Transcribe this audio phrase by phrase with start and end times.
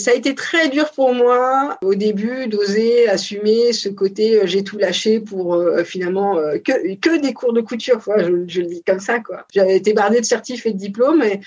[0.00, 4.64] Ça a été très dur pour moi au début d'oser assumer ce côté euh, j'ai
[4.64, 8.00] tout lâché pour euh, finalement euh, que, que des cours de couture.
[8.16, 9.46] je, je, le dis comme ça quoi.
[9.52, 11.40] J'avais été bardée de certifs et de diplômes et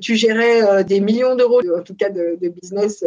[0.00, 3.04] tu gérais des millions d'euros en tout cas de, business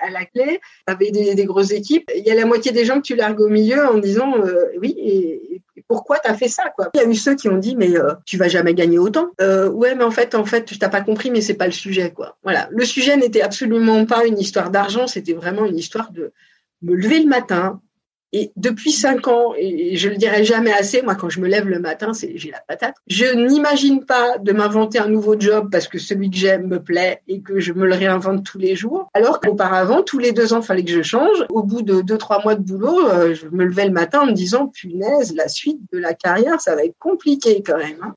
[0.00, 0.60] à, la clé.
[0.86, 2.10] Avais des, des, grosses équipes.
[2.16, 4.34] Il y a la moitié des gens que tu largues au milieu en disant
[4.80, 6.62] oui et, pourquoi tu as fait ça.
[6.94, 7.92] Il y a eu ceux qui ont dit mais
[8.24, 9.30] tu vas jamais gagner autant.
[9.40, 12.12] ouais mais en fait en fait je t'as pas compris mais c'est pas le sujet
[12.12, 12.36] quoi.
[12.44, 16.32] Voilà le sujet n'était absolument pas une histoire d'argent, c'était vraiment une histoire de
[16.82, 17.80] me lever le matin.
[18.32, 21.68] Et depuis cinq ans, et je le dirai jamais assez, moi quand je me lève
[21.68, 22.94] le matin, c'est j'ai la patate.
[23.08, 27.22] Je n'imagine pas de m'inventer un nouveau job parce que celui que j'aime me plaît
[27.26, 29.10] et que je me le réinvente tous les jours.
[29.14, 31.44] Alors qu'auparavant, tous les deux ans, fallait que je change.
[31.50, 34.26] Au bout de deux trois mois de boulot, euh, je me levais le matin en
[34.26, 37.96] me disant punaise, la suite de la carrière, ça va être compliqué quand même.
[38.02, 38.14] Hein.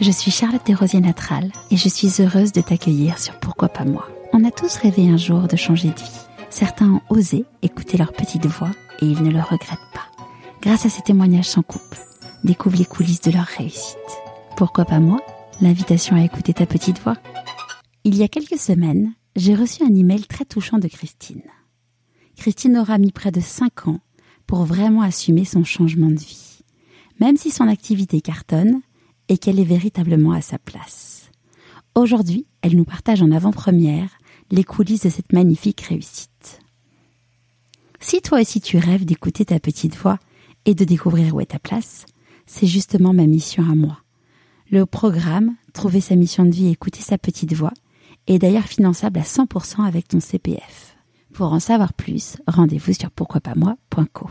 [0.00, 4.08] Je suis Charlotte Desrosiers Natral et je suis heureuse de t'accueillir sur Pourquoi pas moi.
[4.32, 6.20] On a tous rêvé un jour de changer de vie.
[6.48, 8.70] Certains ont osé écouter leur petite voix
[9.00, 10.10] et ils ne le regrettent pas.
[10.62, 11.96] Grâce à ces témoignages sans coupe,
[12.44, 13.96] découvre les coulisses de leur réussite.
[14.56, 15.20] Pourquoi pas moi?
[15.60, 17.16] L'invitation à écouter ta petite voix.
[18.04, 21.42] Il y a quelques semaines, j'ai reçu un email très touchant de Christine.
[22.36, 24.00] Christine aura mis près de 5 ans
[24.46, 26.60] pour vraiment assumer son changement de vie,
[27.20, 28.80] même si son activité cartonne
[29.28, 31.30] et qu'elle est véritablement à sa place.
[31.94, 34.10] Aujourd'hui, elle nous partage en avant-première
[34.50, 36.29] les coulisses de cette magnifique réussite.
[38.00, 40.18] Si toi aussi tu rêves d'écouter ta petite voix
[40.64, 42.06] et de découvrir où est ta place,
[42.46, 43.98] c'est justement ma mission à moi.
[44.70, 47.72] Le programme Trouver sa mission de vie et écouter sa petite voix
[48.26, 50.96] est d'ailleurs finançable à 100% avec ton CPF.
[51.32, 54.28] Pour en savoir plus, rendez-vous sur pourquoipasmoi.co.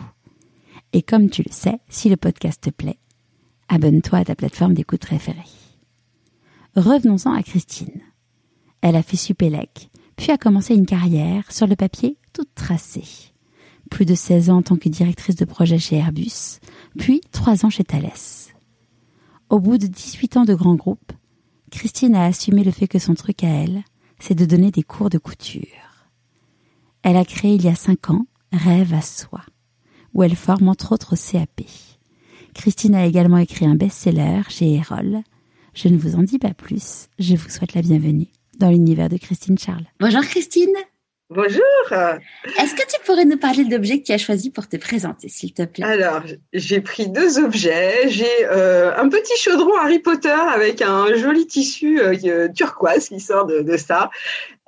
[0.91, 2.99] Et comme tu le sais, si le podcast te plaît,
[3.69, 5.37] abonne-toi à ta plateforme d'écoute préférée.
[6.75, 8.01] Revenons-en à Christine.
[8.81, 13.28] Elle a fait Supélec, puis a commencé une carrière, sur le papier, toute tracée.
[13.89, 16.59] Plus de 16 ans en tant que directrice de projet chez Airbus,
[16.97, 18.11] puis 3 ans chez Thales.
[19.49, 21.11] Au bout de 18 ans de grand groupe,
[21.71, 23.83] Christine a assumé le fait que son truc à elle,
[24.19, 25.63] c'est de donner des cours de couture.
[27.03, 29.41] Elle a créé il y a 5 ans Rêve à soi,
[30.13, 31.61] où elle forme entre autres au CAP.
[32.55, 35.21] Christine a également écrit un best-seller chez Erol.
[35.75, 39.17] Je ne vous en dis pas plus, je vous souhaite la bienvenue dans l'univers de
[39.17, 39.85] Christine Charles.
[39.99, 40.73] Bonjour Christine.
[41.31, 41.61] Bonjour.
[41.91, 45.29] Est-ce que tu pourrais nous parler de l'objet que tu as choisi pour te présenter,
[45.29, 45.85] s'il te plaît?
[45.85, 46.23] Alors,
[46.53, 48.09] j'ai pris deux objets.
[48.09, 53.45] J'ai euh, un petit chaudron Harry Potter avec un joli tissu euh, turquoise qui sort
[53.45, 54.09] de, ça.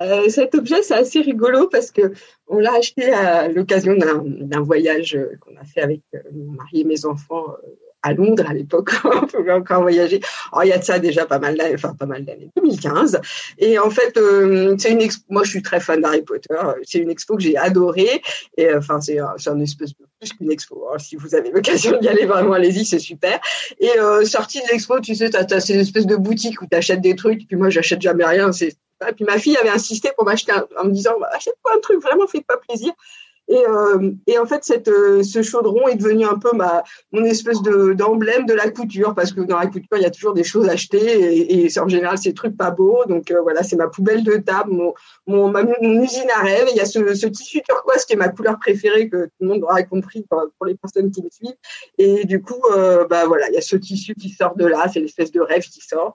[0.02, 2.12] Euh, cet objet, c'est assez rigolo parce que
[2.46, 6.02] on l'a acheté à l'occasion d'un voyage qu'on a fait avec
[6.32, 7.56] mon mari et mes enfants
[8.02, 10.20] à Londres à l'époque, on pouvait encore voyager.
[10.52, 13.20] Oh, il y a de ça déjà pas mal d'années, enfin pas mal d'années, 2015.
[13.58, 15.24] Et en fait, euh, c'est une expo.
[15.30, 16.54] Moi, je suis très fan d'Harry Potter.
[16.84, 18.22] C'est une expo que j'ai adorée.
[18.56, 20.88] Et euh, enfin, c'est c'est un espèce de plus qu'une expo.
[20.92, 20.98] Hein.
[20.98, 23.40] Si vous avez l'occasion d'y aller, vraiment, allez-y, c'est super.
[23.78, 27.00] Et euh, sortie de l'expo, tu sais, t'as as ces espèces de boutiques où t'achètes
[27.00, 27.46] des trucs.
[27.46, 28.50] Puis moi, j'achète jamais rien.
[29.08, 32.26] Et puis ma fille avait insisté pour m'acheter en me disant achète-toi un truc, vraiment
[32.26, 32.92] fais pas plaisir.
[33.48, 37.24] Et, euh, et, en fait, cette, euh, ce chaudron est devenu un peu ma, mon
[37.24, 40.32] espèce de, d'emblème de la couture, parce que dans la couture, il y a toujours
[40.32, 43.04] des choses achetées, et, et en général, c'est des trucs pas beaux.
[43.06, 44.94] Donc euh, voilà, c'est ma poubelle de table, mon,
[45.26, 46.68] mon, mon usine à rêve.
[46.70, 49.48] il y a ce, ce, tissu turquoise qui est ma couleur préférée, que tout le
[49.48, 51.56] monde aura compris pour, pour les personnes qui me suivent.
[51.98, 54.86] Et du coup, euh, bah voilà, il y a ce tissu qui sort de là,
[54.92, 56.14] c'est l'espèce de rêve qui sort.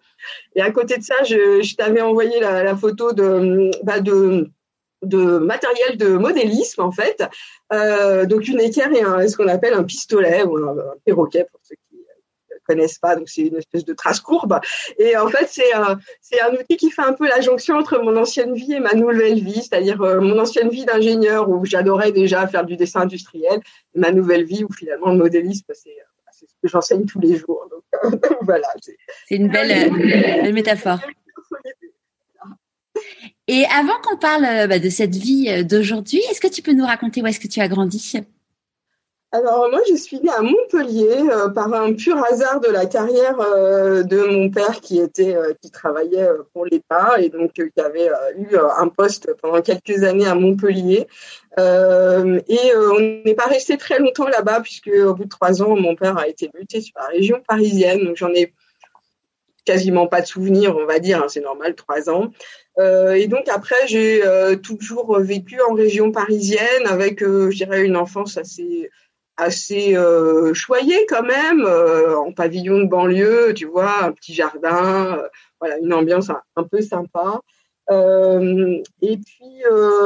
[0.55, 4.49] Et à côté de ça, je, je t'avais envoyé la, la photo de, bah de
[5.03, 7.23] de matériel de modélisme en fait.
[7.73, 10.75] Euh, donc une équerre et un, ce qu'on appelle un pistolet ou un,
[11.05, 13.15] perroquet pour ceux qui ne connaissent pas.
[13.15, 14.59] Donc c'est une espèce de trace courbe.
[14.97, 17.99] Et en fait c'est un, c'est un outil qui fait un peu la jonction entre
[17.99, 22.11] mon ancienne vie et ma nouvelle vie, c'est-à-dire euh, mon ancienne vie d'ingénieur où j'adorais
[22.11, 23.59] déjà faire du dessin industriel,
[23.95, 25.97] et ma nouvelle vie où finalement le modélisme c'est
[26.31, 27.67] c'est ce que j'enseigne tous les jours.
[27.71, 27.83] Donc
[28.41, 28.67] voilà.
[28.83, 30.99] C'est une belle, belle métaphore.
[33.47, 36.73] Et avant qu'on parle euh, bah, de cette vie euh, d'aujourd'hui, est-ce que tu peux
[36.73, 38.13] nous raconter où est-ce que tu as grandi?
[39.31, 43.37] Alors moi, je suis née à Montpellier euh, par un pur hasard de la carrière
[43.37, 48.87] de mon père qui était qui travaillait pour l'État et donc qui avait eu un
[48.87, 51.07] poste pendant quelques années à Montpellier.
[51.57, 55.95] et on n'est pas resté très longtemps là-bas puisque au bout de trois ans, mon
[55.95, 58.05] père a été muté sur la région parisienne.
[58.05, 58.53] Donc j'en ai
[59.67, 62.31] quasiment pas de souvenirs, on va dire, hein, c'est normal, trois ans.
[62.79, 67.97] Euh, et donc après, j'ai euh, toujours vécu en région parisienne avec, je dirais, une
[67.97, 68.89] enfance assez
[69.39, 69.95] assez
[70.55, 75.21] choyée quand même, en pavillon de banlieue, tu vois, un petit jardin,
[75.59, 77.41] voilà, une ambiance un, peu sympa.
[77.91, 79.63] et puis,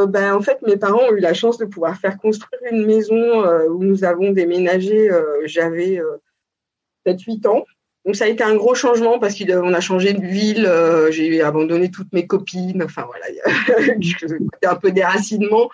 [0.10, 3.46] ben, en fait, mes parents ont eu la chance de pouvoir faire construire une maison
[3.70, 5.10] où nous avons déménagé.
[5.46, 6.02] J'avais
[7.06, 7.64] 7-8 ans.
[8.06, 11.42] Donc ça a été un gros changement parce qu'on a changé de ville, euh, j'ai
[11.42, 13.26] abandonné toutes mes copines, enfin voilà,
[14.02, 15.70] c'était un peu déracinement.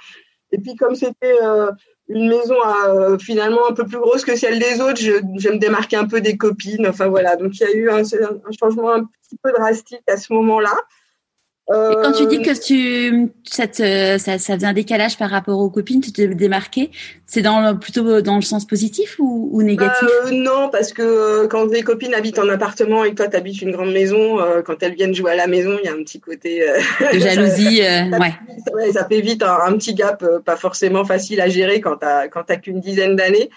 [0.51, 1.71] Et puis comme c'était euh,
[2.09, 2.55] une maison
[2.87, 6.07] euh, finalement un peu plus grosse que celle des autres, je, je, me démarquais un
[6.07, 7.37] peu des copines, enfin voilà.
[7.37, 10.75] Donc il y a eu un, un changement un petit peu drastique à ce moment-là.
[11.69, 15.59] Et quand tu dis que tu cette, euh, ça, ça faisait un décalage par rapport
[15.59, 16.91] aux copines, tu te démarquais,
[17.25, 20.07] c'est dans plutôt dans le sens positif ou, ou négatif?
[20.27, 23.35] Euh, Non, parce que euh, quand des copines habitent en appartement et que toi tu
[23.35, 26.03] habites une grande maison, quand elles viennent jouer à la maison, il y a un
[26.03, 26.65] petit côté
[27.13, 27.81] de jalousie.
[27.81, 28.91] ça, ouais.
[28.93, 32.55] ça fait vite un, petit gap, pas forcément facile à gérer quand t'as quand t'as
[32.55, 33.49] qu'une dizaine d'années.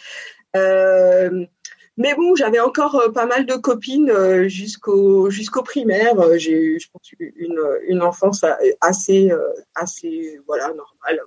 [2.01, 6.19] Mais bon, j'avais encore euh, pas mal de copines euh, jusqu'au jusqu'au primaire.
[6.19, 8.43] Euh, j'ai eu, je pense, une, une enfance
[8.81, 9.31] assez
[9.75, 11.21] assez voilà normale.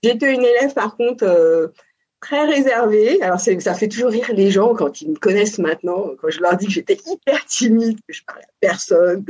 [0.00, 1.72] J'étais une élève par contre
[2.20, 3.20] très réservée.
[3.20, 6.56] Alors ça fait toujours rire les gens quand ils me connaissent maintenant, quand je leur
[6.56, 9.24] dis que j'étais hyper timide, que je parlais à personne.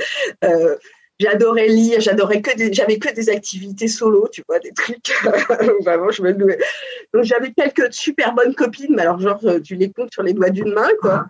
[1.24, 5.10] J'adorais lire, j'adorais que des, j'avais que des activités solo, tu vois, des trucs.
[5.82, 6.58] Vraiment, je me douais.
[7.12, 10.50] Donc j'avais quelques super bonnes copines, mais alors genre tu les comptes sur les doigts
[10.50, 11.26] d'une main, quoi.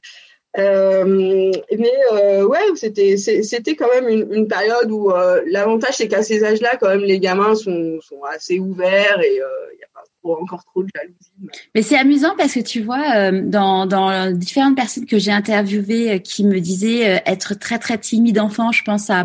[0.56, 6.06] Euh, mais euh, ouais, c'était c'était quand même une, une période où euh, l'avantage c'est
[6.06, 9.82] qu'à ces âges-là, quand même, les gamins sont sont assez ouverts et euh, il y
[9.82, 9.88] a
[10.32, 11.54] encore trop de jalousie.
[11.74, 16.12] Mais c'est amusant parce que tu vois, euh, dans, dans différentes personnes que j'ai interviewées
[16.12, 19.24] euh, qui me disaient euh, être très très timide enfant, je pense à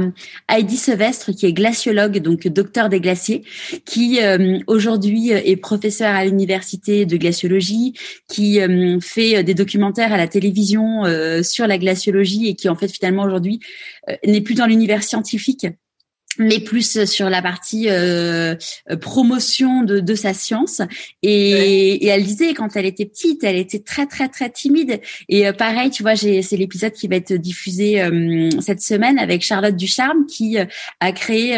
[0.49, 3.43] Heidi Sevestre qui est glaciologue, donc docteur des glaciers,
[3.85, 4.19] qui
[4.67, 7.93] aujourd'hui est professeur à l'université de glaciologie,
[8.27, 8.59] qui
[9.01, 11.03] fait des documentaires à la télévision
[11.43, 13.59] sur la glaciologie et qui en fait finalement aujourd'hui
[14.25, 15.67] n'est plus dans l'univers scientifique
[16.37, 18.55] mais plus sur la partie euh,
[19.01, 20.81] promotion de, de, sa science.
[21.21, 25.01] Et, et, elle disait quand elle était petite, elle était très très très timide.
[25.27, 29.43] Et euh, pareil, tu vois, c'est l'épisode qui va être diffusé euh, cette semaine avec
[29.43, 30.65] Charlotte Ducharme qui euh,
[30.99, 31.49] a créé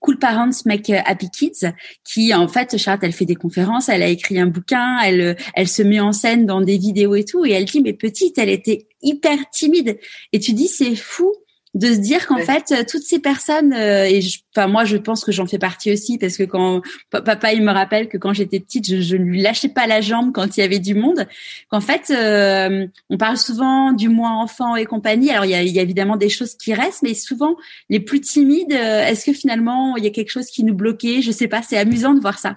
[0.00, 1.72] Cool Parents Make Happy Kids.
[2.04, 5.68] Qui en fait, Charlotte, elle fait des conférences, elle a écrit un bouquin, elle elle
[5.68, 7.44] se met en scène dans des vidéos et tout.
[7.44, 9.98] Et elle dit mais petite, elle était hyper timide.
[10.32, 11.32] Et tu dis c'est fou
[11.78, 14.20] de se dire qu'en fait euh, toutes ces personnes euh, et
[14.54, 17.70] enfin moi je pense que j'en fais partie aussi parce que quand papa il me
[17.70, 20.62] rappelle que quand j'étais petite je, ne lui lâchais pas la jambe quand il y
[20.64, 21.26] avait du monde.
[21.70, 25.30] Qu'en fait euh, on parle souvent du moi enfant et compagnie.
[25.30, 27.56] Alors il y a, il y a évidemment des choses qui restent mais souvent
[27.88, 31.22] les plus timides est-ce que finalement il y a quelque chose qui nous bloquait?
[31.22, 32.56] Je sais pas c'est amusant de voir ça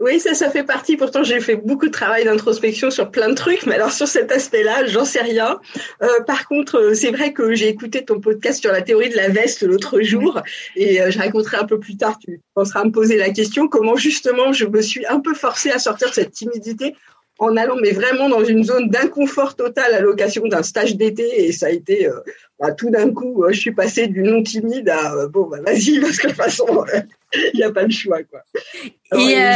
[0.00, 0.96] oui, ça, ça fait partie.
[0.96, 4.30] Pourtant, j'ai fait beaucoup de travail d'introspection sur plein de trucs, mais alors sur cet
[4.30, 5.58] aspect-là, j'en sais rien.
[6.02, 9.16] Euh, par contre, euh, c'est vrai que j'ai écouté ton podcast sur la théorie de
[9.16, 10.40] la veste l'autre jour,
[10.76, 12.16] et euh, je raconterai un peu plus tard.
[12.24, 15.70] Tu penseras à me poser la question comment justement je me suis un peu forcée
[15.72, 16.94] à sortir de cette timidité
[17.40, 21.52] en allant mais vraiment dans une zone d'inconfort total à l'occasion d'un stage d'été et
[21.52, 22.08] ça a été
[22.58, 26.16] bah, tout d'un coup je suis passée du non timide à bon bah vas-y parce
[26.18, 26.84] que de toute façon
[27.54, 28.40] il n'y a pas le choix quoi.
[29.12, 29.54] et euh,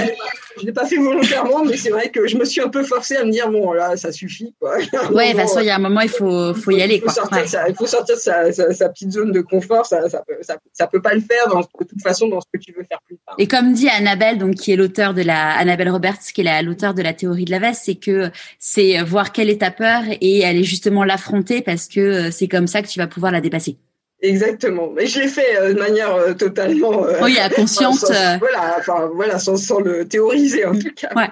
[0.60, 3.16] je l'ai pas fait volontairement, mais c'est vrai que je me suis un peu forcée
[3.16, 4.76] à me dire bon là ça suffit quoi.
[5.10, 7.02] Ouais, de toute façon il y a un moment il faut faut y aller il
[7.02, 10.22] faut Sortir ça, il faut sortir de sa, sa, petite zone de confort, ça ça
[10.26, 12.72] peut ça, ça peut pas le faire dans, de toute façon dans ce que tu
[12.72, 13.36] veux faire plus tard.
[13.38, 16.94] Et comme dit Annabelle donc qui est l'auteur de la Annabelle Roberts qui est l'auteur
[16.94, 20.44] de la théorie de la veste, c'est que c'est voir quelle est ta peur et
[20.44, 23.78] aller justement l'affronter parce que euh, c'est comme ça que tu vas pouvoir la dépasser.
[24.22, 24.90] Exactement.
[24.94, 27.04] Mais je l'ai fait euh, de manière euh, totalement.
[27.04, 28.04] Euh, oui, à conscience.
[28.04, 31.10] voilà, enfin voilà, sans, sans, le théoriser en tout cas.
[31.16, 31.28] Ouais.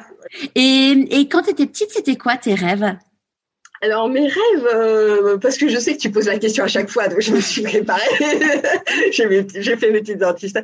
[0.57, 2.97] Et, et quand tu étais petite, c'était quoi tes rêves?
[3.83, 7.09] Alors mes rêves, parce que je sais que tu poses la question à chaque fois,
[7.09, 8.03] donc je me suis préparée.
[9.13, 10.61] j'ai fait mes petites dentistes.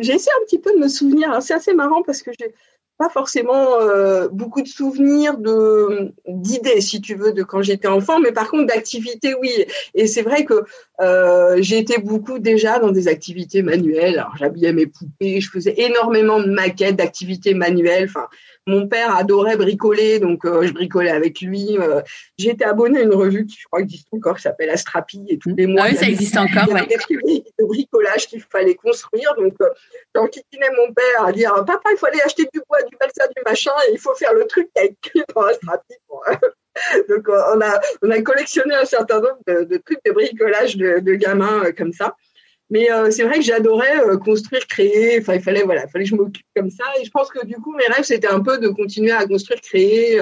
[0.00, 1.30] j'ai essayé un petit peu de me souvenir.
[1.30, 1.40] Hein.
[1.40, 2.54] C'est assez marrant parce que j'ai
[2.98, 8.20] pas forcément euh, beaucoup de souvenirs de d'idées si tu veux de quand j'étais enfant
[8.20, 9.50] mais par contre d'activités oui.
[9.94, 10.64] Et c'est vrai que
[11.00, 14.18] euh, j'étais beaucoup déjà dans des activités manuelles.
[14.18, 18.08] Alors j'habillais mes poupées je faisais énormément de maquettes d'activités manuelles.
[18.08, 18.28] Enfin
[18.66, 21.78] mon père adorait bricoler, donc euh, je bricolais avec lui.
[21.78, 22.00] Euh,
[22.36, 25.38] j'ai été abonnée à une revue qui, je crois, existe encore, qui s'appelle Astrapi, et
[25.38, 25.84] tous les mois.
[25.86, 26.86] Ah oui, ça existe encore, ouais.
[26.86, 29.34] de bricolage qu'il fallait construire.
[29.36, 29.68] Donc, euh,
[30.14, 33.42] j'enquiquinais mon père à dire, papa, il faut aller acheter du bois, du balsa, du
[33.44, 35.94] machin, et il faut faire le truc qui a écrit dans Astrapi.
[37.08, 41.14] Donc on a on a collectionné un certain nombre de, trucs de bricolage de, de
[41.14, 42.14] gamins comme ça.
[42.70, 45.20] Mais c'est vrai que j'adorais construire, créer.
[45.20, 46.84] Enfin, il fallait voilà, fallait que je m'occupe comme ça.
[47.00, 49.60] Et je pense que du coup, mes rêves c'était un peu de continuer à construire,
[49.60, 50.20] créer.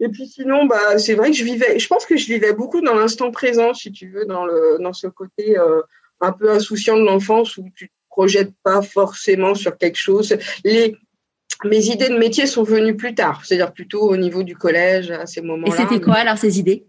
[0.00, 2.80] Et puis sinon, bah, c'est vrai que je vivais, je pense que je vivais beaucoup
[2.80, 5.80] dans l'instant présent, si tu veux, dans le, dans ce côté euh,
[6.20, 10.36] un peu insouciant de l'enfance où tu te projettes pas forcément sur quelque chose.
[10.64, 10.96] Les,
[11.64, 15.24] mes idées de métier sont venues plus tard, c'est-à-dire plutôt au niveau du collège à
[15.24, 15.74] ces moments-là.
[15.74, 16.84] Et c'était quoi alors ces idées?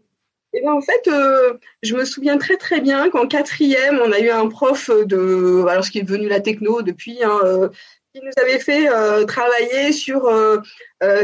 [0.58, 4.20] Eh ben, en fait, euh, je me souviens très très bien qu'en quatrième, on a
[4.20, 7.70] eu un prof de, alors ce qui est devenu la techno depuis, hein, euh,
[8.14, 10.32] qui nous avait fait euh, travailler sur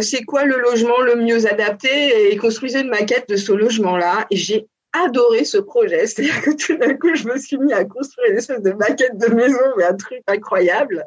[0.01, 4.27] c'est quoi le logement le mieux adapté et construisait une maquette de ce logement-là.
[4.29, 6.05] Et j'ai adoré ce projet.
[6.07, 9.17] C'est-à-dire que tout d'un coup, je me suis mis à construire une espèce de maquette
[9.17, 11.05] de maison, mais un truc incroyable.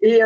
[0.00, 0.20] Et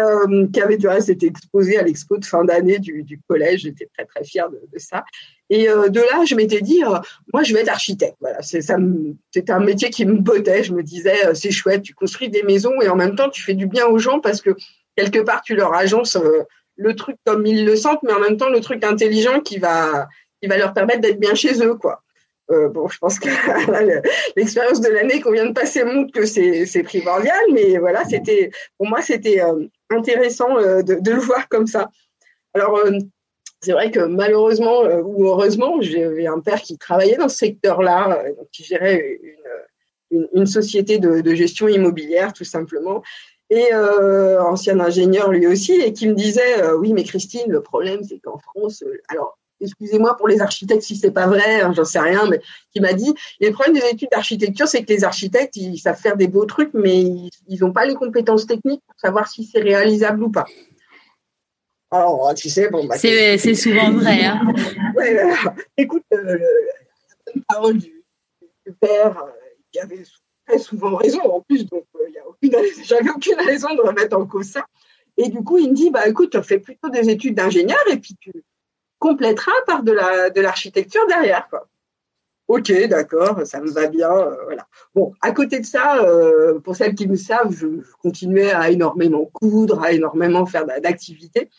[0.52, 3.60] qui avait du reste été exposé à l'expo de fin d'année du, du, collège.
[3.60, 5.04] J'étais très, très fière de, de ça.
[5.50, 6.82] Et de là, je m'étais dit,
[7.32, 8.16] moi, je vais être architecte.
[8.20, 8.76] Voilà, c'est ça.
[9.32, 10.64] C'était un métier qui me bottait.
[10.64, 13.54] Je me disais, c'est chouette, tu construis des maisons et en même temps, tu fais
[13.54, 14.56] du bien aux gens parce que
[14.96, 16.42] quelque part, tu leur agences euh,
[16.76, 20.08] le truc comme ils le sentent, mais en même temps, le truc intelligent qui va,
[20.40, 22.02] qui va leur permettre d'être bien chez eux, quoi.
[22.50, 23.28] Euh, bon, je pense que
[24.36, 28.86] l'expérience de l'année qu'on vient de passer montre que c'est primordial, mais voilà, c'était pour
[28.86, 31.90] moi c'était euh, intéressant de, de, le voir comme ça.
[32.54, 32.80] Alors
[33.60, 38.22] c'est vrai que malheureusement ou heureusement, j'avais un père qui travaillait dans ce secteur-là,
[38.52, 39.18] qui gérait
[40.10, 43.02] une, société de, de, gestion immobilière tout simplement,
[43.50, 47.62] et euh, ancien ingénieur lui aussi, et qui me disait euh, oui, mais Christine, le
[47.62, 51.72] problème c'est qu'en France, euh, alors excusez-moi pour les architectes si c'est pas vrai, hein,
[51.74, 52.40] j'en sais rien, mais
[52.72, 56.16] qui m'a dit les problèmes des études d'architecture, c'est que les architectes ils savent faire
[56.16, 60.22] des beaux trucs, mais ils n'ont pas les compétences techniques pour savoir si c'est réalisable
[60.22, 60.46] ou pas.
[61.90, 64.24] Alors, tu sais, bon, bah, c'est souvent vrai.
[64.24, 64.40] Hein.
[64.96, 65.16] ouais,
[65.76, 66.38] écoute, euh,
[67.34, 68.04] la parole du,
[68.66, 69.24] du père
[69.70, 70.02] qui avait
[70.46, 72.52] très souvent raison en plus, donc il euh, y a aucune,
[72.84, 74.66] j'avais aucune raison de remettre en cause ça.
[75.16, 78.14] Et du coup, il me dit, bah écoute, fais plutôt des études d'ingénieur et puis
[78.20, 78.32] tu
[78.98, 79.92] compléteras par de
[80.32, 81.68] de l'architecture derrière, quoi.
[82.48, 84.56] Ok, d'accord, ça me va bien, euh.
[84.94, 87.66] Bon, à côté de ça, euh, pour celles qui me savent, je,
[88.00, 91.50] continuais à énormément coudre, à énormément faire d'activités.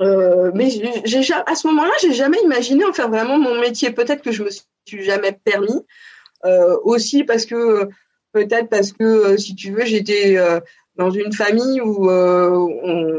[0.00, 0.70] mais
[1.04, 3.90] j'ai, à ce moment-là, j'ai jamais imaginé en faire vraiment mon métier.
[3.90, 5.84] Peut-être que je me suis jamais permis.
[6.44, 7.88] Euh, aussi parce que
[8.32, 10.60] peut-être parce que euh, si tu veux, j'étais euh,
[10.98, 12.10] dans une famille où,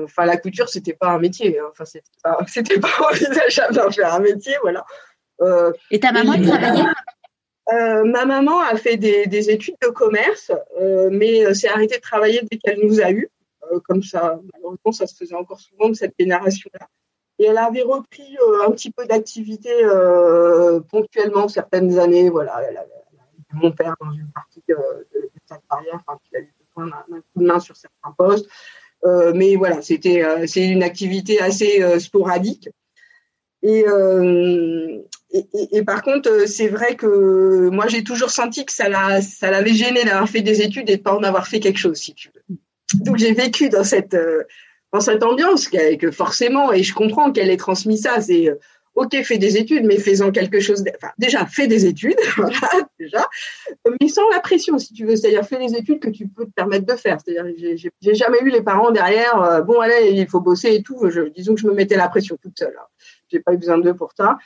[0.04, 1.60] enfin, la couture c'était pas un métier.
[1.60, 1.68] Hein.
[1.72, 4.86] Enfin, c'était pas, c'était pas envisageable d'en faire un métier, voilà.
[5.90, 6.84] et ta maman, elle travaillait?
[7.72, 10.52] Ma maman a fait des, des études de commerce,
[11.12, 13.30] mais s'est arrêtée de travailler dès qu'elle nous a eu.
[13.86, 16.88] comme ça, malheureusement, ça se faisait encore souvent de cette génération-là.
[17.42, 19.72] Et elle avait repris un petit peu d'activité
[20.90, 22.30] ponctuellement certaines années.
[22.30, 23.00] Voilà, elle avait,
[23.54, 26.54] mon père dans une partie de, de, sa carrière, enfin, il a eu
[26.86, 28.48] besoin d'un coup de main sur certains postes.
[29.06, 32.70] Euh, mais voilà, c'était euh, une activité assez euh, sporadique.
[33.62, 33.84] Et,
[35.74, 39.74] et, par contre, c'est vrai que moi j'ai toujours senti que ça l'a ça l'avait
[39.74, 42.32] gêné d'avoir fait des études et de pas en avoir fait quelque chose, si tu
[42.34, 42.58] veux.
[43.04, 44.16] Donc j'ai vécu dans cette
[44.94, 48.22] dans cette ambiance que forcément, et je comprends qu'elle ait transmis ça.
[48.22, 48.50] C'est
[49.00, 50.84] ok, fais des études, mais fais-en quelque chose.
[50.96, 52.18] Enfin, déjà, fais des études,
[53.00, 53.28] déjà,
[54.00, 55.16] mais sans la pression, si tu veux.
[55.16, 57.18] C'est-à-dire, fais les études que tu peux te permettre de faire.
[57.24, 57.46] C'est-à-dire,
[58.02, 59.42] j'ai jamais eu les parents derrière.
[59.42, 61.10] Euh, bon, allez, il faut bosser et tout.
[61.36, 62.76] Disons que je me mettais la pression toute seule.
[62.78, 62.88] Hein.
[63.30, 64.38] J'ai pas eu besoin d'eux pour ça.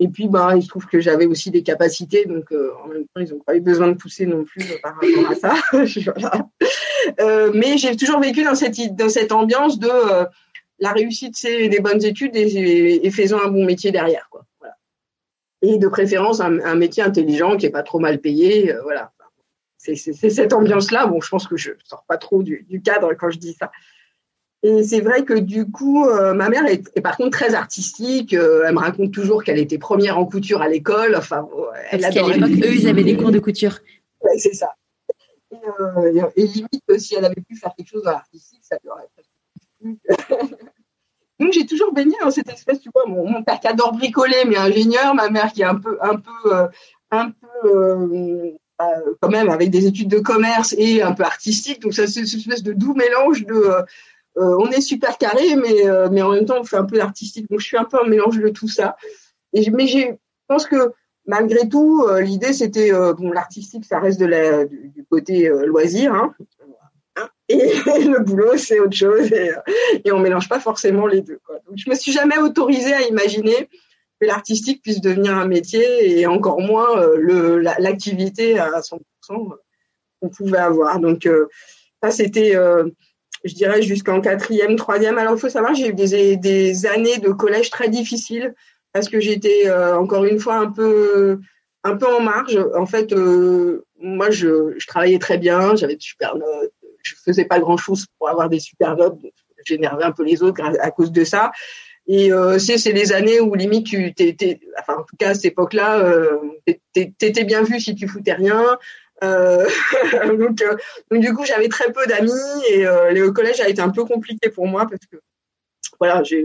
[0.00, 3.02] Et puis, bah, il se trouve que j'avais aussi des capacités, donc euh, en même
[3.02, 5.54] temps, ils n'ont pas eu besoin de pousser non plus euh, par rapport à ça.
[7.54, 9.88] mais j'ai toujours vécu dans cette ambiance de
[10.80, 14.28] la réussite, c'est des bonnes études et, faisant un bon métier derrière.
[14.30, 14.44] Quoi.
[14.60, 14.76] Voilà.
[15.62, 18.72] Et de préférence, un, métier intelligent qui est pas trop mal payé.
[18.72, 19.12] Euh, voilà.
[19.78, 21.06] C'est cette ambiance-là.
[21.06, 23.70] Bon, je pense que je sors pas trop du, cadre quand je dis ça.
[24.64, 28.34] Et c'est vrai que du coup, euh, ma mère est, par contre très artistique.
[28.34, 31.14] Euh, elle me raconte toujours qu'elle était première en couture à l'école.
[31.16, 31.48] Enfin,
[31.90, 33.78] elle Parce qu'à l'époque, eux, ils avaient des cours de couture.
[34.20, 34.74] Ouais, c'est ça.
[35.52, 39.08] Et, et, limite, si elle avait pu faire quelque chose dans l'artistique, ça lui aurait
[41.40, 44.56] Donc j'ai toujours baigné dans cette espèce, tu vois, mon, père qui adore bricoler, mais
[44.56, 46.66] ingénieur, ma mère qui est un peu, un peu, euh,
[47.12, 48.50] un peu, euh,
[48.82, 51.80] euh, quand même avec des études de commerce et un peu artistique.
[51.80, 53.84] Donc ça c'est une espèce de doux mélange de,
[54.36, 57.48] on est super carré, mais mais en même temps on fait un peu d'artistique.
[57.50, 58.96] Donc je suis un peu un mélange de tout ça.
[59.52, 60.14] Et mais je
[60.48, 60.92] pense que
[61.26, 66.14] malgré tout, l'idée c'était bon l'artistique, ça reste de la, du, côté loisir.
[66.14, 66.34] Hein
[67.48, 67.56] et
[68.04, 69.52] le boulot c'est autre chose et,
[70.04, 71.56] et on mélange pas forcément les deux quoi.
[71.66, 73.68] Donc je me suis jamais autorisée à imaginer
[74.20, 80.58] que l'artistique puisse devenir un métier et encore moins le l'activité à 100% qu'on pouvait
[80.58, 80.98] avoir.
[80.98, 81.28] Donc
[82.02, 82.54] ça c'était
[83.44, 85.18] je dirais jusqu'en quatrième, troisième.
[85.18, 88.54] Alors il faut savoir, j'ai eu des, années de collège très difficiles
[88.92, 91.38] parce que j'étais encore une fois un peu
[91.84, 92.58] un peu en marge.
[92.74, 96.72] En fait, euh, moi, je, je, travaillais très bien, j'avais de super notes,
[97.08, 99.18] je faisais pas grand chose pour avoir des super notes,
[99.64, 101.52] j'énervais un peu les autres à cause de ça.
[102.06, 105.34] Et euh, c'est c'est les années où limite tu t'étais, enfin en tout cas à
[105.34, 106.38] cette époque-là, euh,
[106.94, 108.78] t'étais bien vu si tu foutais rien.
[109.22, 109.68] Euh,
[110.38, 110.76] donc, euh,
[111.10, 112.32] donc du coup j'avais très peu d'amis
[112.70, 115.16] et euh, le collège a été un peu compliqué pour moi parce que
[115.98, 116.36] voilà, je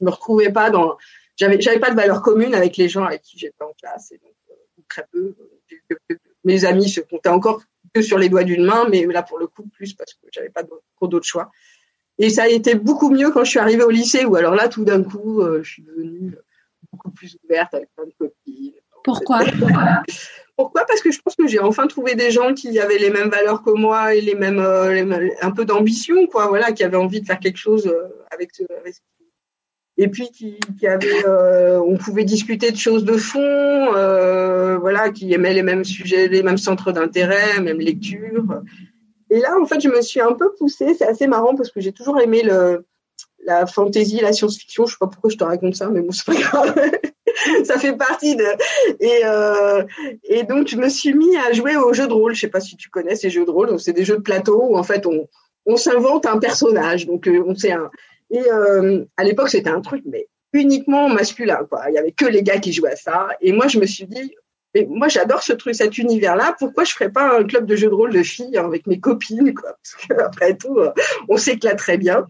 [0.00, 0.96] me retrouvais pas dans,
[1.36, 4.18] j'avais j'avais pas de valeur commune avec les gens avec qui j'étais en classe et
[4.18, 4.32] donc
[4.88, 5.34] très peu.
[6.44, 7.62] Mes amis se comptaient encore
[7.92, 10.50] que sur les doigts d'une main, mais là pour le coup plus parce que j'avais
[10.50, 10.62] pas
[10.96, 11.50] trop d'autres choix.
[12.18, 14.68] Et ça a été beaucoup mieux quand je suis arrivée au lycée, où alors là
[14.68, 16.34] tout d'un coup euh, je suis devenue
[16.92, 18.72] beaucoup plus ouverte avec plein de copines.
[19.02, 19.40] Pourquoi?
[20.56, 20.84] Pourquoi?
[20.84, 23.62] Parce que je pense que j'ai enfin trouvé des gens qui avaient les mêmes valeurs
[23.62, 26.48] que moi et les mêmes, euh, un peu d'ambition, quoi.
[26.48, 28.96] Voilà, qui avaient envie de faire quelque chose euh, avec, avec
[30.00, 35.30] et puis qui, avait, euh, on pouvait discuter de choses de fond, euh, voilà, qui
[35.34, 38.62] aimaient les mêmes sujets, les mêmes centres d'intérêt, même lecture.
[39.28, 40.94] Et là, en fait, je me suis un peu poussée.
[40.94, 42.86] C'est assez marrant parce que j'ai toujours aimé le,
[43.44, 44.86] la fantasy, la science-fiction.
[44.86, 46.74] Je sais pas pourquoi je te raconte ça, mais bon, c'est pas grave.
[47.64, 48.46] ça fait partie de.
[49.00, 49.84] Et, euh,
[50.24, 52.34] et donc, je me suis mis à jouer aux jeux de rôle.
[52.34, 53.68] Je sais pas si tu connais ces jeux de rôle.
[53.68, 55.28] Donc, c'est des jeux de plateau où en fait on
[55.66, 57.06] on s'invente un personnage.
[57.06, 57.90] Donc, euh, on sait un
[58.30, 61.66] et euh, à l'époque, c'était un truc, mais uniquement masculin.
[61.88, 63.28] Il y avait que les gars qui jouaient à ça.
[63.40, 64.34] Et moi, je me suis dit,
[64.88, 66.54] moi, j'adore ce truc, cet univers-là.
[66.58, 69.52] Pourquoi je ferais pas un club de jeux de rôle de filles avec mes copines,
[69.54, 69.74] quoi?
[69.82, 70.92] Parce qu'après tout, euh,
[71.28, 72.26] on s'éclate très bien.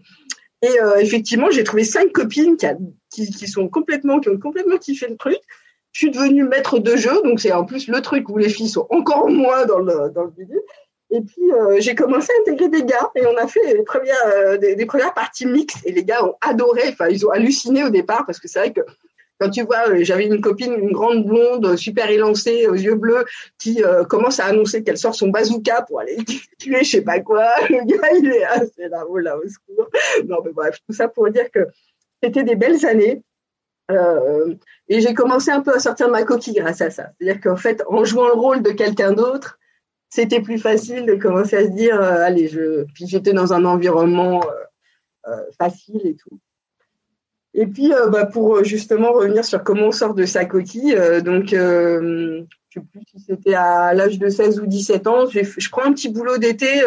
[0.63, 5.09] Et euh, effectivement, j'ai trouvé cinq copines qui, qui, sont complètement, qui ont complètement kiffé
[5.09, 5.39] le truc.
[5.93, 8.69] Je suis devenue maître de jeu, donc c'est en plus le truc où les filles
[8.69, 10.61] sont encore moins dans le dans le vidéo.
[11.11, 14.27] Et puis, euh, j'ai commencé à intégrer des gars et on a fait les premières,
[14.27, 16.83] euh, des, premières parties mixtes et les gars ont adoré.
[16.89, 18.83] Enfin, ils ont halluciné au départ parce que c'est vrai que
[19.41, 23.25] quand tu vois, euh, j'avais une copine, une grande blonde, super élancée, aux yeux bleus,
[23.59, 26.19] qui commence à annoncer qu'elle sort son bazooka pour aller
[26.59, 27.47] tuer je sais pas quoi.
[27.69, 29.89] Le gars, il est assez là, oh là, au secours.
[30.27, 31.67] Non, mais bref, tout ça pour dire que
[32.23, 33.23] c'était des belles années.
[33.91, 34.55] Euh,
[34.89, 37.11] et j'ai commencé un peu à sortir de ma coquille grâce à ça.
[37.19, 39.59] C'est-à-dire qu'en fait, en jouant le rôle de quelqu'un d'autre,
[40.11, 42.85] c'était plus facile de commencer à se dire, euh, allez, je.
[42.95, 46.39] Puis j'étais dans un environnement euh, euh, facile et tout.
[47.55, 50.95] Et puis, bah, pour justement revenir sur comment on sort de sa coquille,
[51.25, 55.83] donc, je sais plus si c'était à l'âge de 16 ou 17 ans, je prends
[55.83, 56.81] un petit boulot d'été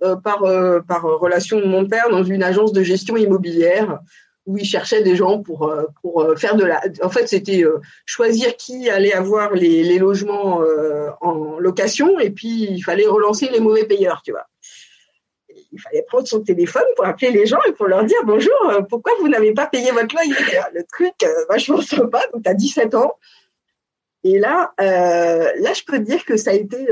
[0.00, 0.46] par,
[0.88, 4.00] par relation de mon père dans une agence de gestion immobilière
[4.46, 6.82] où il cherchait des gens pour euh, pour euh, faire de la.
[7.02, 10.62] En fait, c'était euh, choisir qui allait avoir les, les logements
[11.20, 14.46] en location et puis il fallait relancer les mauvais payeurs, tu vois.
[15.48, 18.52] il fallait prendre son téléphone pour appeler les gens et pour leur dire bonjour,
[18.88, 20.34] pourquoi vous n'avez pas payé votre loyer?
[20.74, 21.14] Le truc
[21.48, 22.22] vachement sympa.
[22.32, 23.14] Donc, as 17 ans.
[24.24, 26.86] Et là, là, je peux te dire que ça a été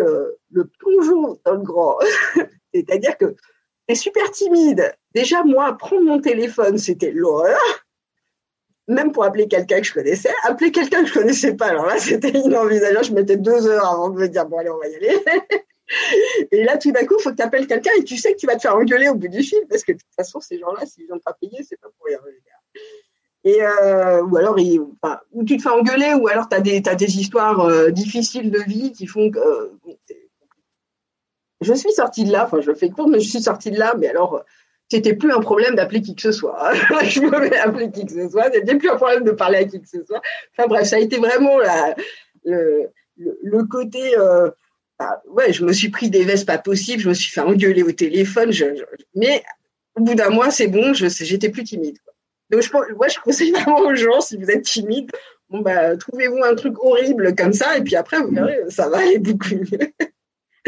[0.50, 1.98] le plongeon dans le grand.
[2.74, 3.34] C'est-à-dire que
[3.94, 4.92] super timide.
[5.14, 7.58] Déjà, moi, prendre mon téléphone, c'était l'horreur.
[8.88, 10.32] Même pour appeler quelqu'un que je connaissais.
[10.44, 13.04] Appeler quelqu'un que je connaissais pas, alors là, c'était inenvisageable.
[13.04, 15.16] Je mettais deux heures avant de me dire, bon, allez, on va y aller.
[16.50, 18.38] et là, tout d'un coup, il faut que tu appelles quelqu'un et tu sais que
[18.38, 20.58] tu vas te faire engueuler au bout du fil parce que de toute façon, ces
[20.58, 22.18] gens-là, s'ils n'ont pas payé, c'est pas pour rien.
[23.44, 24.56] Et euh, ou alors,
[25.32, 28.60] ou tu te fais engueuler, ou alors tu as des, des histoires euh, difficiles de
[28.60, 29.78] vie qui font que euh,
[31.60, 33.94] je suis sortie de là, enfin je fais court, mais je suis sortie de là,
[33.98, 34.44] mais alors
[34.90, 36.72] c'était plus un problème d'appeler qui que ce soit.
[37.04, 39.80] je pouvais appeler qui que ce soit, c'était plus un problème de parler à qui
[39.80, 40.20] que ce soit.
[40.52, 41.58] Enfin bref, ça a été vraiment
[42.44, 44.18] le, le, côté.
[44.18, 44.50] Euh,
[44.98, 47.82] bah, ouais, je me suis pris des vestes pas possibles, je me suis fait engueuler
[47.82, 48.50] au téléphone,
[49.14, 49.42] mais
[49.94, 51.96] au bout d'un mois, c'est bon, j'étais plus timide.
[52.50, 55.10] Donc je, moi, je conseille vraiment aux gens, si vous êtes timide,
[55.48, 58.98] bon bah trouvez-vous un truc horrible comme ça, et puis après vous verrez, ça va
[58.98, 59.92] aller beaucoup mieux.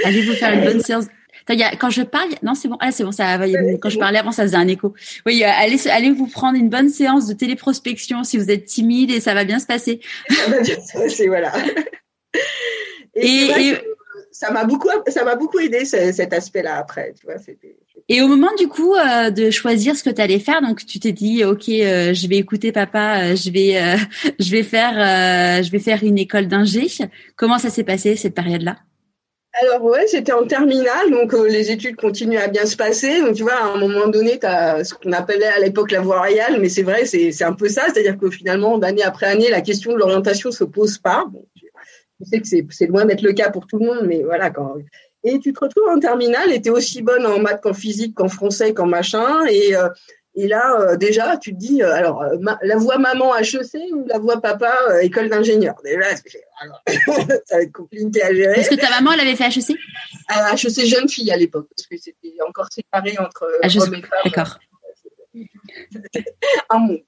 [0.04, 1.06] Allez vous faire une bonne séance?
[1.46, 2.76] quand je parle, non, c'est bon.
[2.80, 3.46] Ah, c'est bon, ça va.
[3.80, 4.94] Quand je parlais avant, ça faisait un écho.
[5.26, 9.10] Oui, euh, allez, allez vous prendre une bonne séance de téléprospection si vous êtes timide
[9.10, 10.00] et ça va bien se passer.
[10.28, 11.52] Ça va bien se passer, voilà.
[13.14, 13.74] Et,
[14.30, 17.34] ça m'a beaucoup, ça m'a beaucoup aidé cet aspect-là après, tu vois.
[18.08, 20.98] Et au moment du coup euh, de choisir ce que tu allais faire, donc tu
[20.98, 23.78] t'es dit, ok, euh, je vais écouter papa, je vais,
[24.40, 26.86] je vais faire, je vais faire une école d'ingé.
[27.36, 28.78] Comment ça s'est passé cette période-là?
[29.60, 33.20] Alors ouais, c'était en terminale, donc euh, les études continuent à bien se passer.
[33.20, 36.18] Donc tu vois, à un moment donné, tu ce qu'on appelait à l'époque la voie
[36.20, 39.60] royale, mais c'est vrai, c'est un peu ça, c'est-à-dire que finalement, d'année après année, la
[39.60, 41.26] question de l'orientation se pose pas.
[41.30, 41.46] Bon,
[42.20, 44.76] je sais que c'est loin d'être le cas pour tout le monde, mais voilà, quand
[45.24, 48.14] et tu te retrouves en terminale, et tu es aussi bonne en maths qu'en physique,
[48.14, 49.88] qu'en français, qu'en machin, et euh,
[50.34, 54.06] et là, euh, déjà, tu te dis, euh, alors, euh, la voix maman HEC ou
[54.06, 55.74] la voix papa école d'ingénieur?
[55.84, 58.60] Déjà, ça va être compliqué à gérer.
[58.60, 59.76] Est-ce que ta maman, elle avait fait HEC
[60.30, 64.20] HEC jeune fille à l'époque, parce que c'était encore séparé entre HEC, hommes et femmes.
[64.24, 64.58] D'accord.
[66.70, 67.02] Un monde.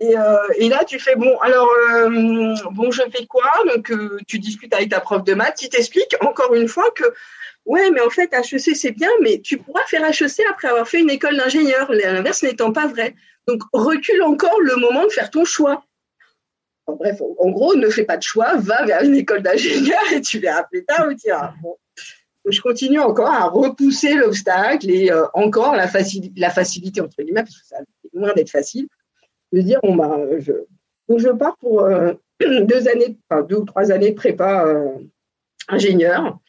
[0.00, 0.14] Et,
[0.58, 1.38] et, là, tu fais bon.
[1.40, 1.68] Alors,
[2.72, 3.50] bon, je fais quoi?
[3.72, 3.92] Donc,
[4.26, 7.04] tu discutes avec ta prof de maths, qui t'explique encore une fois que
[7.64, 11.00] Ouais, mais en fait, HEC, c'est bien, mais tu pourras faire HEC après avoir fait
[11.00, 13.14] une école d'ingénieur, l'inverse n'étant pas vrai.
[13.46, 15.84] Donc, recule encore le moment de faire ton choix.
[16.86, 20.40] bref, en gros, ne fais pas de choix, va vers une école d'ingénieur et tu
[20.40, 21.52] verras plus tard où tu iras.
[22.44, 27.66] Je continue encore à repousser l'obstacle et euh, encore la, facilité, entre guillemets, parce que
[27.66, 28.88] ça est loin d'être facile,
[29.52, 34.10] de dire, bon, bah, je pars pour euh, deux années, enfin, deux ou trois années
[34.10, 34.88] de prépa euh,
[35.68, 36.40] ingénieur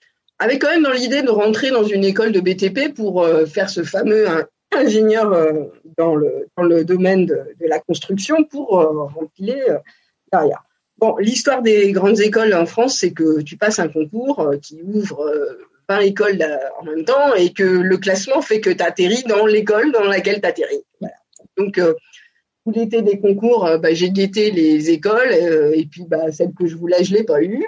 [0.44, 3.70] avec quand même dans l'idée de rentrer dans une école de BTP pour euh, faire
[3.70, 4.28] ce fameux
[4.74, 9.80] ingénieur euh, dans, le, dans le domaine de, la construction pour euh, remplir
[10.34, 10.66] derrière.
[10.98, 15.34] Bon, l'histoire des grandes écoles en France, c'est que tu passes un concours qui ouvre
[15.88, 16.46] 20 écoles
[16.80, 20.42] en même temps et que le classement fait que tu atterris dans l'école dans laquelle
[20.42, 20.84] tu atterris.
[21.58, 25.34] Donc, tout l'été des concours, bah, j'ai guetté les écoles
[25.74, 27.66] et puis bah, celle que je voulais, je l'ai pas eu.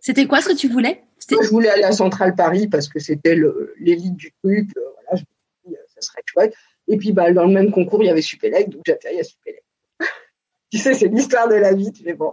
[0.00, 1.02] C'était quoi ce que tu voulais?
[1.30, 3.36] Je voulais aller à Centrale Paris parce que c'était
[3.78, 4.70] l'élite du truc.
[4.76, 6.54] Euh, voilà, je me dit, euh, ça serait chouette.
[6.88, 9.64] Et puis, bah, dans le même concours, il y avait Supélec, donc j'atterris à Supélec.
[10.72, 12.32] tu sais, c'est l'histoire de la vie, tu fais bon.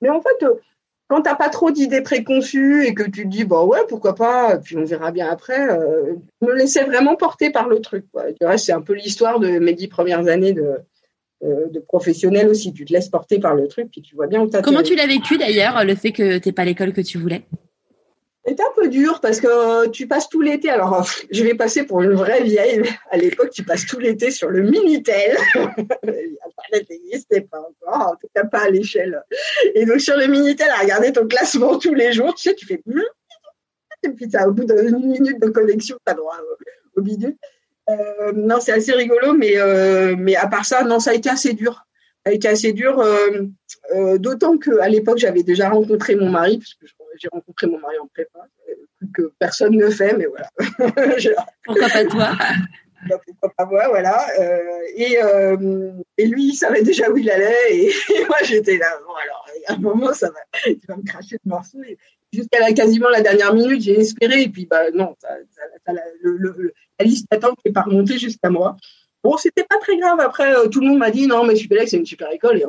[0.00, 0.54] Mais en fait, euh,
[1.08, 4.14] quand tu n'as pas trop d'idées préconçues et que tu te dis, bon, ouais, pourquoi
[4.14, 5.68] pas, puis on verra bien après,
[6.40, 8.06] je me laissais vraiment porter par le truc.
[8.12, 8.56] Quoi.
[8.56, 10.78] c'est un peu l'histoire de mes dix premières années de,
[11.42, 12.72] de professionnel aussi.
[12.72, 14.94] Tu te laisses porter par le truc, puis tu vois bien où tu Comment tu
[14.94, 17.44] l'as vécu d'ailleurs, le fait que tu n'es pas l'école que tu voulais?
[18.44, 20.68] C'est un peu dur parce que tu passes tout l'été.
[20.68, 22.82] Alors, je vais passer pour une vraie vieille.
[23.10, 25.36] À l'époque, tu passes tout l'été sur le Minitel.
[25.54, 29.22] Internet n'existait pas encore, en tout cas pas à l'échelle.
[29.74, 32.66] Et donc, sur le Minitel, à regarder ton classement tous les jours, tu sais, tu
[32.66, 32.82] fais.
[34.04, 36.36] Et puis, au bout d'une minute de connexion, tu as droit
[36.96, 37.36] au, bidule.
[37.88, 41.30] Euh, non, c'est assez rigolo, mais, euh, mais à part ça, non, ça a été
[41.30, 41.84] assez dur.
[42.24, 43.46] A été assez dur, euh,
[43.94, 46.84] euh d'autant qu'à l'époque, j'avais déjà rencontré mon mari, puisque
[47.18, 48.46] j'ai rencontré mon mari en prépa,
[49.12, 50.48] que personne ne fait, mais voilà.
[51.64, 52.30] pourquoi pas toi?
[53.08, 54.26] Bah, Pourquoi pas moi, voilà.
[54.38, 57.90] Euh, et, euh, et, lui, il savait déjà où il allait, et,
[58.28, 58.86] moi, j'étais là.
[59.06, 61.78] Bon, alors, à un moment, ça va, il va me cracher de morceaux.
[62.32, 66.72] Jusqu'à quasiment la dernière minute, j'ai espéré, et puis, bah, non, ça, ça, la, le,
[66.98, 68.76] la, liste d'attente n'est pas remontée jusqu'à moi.
[69.22, 70.18] Bon, c'était pas très grave.
[70.20, 72.58] Après, euh, tout le monde m'a dit non, mais Supélec, c'est une super école.
[72.58, 72.64] Et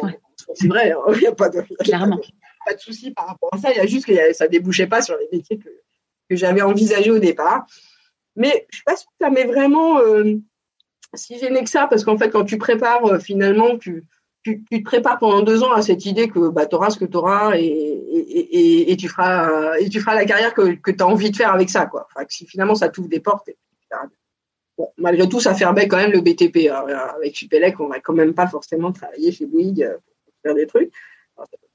[0.54, 1.62] c'est vrai, hein, il n'y a pas de.
[1.80, 2.20] Clairement
[2.66, 3.72] pas de souci par rapport à ça.
[3.72, 5.70] Il y a juste que ça débouchait pas sur les métiers que,
[6.30, 7.66] que j'avais envisagé au départ.
[8.36, 10.36] Mais je pense que ça m'est vraiment euh,
[11.14, 14.06] si gêné que ça, parce qu'en fait, quand tu prépares, euh, finalement, tu,
[14.44, 16.98] tu, tu, te prépares pendant deux ans à cette idée que bah, tu auras ce
[16.98, 20.74] que tu auras et, et, et, et, tu feras, et tu feras la carrière que,
[20.76, 21.86] que tu as envie de faire avec ça.
[21.86, 22.08] Quoi.
[22.10, 23.50] Enfin, si finalement ça t'ouvre des portes.
[24.98, 26.70] Malgré tout, ça fermait quand même le BTP.
[26.70, 29.88] avec Supélec, on va quand même pas forcément travailler chez Bouygues
[30.26, 30.92] pour faire des trucs.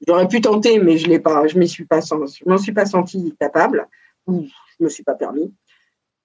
[0.07, 1.99] J'aurais pu tenter, mais je l'ai pas, je m'y suis pas,
[2.45, 3.87] m'en suis pas senti capable,
[4.27, 4.45] ou
[4.79, 5.53] je me suis pas permis.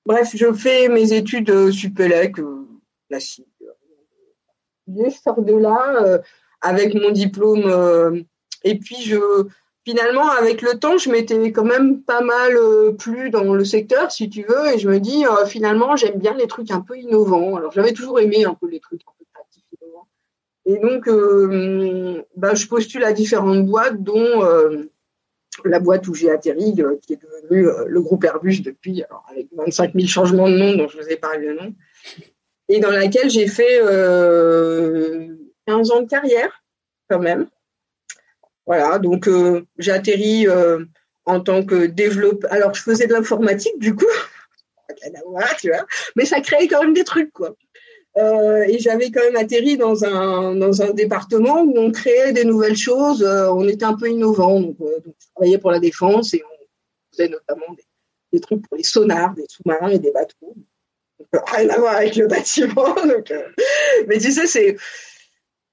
[0.06, 2.66] Bref, je fais mes études euh, Supélec euh,
[3.08, 3.46] classiques.
[4.86, 6.18] Je sors de là euh,
[6.60, 8.20] avec mon diplôme, euh,
[8.62, 9.46] et puis je,
[9.84, 12.56] finalement, avec le temps, je m'étais quand même pas mal
[12.98, 16.46] plu dans le secteur, si tu veux, et je me dis finalement, j'aime bien les
[16.46, 17.56] trucs un peu innovants.
[17.56, 19.02] Alors, j'avais toujours aimé un peu les trucs
[20.66, 24.90] et donc, euh, bah, je postule à différentes boîtes, dont euh,
[25.64, 29.48] la boîte où j'ai atterri, euh, qui est devenue le groupe Airbus depuis, alors avec
[29.52, 31.74] 25 000 changements de nom dont je vous ai parlé le nom,
[32.68, 33.80] et dans laquelle j'ai fait
[35.66, 36.64] 15 ans de carrière,
[37.10, 37.46] quand même.
[38.66, 39.28] Voilà, donc
[39.78, 40.46] j'ai atterri
[41.26, 42.52] en tant que développeur.
[42.52, 44.06] Alors, je faisais de l'informatique, du coup,
[45.60, 47.54] tu vois, mais ça créait quand même des trucs, quoi.
[48.16, 52.44] Euh, et j'avais quand même atterri dans un, dans un département où on créait des
[52.44, 53.24] nouvelles choses.
[53.24, 54.60] Euh, on était un peu innovant.
[54.60, 57.74] Donc, euh, donc, je travaillais pour la défense et on faisait notamment
[58.32, 60.54] des, trucs pour les sonars, des sous-marins et des bateaux.
[61.32, 62.94] Rien à voir avec le bâtiment.
[63.04, 63.32] Donc,
[64.06, 64.76] mais tu sais, c'est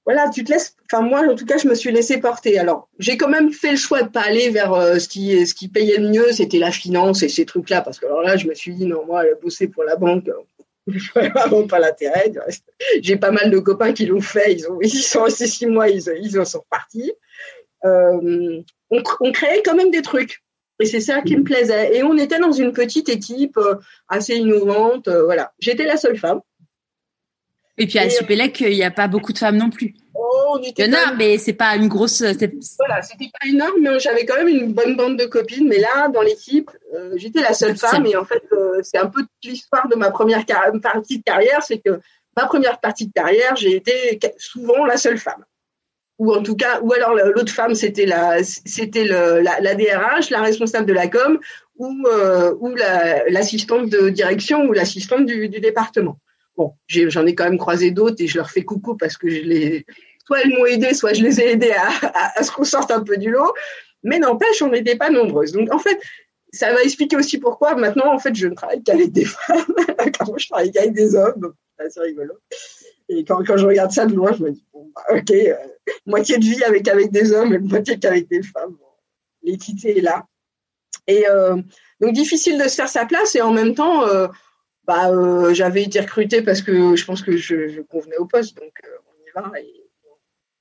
[0.05, 0.75] voilà, tu te laisses.
[0.91, 2.57] Enfin, moi, en tout cas, je me suis laissé porter.
[2.57, 5.53] Alors, j'ai quand même fait le choix de pas aller vers euh, ce qui ce
[5.53, 8.47] qui payait le mieux, c'était la finance et ces trucs-là, parce que alors là, je
[8.47, 10.29] me suis dit non, moi, bosser pour la banque,
[10.87, 12.31] je vois vraiment pas l'intérêt.
[13.01, 14.53] J'ai pas mal de copains qui l'ont fait.
[14.53, 17.13] Ils ont ils sont restés six mois, ils ils en sont partis.
[17.85, 20.43] Euh, on, on créait quand même des trucs.
[20.79, 21.95] Et c'est ça qui me plaisait.
[21.95, 23.75] Et on était dans une petite équipe euh,
[24.07, 25.07] assez innovante.
[25.07, 25.53] voilà.
[25.59, 26.41] J'étais la seule femme.
[27.81, 29.95] Et puis à Supélec, il n'y a pas beaucoup de femmes non plus.
[30.13, 32.21] Oh, il y en a, mais c'est pas une grosse.
[32.21, 35.67] Voilà, c'était pas énorme, mais j'avais quand même une bonne bande de copines.
[35.67, 38.05] Mais là, dans l'équipe, euh, j'étais la seule femme.
[38.05, 40.45] Et en fait, euh, c'est un peu l'histoire de ma première
[40.79, 41.63] partie de carrière.
[41.63, 41.99] C'est que
[42.37, 45.43] ma première partie de carrière, j'ai été souvent la seule femme.
[46.19, 50.41] Ou en tout cas, ou alors l'autre femme, c'était la, c'était la, la, DRH, la
[50.41, 51.39] responsable de la com,
[51.77, 56.19] ou, euh, ou l'assistante de direction ou l'assistante du, du département.
[56.57, 59.41] Bon, j'en ai, quand même croisé d'autres et je leur fais coucou parce que je
[59.41, 59.85] les,
[60.25, 63.01] soit elles m'ont aidé, soit je les ai aidés à, à, ce qu'on sorte un
[63.01, 63.53] peu du lot.
[64.03, 65.51] Mais n'empêche, on n'était pas nombreuses.
[65.51, 65.99] Donc, en fait,
[66.51, 69.75] ça va expliquer aussi pourquoi maintenant, en fait, je ne travaille qu'avec des femmes.
[70.19, 71.53] quand je travaille qu'avec des hommes,
[71.89, 72.33] c'est rigolo.
[73.09, 75.55] Et quand, quand je regarde ça de loin, je me dis, bon, bah, ok, euh,
[76.05, 78.77] moitié de vie avec, avec des hommes et moitié qu'avec des femmes.
[79.43, 80.25] L'équité est là.
[81.07, 81.57] Et euh,
[81.99, 84.27] donc, difficile de se faire sa place et en même temps, euh,
[84.85, 88.57] bah, euh, j'avais été recrutée parce que je pense que je, je convenais au poste,
[88.57, 89.59] donc euh, on y va.
[89.59, 89.81] Et,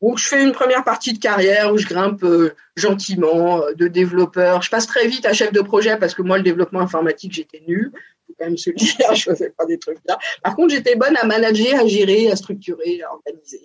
[0.03, 4.63] donc je fais une première partie de carrière où je grimpe euh, gentiment de développeur.
[4.63, 7.63] Je passe très vite à chef de projet parce que moi le développement informatique j'étais
[7.67, 7.93] nul.
[8.27, 10.19] Faut quand même se le dire, je faisais pas des trucs là.
[10.43, 13.61] Par contre j'étais bonne à manager, à gérer, à structurer, à organiser.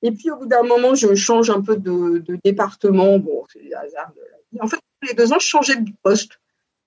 [0.00, 3.18] Et puis au bout d'un moment je change un peu de, de département.
[3.18, 4.60] Bon c'est le hasard de la vie.
[4.60, 6.38] En fait tous les deux ans je changeais de poste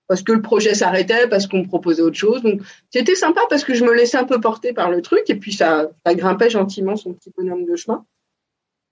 [0.08, 2.42] parce que le projet s'arrêtait, parce qu'on me proposait autre chose.
[2.42, 5.34] Donc c'était sympa parce que je me laissais un peu porter par le truc et
[5.34, 8.04] puis ça, ça grimpait gentiment son petit bonhomme de chemin.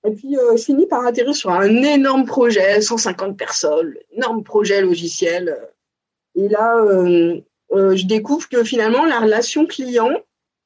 [0.06, 4.82] Et puis euh, je finis par atterrir sur un énorme projet, 150 personnes, énorme projet
[4.82, 5.56] logiciel.
[6.34, 7.40] Et là, euh,
[7.72, 10.10] euh, je découvre que finalement la relation client,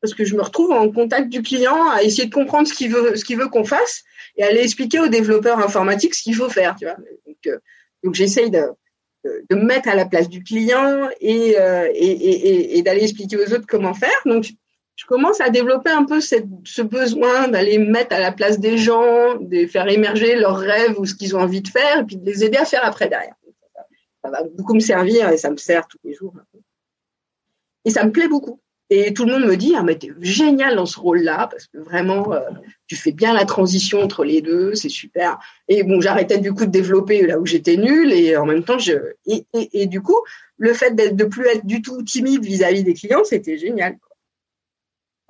[0.00, 2.90] parce que je me retrouve en contact du client à essayer de comprendre ce qu'il
[2.90, 4.04] veut, ce qu'il veut qu'on fasse
[4.36, 6.76] et à aller expliquer aux développeurs informatiques ce qu'il faut faire.
[7.26, 7.60] Donc,
[8.04, 8.68] donc j'essaye de
[9.24, 13.36] de me mettre à la place du client et, euh, et, et, et d'aller expliquer
[13.36, 14.20] aux autres comment faire.
[14.24, 14.50] Donc,
[14.96, 19.36] je commence à développer un peu ce besoin d'aller mettre à la place des gens,
[19.36, 22.26] de faire émerger leurs rêves ou ce qu'ils ont envie de faire, et puis de
[22.26, 23.36] les aider à faire après derrière.
[24.24, 26.34] Ça va beaucoup me servir et ça me sert tous les jours.
[27.84, 28.60] Et ça me plaît beaucoup.
[28.90, 31.78] Et tout le monde me dit, ah, mais t'es génial dans ce rôle-là, parce que
[31.78, 32.40] vraiment, euh,
[32.86, 35.38] tu fais bien la transition entre les deux, c'est super.
[35.68, 38.78] Et bon, j'arrêtais du coup de développer là où j'étais nulle, et en même temps,
[38.78, 38.94] je,
[39.26, 40.18] et, et, et du coup,
[40.56, 43.98] le fait d'être, de plus être du tout timide vis-à-vis des clients, c'était génial.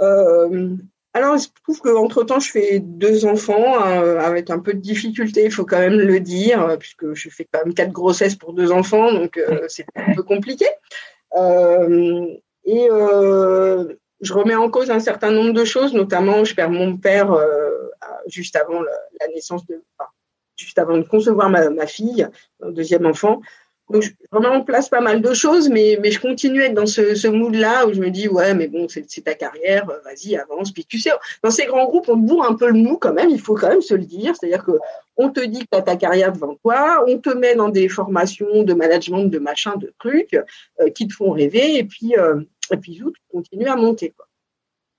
[0.00, 0.76] Euh,
[1.12, 5.46] alors, je trouve qu'entre temps, je fais deux enfants euh, avec un peu de difficulté,
[5.46, 8.70] il faut quand même le dire, puisque je fais quand même quatre grossesses pour deux
[8.70, 10.66] enfants, donc euh, c'est un peu compliqué.
[11.36, 12.26] Euh,
[12.68, 16.98] et euh, je remets en cause un certain nombre de choses, notamment je perds mon
[16.98, 17.70] père euh,
[18.26, 19.82] juste avant la, naissance de,
[20.56, 22.28] juste avant de concevoir ma, ma fille,
[22.60, 23.40] mon deuxième enfant.
[23.90, 26.74] Donc, je remets en place pas mal de choses, mais, mais je continue à être
[26.74, 30.36] dans ce, mood-là où je me dis, ouais, mais bon, c'est ta carrière, euh, vas-y,
[30.36, 30.72] avance.
[30.72, 31.10] Puis tu sais,
[31.42, 33.70] dans ces grands groupes, on bourre un peu le mou quand même, il faut quand
[33.70, 34.34] même se le dire.
[34.36, 34.72] C'est-à-dire que
[35.16, 37.88] on te dit que tu as ta carrière devant toi, on te met dans des
[37.88, 40.38] formations de management, de machin, de trucs
[40.94, 42.14] qui te font rêver, et puis,
[42.72, 44.14] et puis tu continues à monter.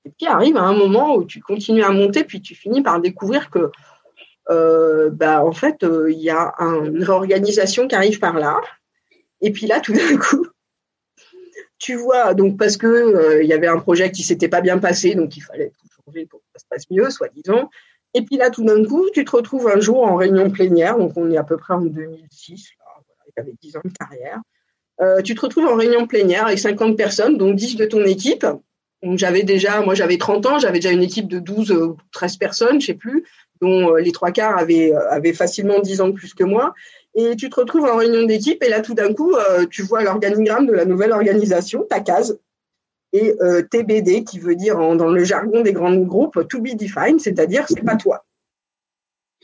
[0.06, 3.02] Et puis arrive à un moment où tu continues à monter, puis tu finis par
[3.02, 3.72] découvrir que,
[4.50, 8.62] euh, bah, en fait, il y a un, une réorganisation qui arrive par là
[9.42, 10.48] et puis là, tout d'un coup,
[11.78, 14.80] tu vois, donc parce que euh, il y avait un projet qui s'était pas bien
[14.80, 17.70] passé, donc il fallait tout changer pour que ça se passe mieux, soi-disant.
[18.14, 21.14] Et puis là, tout d'un coup, tu te retrouves un jour en réunion plénière, donc
[21.16, 22.86] on est à peu près en 2006, là,
[23.38, 24.42] avec 10 ans de carrière.
[25.02, 28.46] Euh, tu te retrouves en réunion plénière avec 50 personnes, dont 10 de ton équipe.
[29.02, 32.38] Donc j'avais déjà, moi j'avais 30 ans, j'avais déjà une équipe de 12 ou 13
[32.38, 33.24] personnes, je sais plus,
[33.62, 36.74] dont euh, les trois quarts avaient, avaient facilement 10 ans de plus que moi
[37.16, 40.04] et tu te retrouves en réunion d'équipe et là tout d'un coup euh, tu vois
[40.04, 42.40] l'organigramme de la nouvelle organisation, ta case
[43.14, 47.20] et euh, TBD qui veut dire dans le jargon des grands groupes to be defined,
[47.20, 48.26] c'est-à-dire c'est pas toi.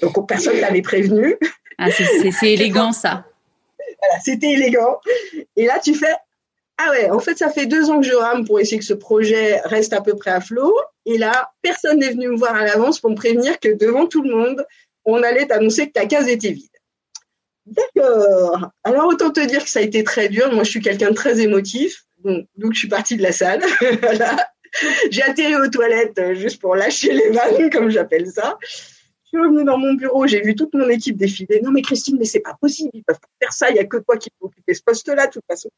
[0.01, 1.37] Donc personne l'avait prévenu.
[1.77, 3.25] Ah, c'est élégant ça.
[4.23, 4.99] C'était élégant.
[5.55, 6.13] Et là tu fais
[6.77, 8.93] ah ouais, en fait ça fait deux ans que je rame pour essayer que ce
[8.93, 12.65] projet reste à peu près à flot et là personne n'est venu me voir à
[12.65, 14.65] l'avance pour me prévenir que devant tout le monde
[15.05, 16.67] on allait t'annoncer que ta case était vide.
[17.65, 18.71] D'accord.
[18.83, 20.51] Alors autant te dire que ça a été très dur.
[20.51, 23.61] Moi, je suis quelqu'un de très émotif, donc, je suis partie de la salle.
[25.11, 28.57] j'ai atterri aux toilettes euh, juste pour lâcher les vannes, comme j'appelle ça.
[29.25, 31.59] Je suis revenue dans mon bureau, j'ai vu toute mon équipe défiler.
[31.61, 33.85] Non mais Christine, mais c'est pas possible, ils peuvent pas faire ça, il y a
[33.85, 35.69] que toi qui peux occuper ce poste-là de toute façon.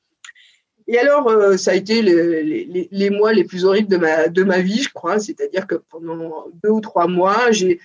[0.89, 4.29] Et alors, euh, ça a été les, les, les, mois les plus horribles de ma,
[4.29, 5.19] de ma vie, je crois.
[5.19, 7.81] C'est-à-dire que pendant deux ou trois mois, j'ai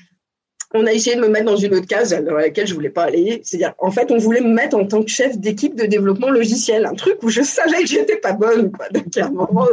[0.74, 3.04] on a essayé de me mettre dans une autre case dans laquelle je voulais pas
[3.04, 3.40] aller.
[3.44, 6.87] C'est-à-dire, en fait, on voulait me mettre en tant que chef d'équipe de développement logiciel,
[6.87, 8.88] un truc où je savais que j'étais pas bonne, quoi.
[8.88, 9.66] Donc, à un moment,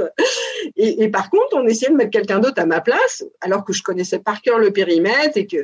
[0.76, 3.74] et, et, par contre, on essayait de mettre quelqu'un d'autre à ma place, alors que
[3.74, 5.58] je connaissais par cœur le périmètre et que.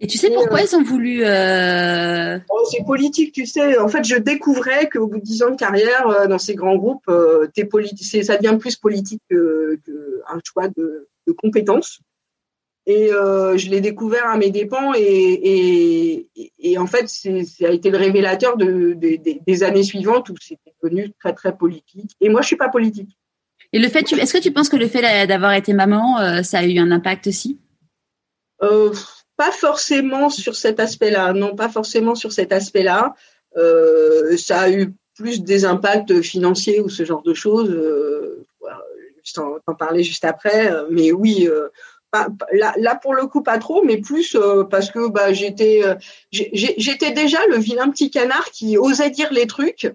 [0.00, 2.38] Et tu sais pourquoi euh, ils ont voulu euh...
[2.50, 3.78] oh, C'est politique, tu sais.
[3.78, 6.76] En fait, je découvrais qu'au bout de dix ans de carrière euh, dans ces grands
[6.76, 7.10] groupes,
[7.52, 7.68] t'es
[8.22, 12.00] ça devient plus politique qu'un que choix de, de compétences.
[12.94, 17.70] Et euh, je l'ai découvert à mes dépens et, et, et en fait, ça a
[17.70, 22.12] été le révélateur de, de, des années suivantes où c'était devenu très très politique.
[22.22, 23.12] Et moi, je suis pas politique.
[23.74, 26.60] Et le fait, est-ce que tu penses que le fait d'avoir été maman, euh, ça
[26.60, 27.58] a eu un impact aussi?
[28.62, 28.90] Euh,
[29.36, 31.34] Pas forcément sur cet aspect-là.
[31.34, 33.14] Non, pas forcément sur cet aspect-là.
[33.58, 37.70] Euh, ça a eu plus des impacts financiers ou ce genre de choses.
[37.70, 38.46] Euh,
[39.22, 41.46] je t'en parlais juste après, mais oui
[42.52, 45.94] là, là, pour le coup pas trop, mais plus euh, parce que bah, j'étais euh,
[46.30, 49.92] j'étais déjà le vilain petit canard qui osait dire les trucs.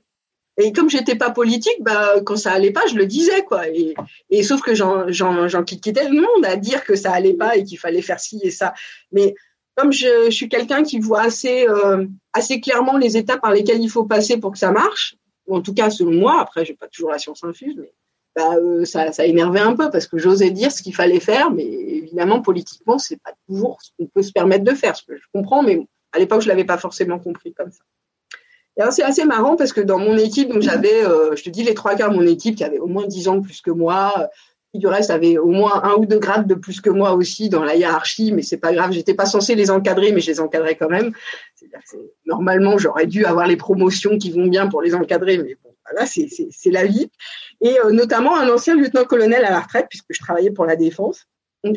[0.57, 3.67] Et comme j'étais pas politique, bah quand ça allait pas, je le disais quoi.
[3.69, 3.95] Et,
[4.29, 7.63] et sauf que j'en j'en quittais le monde à dire que ça allait pas et
[7.63, 8.73] qu'il fallait faire ci et ça.
[9.11, 9.33] Mais
[9.75, 13.81] comme je, je suis quelqu'un qui voit assez euh, assez clairement les étapes par lesquelles
[13.81, 15.15] il faut passer pour que ça marche,
[15.47, 16.39] ou en tout cas selon moi.
[16.39, 17.91] Après, j'ai pas toujours la science infuse, mais
[18.35, 21.51] bah, euh, ça, ça énervait un peu parce que j'osais dire ce qu'il fallait faire,
[21.51, 24.95] mais évidemment politiquement c'est pas toujours ce qu'on peut se permettre de faire.
[24.95, 27.83] Ce que je comprends, mais à l'époque je l'avais pas forcément compris comme ça.
[28.77, 31.63] Et c'est assez marrant parce que dans mon équipe, donc j'avais, euh, je te dis
[31.63, 33.69] les trois quarts de mon équipe qui avait au moins dix ans de plus que
[33.69, 34.29] moi,
[34.73, 37.49] qui du reste avait au moins un ou deux grades de plus que moi aussi
[37.49, 40.39] dans la hiérarchie, mais c'est pas grave, j'étais pas censée les encadrer, mais je les
[40.39, 41.13] encadrais quand même.
[42.25, 46.07] normalement j'aurais dû avoir les promotions qui vont bien pour les encadrer, mais bon, voilà,
[46.07, 47.09] c'est la vie.
[47.61, 51.27] Et euh, notamment un ancien lieutenant-colonel à la retraite, puisque je travaillais pour la défense,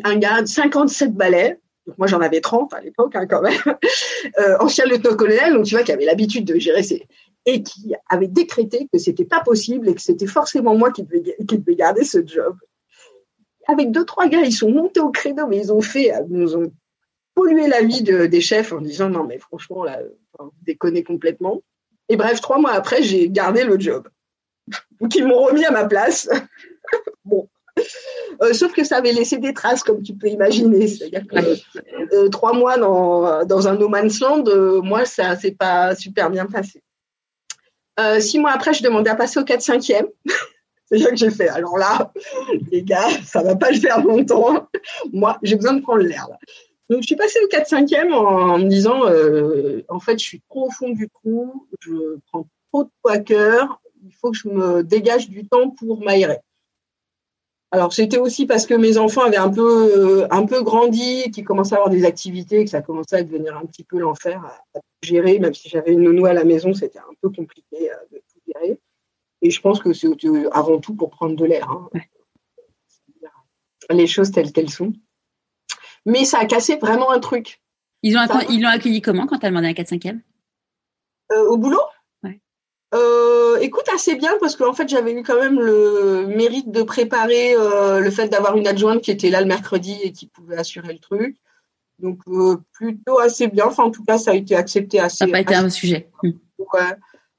[0.03, 3.61] un gars de 57 balais, donc moi j'en avais 30 à l'époque hein, quand même,
[4.39, 7.07] euh, ancien lieutenant-colonel, donc tu vois, qui avait l'habitude de gérer ses...
[7.45, 11.37] et qui avait décrété que c'était pas possible et que c'était forcément moi qui devais,
[11.47, 12.55] qui devais garder ce job.
[13.69, 16.55] Avec deux, trois gars, ils sont montés au credo, mais ils ont fait, euh, nous
[16.55, 16.71] ont
[17.35, 19.99] pollué la vie de, des chefs en disant non mais franchement là,
[20.63, 21.61] déconnez complètement.
[22.09, 24.07] Et bref, trois mois après, j'ai gardé le job.
[24.99, 26.29] Donc ils m'ont remis à ma place.
[27.25, 27.47] bon.
[28.41, 30.87] Euh, sauf que ça avait laissé des traces, comme tu peux imaginer.
[30.87, 35.51] C'est-à-dire que euh, trois mois dans, dans, un no man's land, euh, moi, ça s'est
[35.51, 36.81] pas super bien passé.
[38.19, 40.07] Six mois après, je demandais à passer au 4-5e.
[40.89, 41.49] C'est ça que j'ai fait.
[41.49, 42.13] Alors là,
[42.71, 44.69] les gars, ça va pas le faire longtemps.
[45.11, 46.27] Moi, j'ai besoin de prendre l'air.
[46.89, 50.67] Donc, je suis passée au 4-5e en, me disant, euh, en fait, je suis trop
[50.67, 54.47] au fond du trou, je prends trop de poids à cœur, il faut que je
[54.47, 56.39] me dégage du temps pour m'aérer.
[57.71, 61.75] Alors, c'était aussi parce que mes enfants avaient un peu, un peu grandi, qu'ils commençaient
[61.75, 64.41] à avoir des activités, que ça commençait à devenir un petit peu l'enfer
[64.73, 65.39] à, gérer.
[65.39, 68.39] Même si j'avais une nounou à la maison, c'était un peu compliqué euh, de tout
[68.47, 68.79] gérer.
[69.41, 70.07] Et je pense que c'est
[70.53, 71.69] avant tout pour prendre de l'air.
[71.69, 71.89] Hein.
[73.89, 74.93] Les choses telles qu'elles sont
[76.07, 77.61] mais ça a cassé vraiment un truc.
[78.01, 80.21] Ils l'ont accueilli comment quand tu as demandé un 4-5e
[81.33, 81.81] euh, Au boulot?
[82.23, 82.39] Ouais.
[82.95, 87.55] euh, Écoute, assez bien parce qu'en fait, j'avais eu quand même le mérite de préparer
[87.55, 90.93] euh, le fait d'avoir une adjointe qui était là le mercredi et qui pouvait assurer
[90.93, 91.35] le truc.
[91.99, 92.19] Donc,
[92.71, 93.65] plutôt assez bien.
[93.65, 95.17] Enfin, en tout cas, ça a été accepté assez.
[95.17, 96.09] Ça n'a pas été un sujet.
[96.23, 96.93] Ouais.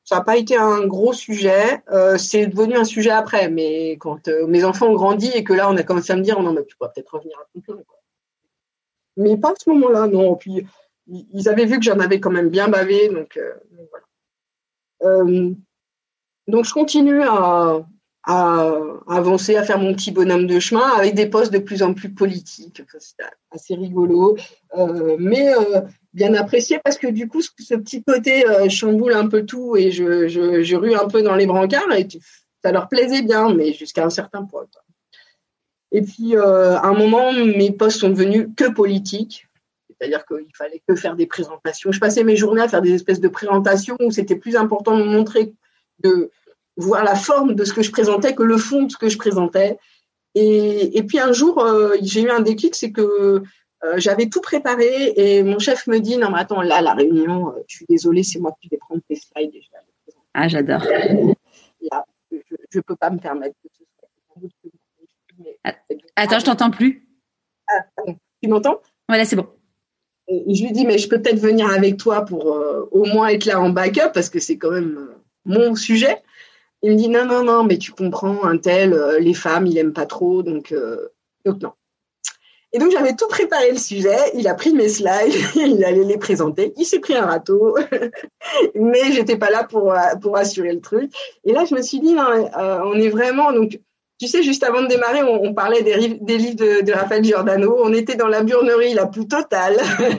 [0.04, 1.80] Ça n'a pas été un gros sujet.
[2.18, 3.48] C'est devenu un sujet après.
[3.48, 6.42] Mais quand mes enfants ont grandi et que là, on a commencé à me dire,
[6.42, 7.76] non, mais tu pourras peut-être revenir à ton plan.
[7.86, 7.97] Quoi
[9.18, 10.36] mais pas à ce moment-là, non.
[10.36, 10.64] Puis
[11.08, 13.52] ils avaient vu que j'en avais quand même bien bavé, donc, euh,
[13.90, 15.20] voilà.
[15.20, 15.54] Euh,
[16.46, 17.84] donc je continue à,
[18.24, 22.12] avancer, à faire mon petit bonhomme de chemin avec des postes de plus en plus
[22.12, 22.82] politiques.
[22.98, 24.36] C'est assez rigolo,
[24.76, 25.50] euh, mais
[26.12, 30.76] bien apprécié parce que du coup, ce, petit côté chamboule un peu tout et je,
[30.76, 32.06] rue un peu dans les brancards et
[32.62, 34.66] ça leur plaisait bien, mais jusqu'à un certain point.
[35.92, 39.46] Et puis, euh, à un moment, mes postes sont devenus que politiques.
[39.88, 41.90] C'est-à-dire qu'il fallait que faire des présentations.
[41.90, 45.02] Je passais mes journées à faire des espèces de présentations où c'était plus important de
[45.02, 45.52] montrer,
[46.00, 46.30] de
[46.76, 49.18] voir la forme de ce que je présentais que le fond de ce que je
[49.18, 49.78] présentais.
[50.34, 53.42] Et, et puis un jour, euh, j'ai eu un déclic, c'est que
[53.84, 57.50] euh, j'avais tout préparé et mon chef me dit non mais attends là la réunion,
[57.50, 60.48] euh, je suis désolée, c'est moi qui vais prendre tes slides et je vais Ah
[60.48, 60.82] j'adore.
[60.82, 62.36] Là, je,
[62.74, 63.70] ne peux pas me permettre de
[66.16, 67.06] Attends, je t'entends plus.
[67.68, 67.84] Ah,
[68.42, 68.80] tu m'entends?
[69.08, 69.46] Voilà, c'est bon.
[70.28, 73.46] Je lui dis, mais je peux peut-être venir avec toi pour euh, au moins être
[73.46, 75.14] là en backup parce que c'est quand même euh,
[75.46, 76.22] mon sujet.
[76.82, 79.78] Il me dit, non, non, non, mais tu comprends, un tel, euh, les femmes, il
[79.78, 80.74] aime pas trop, donc,
[81.44, 81.72] donc non.
[82.74, 86.18] Et donc j'avais tout préparé le sujet, il a pris mes slides, il allait les
[86.18, 87.78] présenter, il s'est pris un râteau,
[88.74, 91.10] mais j'étais pas là pour pour assurer le truc.
[91.44, 92.26] Et là je me suis dit non,
[92.58, 93.80] on est vraiment donc
[94.18, 97.78] tu sais, juste avant de démarrer, on, parlait des, livres de, de, Raphaël Giordano.
[97.84, 99.76] On était dans la burnerie la plus totale.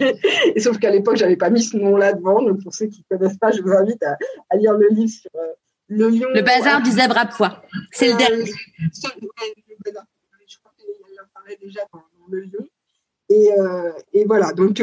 [0.55, 2.41] Et sauf qu'à l'époque, j'avais pas mis ce nom-là devant.
[2.41, 5.47] Donc, pour ceux qui connaissent pas, je vous invite à, lire le livre sur euh,
[5.89, 6.29] le lion.
[6.33, 7.61] Le bazar du zèbre à poids.
[7.91, 8.45] C'est le euh, dernier.
[8.45, 9.11] Je crois
[10.77, 10.87] qu'elle
[11.21, 12.65] en parlait déjà dans, le lion.
[13.27, 14.53] Et, euh, et voilà.
[14.53, 14.81] Donc,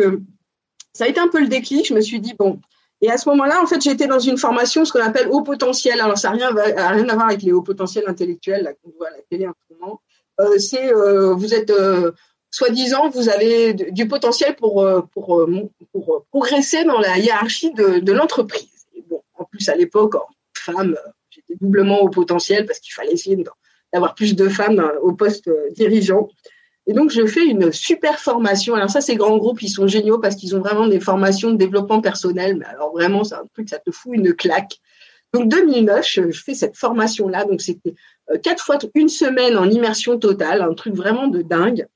[0.93, 1.89] ça a été un peu le déclic.
[1.89, 2.61] Je me suis dit, bon,
[3.03, 6.01] et à ce moment-là, en fait, j'étais dans une formation, ce qu'on appelle haut potentiel.
[6.01, 9.11] Alors, ça n'a rien, rien, à voir avec les hauts potentiels intellectuels qu'on voit à
[9.11, 10.01] la télé en ce moment.
[10.41, 12.13] Euh, c'est, euh, vous êtes, euh,
[12.51, 17.99] soi-disant, vous avez du potentiel pour, euh, pour, euh, pour, progresser dans la hiérarchie de,
[17.99, 18.87] de l'entreprise.
[19.09, 20.97] Bon, en plus, à l'époque, en femme,
[21.29, 23.37] j'étais doublement au potentiel parce qu'il fallait essayer
[23.93, 26.29] d'avoir plus de femmes au poste dirigeant.
[26.87, 28.75] Et donc, je fais une super formation.
[28.75, 31.57] Alors ça, ces grands groupes, ils sont géniaux parce qu'ils ont vraiment des formations de
[31.57, 32.57] développement personnel.
[32.57, 34.79] Mais alors vraiment, c'est un truc, ça te fout une claque.
[35.33, 37.45] Donc 2009, je, fais cette formation-là.
[37.45, 37.95] Donc c'était
[38.31, 41.87] euh, quatre fois une semaine en immersion totale, un truc vraiment de dingue,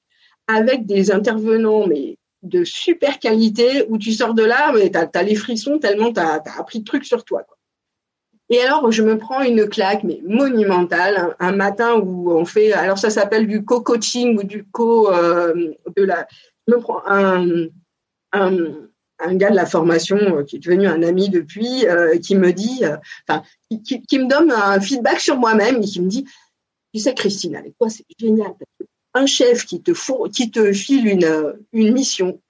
[0.46, 5.22] avec des intervenants mais de super qualité où tu sors de là, mais t'as as
[5.22, 7.46] les frissons tellement t'as as appris de trucs sur toi.
[8.52, 12.98] Et alors, je me prends une claque, mais monumentale, un, matin où on fait, alors
[12.98, 16.26] ça s'appelle du co-coaching ou du co euh, de la.
[16.66, 17.68] Je me prends un,
[18.32, 18.56] un,
[19.20, 22.52] un, gars de la formation euh, qui est devenu un ami depuis, euh, qui me
[22.52, 22.82] dit,
[23.28, 26.26] enfin, qui, qui, me donne un feedback sur moi-même et qui me dit,
[26.92, 28.52] tu sais, Christine, avec toi, c'est génial.
[29.14, 32.40] un chef qui te, four, qui te file une, une mission,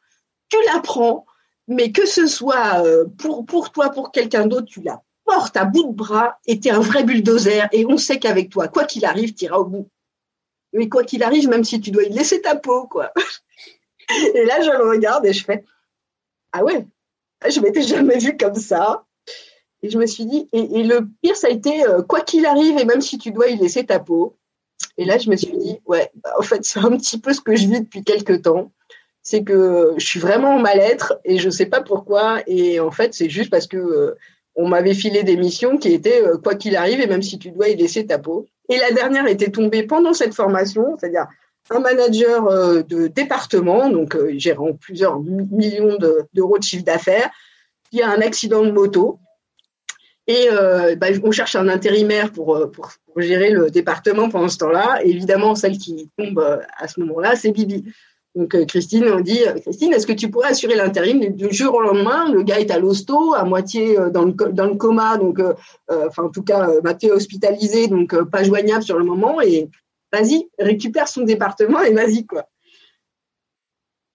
[0.48, 1.26] tu la prends,
[1.68, 2.82] mais que ce soit
[3.18, 6.80] pour, pour toi, pour quelqu'un d'autre, tu l'as porte à bout de bras était un
[6.80, 9.88] vrai bulldozer et on sait qu'avec toi, quoi qu'il arrive, tu iras au bout.
[10.72, 13.12] Mais quoi qu'il arrive, même si tu dois y laisser ta peau, quoi.
[14.34, 15.64] Et là, je le regarde et je fais
[16.50, 16.84] Ah ouais,
[17.48, 19.04] je m'étais jamais vue comme ça.
[19.82, 22.76] Et je me suis dit, et, le pire, ça a été euh, quoi qu'il arrive,
[22.76, 24.36] et même si tu dois y laisser ta peau.
[24.96, 27.40] Et là, je me suis dit, ouais, bah, en fait, c'est un petit peu ce
[27.40, 28.72] que je vis depuis quelques temps.
[29.22, 32.42] C'est que je suis vraiment en mal-être et je ne sais pas pourquoi.
[32.48, 34.18] Et en fait, c'est juste parce que euh,
[34.60, 37.50] on m'avait filé des missions qui étaient euh, quoi qu'il arrive et même si tu
[37.50, 38.46] dois y laisser ta peau.
[38.68, 41.26] Et la dernière était tombée pendant cette formation, c'est-à-dire
[41.70, 45.96] un manager euh, de département, donc euh, gérant plusieurs millions
[46.32, 47.30] d'euros de, chiffre d'affaires,
[47.90, 49.18] qui a un accident de moto.
[50.26, 50.48] Et
[50.96, 55.00] bah, on cherche un intérimaire pour, pour, gérer le département pendant ce temps-là.
[55.02, 56.38] Évidemment, celle qui tombe
[56.78, 57.84] à ce moment-là, c'est Bibi.
[58.36, 61.74] Donc euh, Christine, on dit euh, Christine, est-ce que tu pourrais assurer l'intérim du jour
[61.74, 62.32] au lendemain?
[62.32, 65.40] Le gars est à l'hosto, à moitié euh, dans le, coma, donc
[65.88, 69.40] enfin en tout cas Mathieu hospitalisé, donc pas joignable sur le moment.
[69.40, 69.68] Et
[70.12, 72.46] vas-y, récupère son département et vas-y quoi.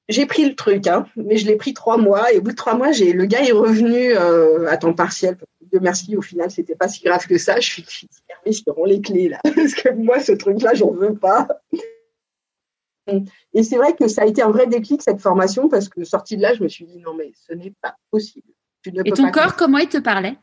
[0.08, 2.56] J'ai pris le truc, hein, mais je l'ai pris trois mois et au bout de
[2.56, 5.38] trois mois, j'ai le gars est revenu à temps partiel.
[5.74, 7.60] De merci, au final, c'était pas si grave que ça.
[7.60, 8.08] Je suis, je suis
[8.46, 11.48] je les clés là, parce que moi, ce truc-là, j'en veux pas.
[13.08, 16.38] Et c'est vrai que ça a été un vrai déclic, cette formation, parce que sortie
[16.38, 18.48] de là, je me suis dit, non, mais ce n'est pas possible.
[19.06, 20.36] Et ton corps, comment il te parlait?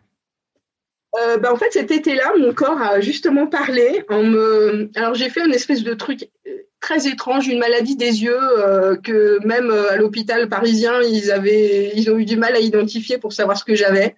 [1.18, 4.04] Euh, ben, en fait, cet été-là, mon corps a justement parlé.
[4.08, 4.90] En me...
[4.94, 6.50] Alors, j'ai fait une espèce de truc euh,
[6.80, 12.10] très étrange, une maladie des yeux euh, que même à l'hôpital parisien, ils avaient, ils
[12.10, 14.16] ont eu du mal à identifier pour savoir ce que j'avais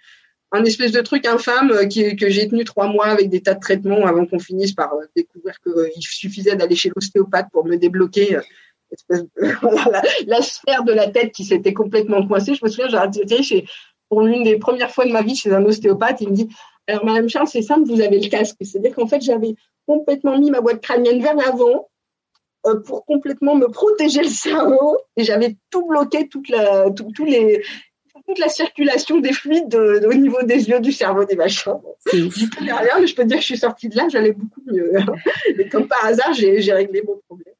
[0.54, 3.60] un espèce de truc infâme euh, que j'ai tenu trois mois avec des tas de
[3.60, 7.76] traitements avant qu'on finisse par euh, découvrir qu'il euh, suffisait d'aller chez l'ostéopathe pour me
[7.76, 8.38] débloquer
[10.26, 12.54] la, sphère de la tête qui s'était complètement coincée.
[12.54, 13.66] Je me souviens, j'ai été chez,
[14.08, 16.20] pour l'une des premières fois de ma vie chez un ostéopathe.
[16.20, 16.48] Il me dit
[16.86, 18.56] Alors, Madame Charles, c'est simple, vous avez le casque.
[18.60, 19.56] C'est-à-dire qu'en fait, j'avais
[19.88, 21.88] complètement mis ma boîte crânienne vers l'avant
[22.86, 27.62] pour complètement me protéger le cerveau et j'avais tout bloqué, toute la, tous les,
[28.26, 31.74] toute la circulation des fluides au niveau des yeux, du cerveau, des machins.
[32.12, 34.62] Je peux rien, mais je peux dire que je suis sortie de là, j'allais beaucoup
[34.66, 34.92] mieux.
[35.58, 37.54] Et comme par hasard, j'ai réglé mon problème.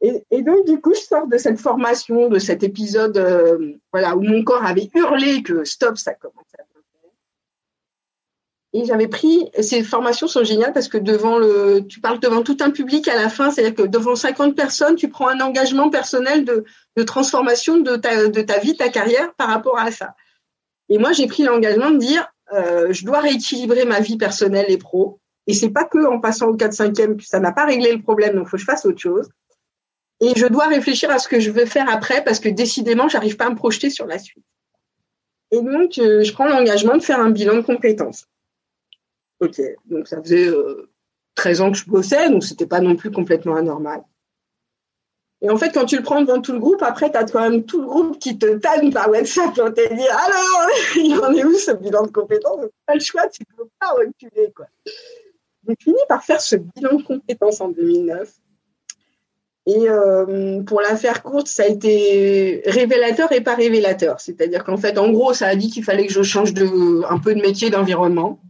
[0.00, 4.22] Et, donc, du coup, je sors de cette formation, de cet épisode euh, voilà, où
[4.22, 6.62] mon corps avait hurlé que stop, ça commence à
[8.74, 12.58] et j'avais pris, ces formations sont géniales parce que devant le, tu parles devant tout
[12.60, 16.44] un public à la fin, c'est-à-dire que devant 50 personnes, tu prends un engagement personnel
[16.44, 16.64] de,
[16.96, 20.14] de transformation de ta, de ta vie, ta carrière par rapport à ça.
[20.90, 24.78] Et moi, j'ai pris l'engagement de dire, euh, je dois rééquilibrer ma vie personnelle et
[24.78, 25.18] pro.
[25.46, 28.02] Et c'est pas que en passant au 4 5e que ça n'a pas réglé le
[28.02, 29.30] problème, donc faut que je fasse autre chose.
[30.20, 33.36] et je dois réfléchir à ce que je veux faire après parce que décidément, j'arrive
[33.36, 34.44] pas à me projeter sur la suite.
[35.52, 38.26] Et donc, euh, je prends l'engagement de faire un bilan de compétences.
[39.40, 40.50] Ok, donc ça faisait
[41.36, 44.02] 13 ans que je bossais, donc c'était pas non plus complètement anormal.
[45.40, 47.48] Et en fait, quand tu le prends devant tout le groupe, après, tu as quand
[47.48, 51.32] même tout le groupe qui te tanne par WhatsApp pour te dire Alors, il en
[51.32, 52.66] est où ce bilan de compétences?
[52.86, 54.52] Pas le choix, tu peux pas reculer.
[54.54, 54.66] Quoi.
[55.66, 58.32] J'ai fini par faire ce bilan de compétences en 2009.
[59.66, 64.18] Et euh, pour la faire courte, ça a été révélateur et pas révélateur.
[64.18, 67.18] C'est-à-dire qu'en fait, en gros, ça a dit qu'il fallait que je change de, un
[67.18, 68.40] peu de métier, d'environnement.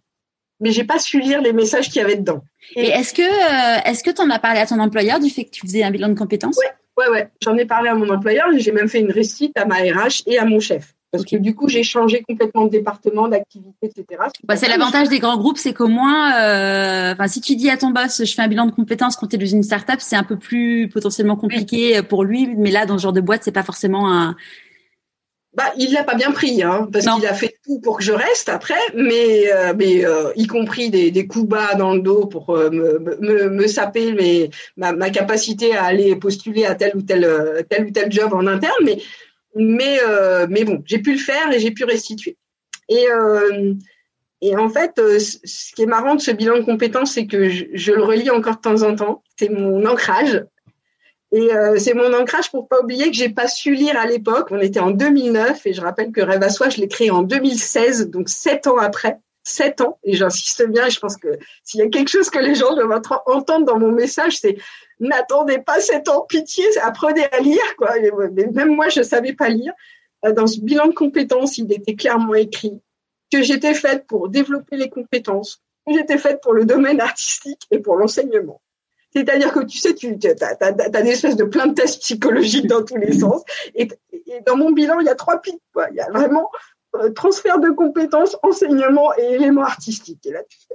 [0.60, 2.42] Mais j'ai pas su lire les messages qu'il y avait dedans.
[2.74, 5.44] Et, est-ce que euh, est-ce que tu en as parlé à ton employeur du fait
[5.44, 6.58] que tu faisais un bilan de compétences?
[6.58, 7.28] Ouais, ouais, ouais.
[7.42, 8.46] J'en ai parlé à mon employeur.
[8.56, 10.94] J'ai même fait une récite à ma RH et à mon chef.
[11.10, 14.20] Parce que du coup, j'ai changé complètement de département, d'activité, etc.
[14.44, 17.78] Bah, c'est l'avantage des grands groupes, c'est qu'au moins, euh, enfin, si tu dis à
[17.78, 20.16] ton boss, je fais un bilan de compétences quand tu es dans une startup, c'est
[20.16, 22.54] un peu plus potentiellement compliqué pour lui.
[22.58, 24.36] Mais là, dans ce genre de boîte, c'est pas forcément un,
[25.54, 28.12] bah, il l'a pas bien pris, hein, parce qu'il a fait tout pour que je
[28.12, 32.26] reste après, mais, euh, mais euh, y compris des, des, coups bas dans le dos
[32.26, 36.92] pour euh, me, me, me, saper mais ma, ma, capacité à aller postuler à tel
[36.96, 37.26] ou tel
[37.70, 38.98] tel ou tel job en interne, mais
[39.54, 39.98] mais
[40.48, 42.36] mais bon, j'ai pu le faire et j'ai pu restituer.
[42.88, 43.06] Et
[44.40, 47.64] et en fait, ce qui est marrant de ce bilan de compétences, c'est que je,
[47.72, 49.24] je le relis encore de temps en temps.
[49.36, 50.44] C'est mon ancrage
[51.30, 54.48] et euh, c'est mon ancrage pour pas oublier que j'ai pas su lire à l'époque.
[54.50, 57.22] On était en 2009 et je rappelle que Rêve à soi, je l'ai créé en
[57.22, 59.18] 2016, donc sept ans après.
[59.44, 62.38] Sept ans, et j'insiste bien, et je pense que s'il y a quelque chose que
[62.38, 64.58] les gens doivent entendre dans mon message, c'est
[65.00, 67.94] n'attendez pas sept ans, pitié, apprenez à lire, quoi.
[68.52, 69.72] même moi, je savais pas lire.
[70.26, 72.82] Euh, dans ce bilan de compétences, il était clairement écrit
[73.32, 77.78] que j'étais faite pour développer les compétences, que j'étais faite pour le domaine artistique et
[77.78, 78.60] pour l'enseignement.
[79.14, 82.96] C'est-à-dire que tu sais, tu as, des espèces de plein de tests psychologiques dans tous
[82.96, 83.42] les sens.
[83.74, 83.88] Et,
[84.46, 85.60] dans mon bilan, il y a trois pics.
[85.90, 86.50] Il y a vraiment
[86.96, 90.24] euh, transfert de compétences, enseignement et éléments artistiques.
[90.26, 90.74] Et là, tu fais...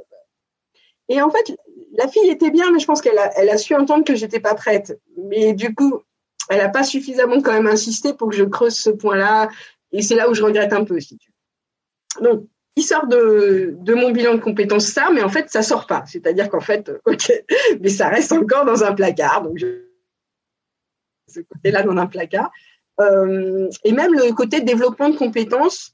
[1.09, 1.55] Et en fait,
[1.97, 4.39] la fille était bien, mais je pense qu'elle a, elle a su entendre que j'étais
[4.39, 4.99] pas prête.
[5.17, 6.01] Mais du coup,
[6.49, 9.49] elle a pas suffisamment quand même insisté pour que je creuse ce point-là.
[9.91, 12.29] Et c'est là où je regrette un peu, si tu veux.
[12.29, 16.03] Donc, il sort de, mon bilan de compétences ça, mais en fait, ça sort pas.
[16.07, 17.31] C'est-à-dire qu'en fait, ok,
[17.81, 19.43] mais ça reste encore dans un placard.
[19.43, 19.85] Donc, je,
[21.27, 22.51] ce côté-là dans un placard.
[22.99, 25.93] Euh, et même le côté développement de compétences,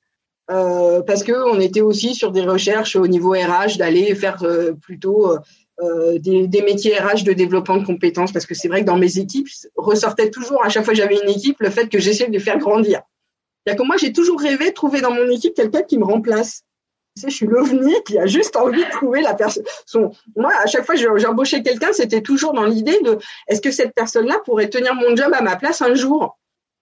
[0.51, 4.73] euh, parce que on était aussi sur des recherches au niveau RH d'aller faire euh,
[4.73, 5.37] plutôt
[5.81, 8.97] euh, des, des, métiers RH de développement de compétences, parce que c'est vrai que dans
[8.97, 12.27] mes équipes ressortait toujours à chaque fois que j'avais une équipe le fait que j'essayais
[12.27, 13.01] de les faire grandir.
[13.63, 16.63] C'est-à-dire que moi, j'ai toujours rêvé de trouver dans mon équipe quelqu'un qui me remplace
[17.27, 19.63] je suis l'ovni qui a juste envie de trouver la personne.
[20.35, 23.17] Moi, à chaque fois que j'embauchais quelqu'un, c'était toujours dans l'idée de
[23.47, 26.37] est-ce que cette personne-là pourrait tenir mon job à ma place un jour?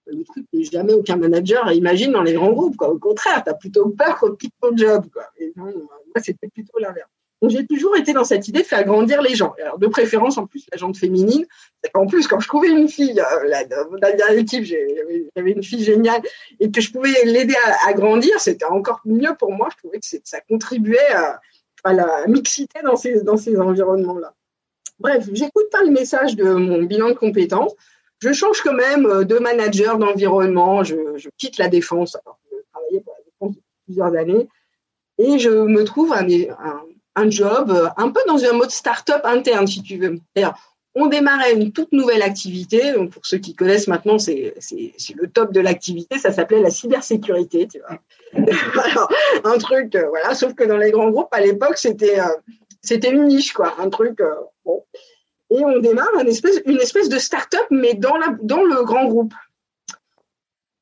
[0.06, 2.82] Le truc que jamais aucun manager imagine dans les grands groupes.
[2.82, 5.06] Au contraire, tu as plutôt peur qu'on quitte ton job.
[5.56, 7.10] Non, moi, c'était plutôt l'inverse.
[7.42, 9.54] Donc j'ai toujours été dans cette idée de faire grandir les gens.
[9.62, 11.46] Alors, de préférence en plus la gente féminine.
[11.94, 15.84] En plus quand je trouvais une fille, euh, la, la dernière équipe, j'avais une fille
[15.84, 16.22] géniale
[16.60, 19.70] et que je pouvais l'aider à, grandir, c'était encore mieux pour moi.
[19.72, 21.40] Je trouvais que ça contribuait à,
[21.94, 24.34] la mixité dans ces dans ces environnements-là.
[25.00, 27.74] Bref, j'écoute pas le message de mon bilan de compétences.
[28.20, 30.84] Je change quand même euh, de manager d'environnement.
[30.84, 32.18] Je, quitte la défense.
[32.52, 34.50] Je travaillais pour la défense depuis plusieurs années
[35.20, 36.28] et je me trouve un
[37.18, 40.20] un job euh, un peu dans un mode start-up interne, si tu veux.
[40.96, 42.92] On démarrait une toute nouvelle activité.
[42.94, 44.54] Donc pour ceux qui connaissent maintenant, c'est
[45.16, 46.18] le top de l'activité.
[46.20, 47.68] Ça s'appelait la cybersécurité.
[47.68, 48.00] Tu vois.
[49.44, 50.34] Un truc, euh, voilà.
[50.36, 52.26] Sauf que dans les grands groupes à l'époque, c'était euh,
[52.82, 53.76] c'était une niche, quoi.
[53.80, 54.20] Un truc
[54.64, 54.86] bon.
[55.50, 59.06] Et on démarre une espèce une espèce de start-up, mais dans la dans le grand
[59.06, 59.34] groupe.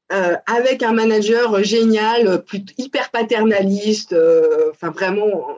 [0.09, 2.43] avec un manager génial,
[2.77, 4.15] hyper paternaliste,
[4.71, 5.57] enfin vraiment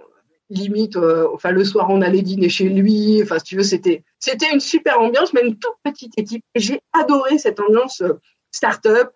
[0.50, 3.22] limite, euh, enfin le soir on allait dîner chez lui.
[3.22, 6.44] Enfin, si tu veux, c'était c'était une super ambiance, une toute petite équipe.
[6.56, 8.14] J'ai adoré cette ambiance euh,
[8.52, 9.12] start-up.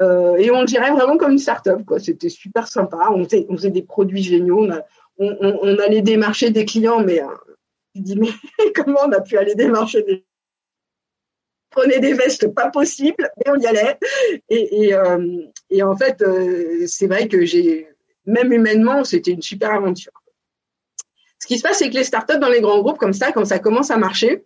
[0.00, 2.00] Euh, et on dirait vraiment comme une start-up, quoi.
[2.00, 3.10] C'était super sympa.
[3.12, 4.66] On faisait, des produits géniaux.
[5.18, 7.20] On, on, on, allait démarcher des clients, mais
[7.94, 8.30] tu dis mais
[8.74, 10.24] comment on a pu aller démarcher des
[11.70, 13.98] prenait des vestes pas possible, mais on y allait.
[14.50, 14.96] Et, et,
[15.70, 16.22] et en fait,
[16.86, 17.88] c'est vrai que j'ai,
[18.26, 20.21] même humainement, c'était une super aventure.
[21.42, 23.44] Ce qui se passe, c'est que les startups dans les grands groupes comme ça, quand
[23.44, 24.44] ça commence à marcher,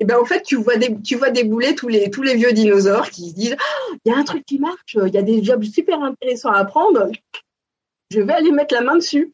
[0.00, 2.52] eh ben en fait, tu vois des, tu vois débouler tous les, tous les vieux
[2.52, 5.22] dinosaures qui se disent, oh, il y a un truc qui marche, il y a
[5.22, 7.12] des jobs super intéressants à apprendre,
[8.10, 9.32] je vais aller mettre la main dessus.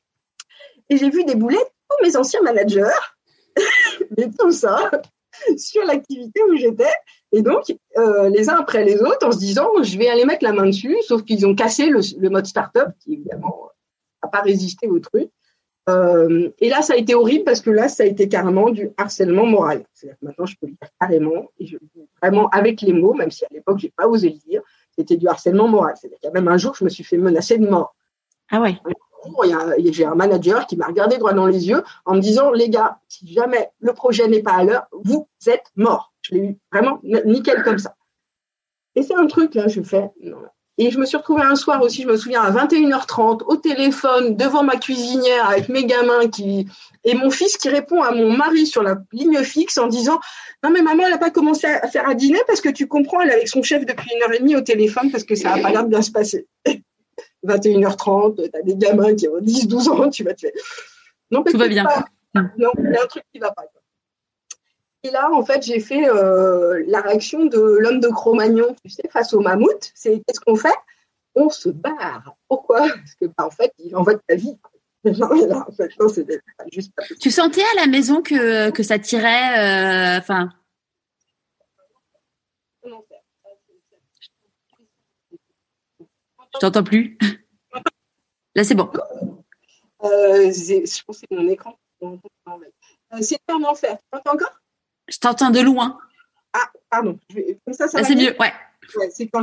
[0.91, 2.85] Et j'ai vu débouler tous mes anciens managers,
[4.19, 4.91] mais tout ça,
[5.57, 6.93] sur l'activité où j'étais.
[7.33, 10.45] Et donc, euh, les uns après les autres, en se disant, je vais aller mettre
[10.45, 13.71] la main dessus, sauf qu'ils ont cassé le, le mode startup, qui évidemment
[14.23, 15.31] n'a pas résisté au truc.
[15.89, 18.91] Euh, et là, ça a été horrible parce que là, ça a été carrément du
[18.97, 19.85] harcèlement moral.
[19.93, 22.93] C'est-à-dire que maintenant, je peux le dire carrément, et je le dis vraiment avec les
[22.93, 24.63] mots, même si à l'époque, j'ai pas osé le dire,
[24.97, 25.95] c'était du harcèlement moral.
[25.97, 27.95] C'est-à-dire qu'il y a même un jour, je me suis fait menacer de mort.
[28.51, 28.77] Ah ouais.
[29.91, 32.99] J'ai un manager qui m'a regardé droit dans les yeux en me disant, les gars,
[33.09, 36.13] si jamais le projet n'est pas à l'heure, vous êtes morts.
[36.23, 37.97] Je l'ai eu vraiment nickel comme ça.
[38.95, 40.39] Et c'est un truc, là, je fais, non,
[40.79, 44.37] et je me suis retrouvée un soir aussi, je me souviens, à 21h30, au téléphone,
[44.37, 46.69] devant ma cuisinière, avec mes gamins qui,
[47.05, 50.21] et mon fils qui répond à mon mari sur la ligne fixe en disant,
[50.63, 53.21] non, mais maman, elle n'a pas commencé à faire à dîner parce que tu comprends,
[53.21, 55.57] elle est avec son chef depuis une heure et demie au téléphone parce que ça
[55.57, 56.47] n'a pas l'air de bien se passer.
[57.45, 60.53] 21h30, tu as des gamins qui ont 10, 12 ans, tu vas te faire.
[61.31, 61.87] Non, Tout va bien.
[62.35, 63.65] Non, il y a un truc qui va pas.
[65.09, 69.09] Et là, en fait, j'ai fait euh, la réaction de l'homme de Cro-Magnon, tu sais,
[69.11, 69.91] face au mammouth.
[69.95, 70.75] C'est qu'est-ce qu'on fait?
[71.35, 72.37] On se barre.
[72.47, 72.81] Pourquoi?
[72.81, 74.59] Parce que, bah, en fait, il en va de ta vie.
[77.21, 80.51] tu sentais à la maison que, que ça tirait, euh, enfin?
[86.55, 87.17] Je t'entends plus.
[88.55, 88.91] Là, c'est bon.
[90.05, 91.79] Euh, je pense que c'est mon écran.
[93.23, 93.97] C'était un enfer.
[93.97, 94.61] Tu m'entends encore?
[95.09, 95.99] Je t'entends de loin.
[96.53, 97.19] Ah, pardon.
[97.65, 98.53] Comme ça, ça ah, C'est mieux, ouais.
[99.11, 99.43] c'est quand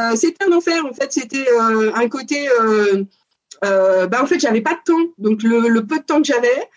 [0.00, 1.12] euh, c'était un enfer, en fait.
[1.12, 2.48] C'était euh, un côté.
[2.48, 5.12] Euh, bah, en fait, j'avais pas de temps.
[5.18, 6.68] Donc, le, peu de temps que j'avais,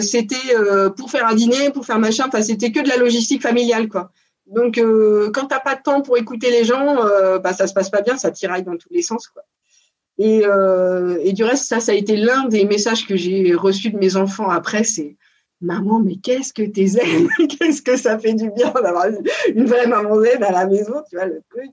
[0.00, 0.36] c'était
[0.96, 2.24] pour faire un dîner, pour faire machin.
[2.28, 4.12] Enfin, c'était que de la logistique familiale, quoi.
[4.46, 4.80] Donc,
[5.34, 6.96] quand t'as pas de temps pour écouter les gens,
[7.40, 9.42] bah, ça se passe pas bien, ça tiraille dans tous les sens, quoi.
[10.18, 10.44] Et,
[11.22, 14.16] et du reste, ça, ça a été l'un des messages que j'ai reçus de mes
[14.16, 14.84] enfants après.
[14.84, 15.16] C'est
[15.60, 19.06] maman, mais qu'est-ce que t'es zen Qu'est-ce que ça fait du bien d'avoir
[19.48, 21.72] une vraie maman zen à la maison, tu vois, le truc.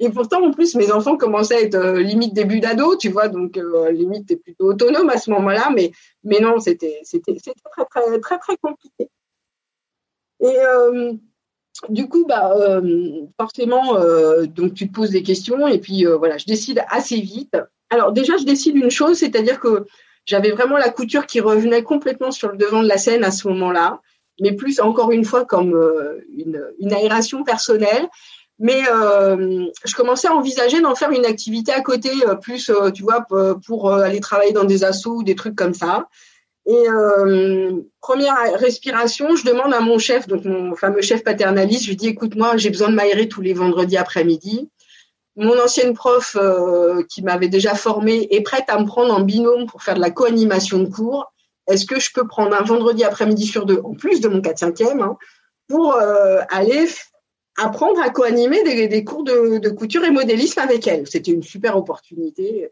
[0.00, 3.28] Et pourtant, en plus, mes enfants commençaient à être euh, limite début d'ado, tu vois,
[3.28, 5.92] donc euh, limite, t'es plutôt autonome à ce moment-là, mais,
[6.40, 9.10] non, c'était, très, très, très, très compliqué.
[10.40, 11.12] Et euh,
[11.90, 12.80] du coup, bah,
[13.38, 13.96] forcément,
[14.46, 17.56] donc tu te poses des questions, et puis voilà, je décide assez vite.
[17.90, 19.84] Alors déjà, je décide une chose, c'est-à-dire que
[20.30, 23.48] j'avais vraiment la couture qui revenait complètement sur le devant de la scène à ce
[23.48, 24.00] moment-là,
[24.40, 26.24] mais plus encore une fois comme euh,
[26.78, 28.08] une, aération personnelle.
[28.60, 33.02] Mais euh, je commençais à envisager d'en faire une activité à côté, euh, plus, tu
[33.02, 33.26] vois,
[33.66, 36.06] pour aller travailler dans des assos ou des trucs comme ça.
[36.66, 36.84] Et
[38.00, 42.08] première respiration, je demande à mon chef, donc mon fameux chef paternaliste, je lui dis,
[42.08, 44.68] écoute, moi, j'ai besoin de m'aérer tous les vendredis après-midi
[45.40, 49.66] mon ancienne prof euh, qui m'avait déjà formée est prête à me prendre en binôme
[49.66, 51.32] pour faire de la co-animation de cours.
[51.66, 55.00] Est-ce que je peux prendre un vendredi après-midi sur deux, en plus de mon 4-5e,
[55.00, 55.16] hein,
[55.66, 56.86] pour euh, aller
[57.56, 61.06] apprendre à co-animer des, cours de, de, couture et modélisme avec elle?
[61.06, 62.70] C'était une super opportunité.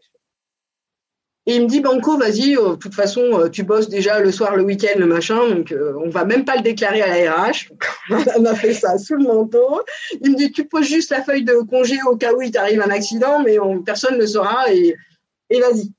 [1.49, 4.31] Et il me dit, Banco, vas-y, euh, de toute façon, euh, tu bosses déjà le
[4.31, 7.41] soir, le week-end, le machin, donc euh, on va même pas le déclarer à la
[7.41, 7.71] RH.
[8.37, 9.81] on a fait ça sous le manteau.
[10.21, 12.79] Il me dit, tu poses juste la feuille de congé au cas où il t'arrive
[12.81, 14.95] un accident, mais personne ne saura et,
[15.49, 15.91] et vas-y.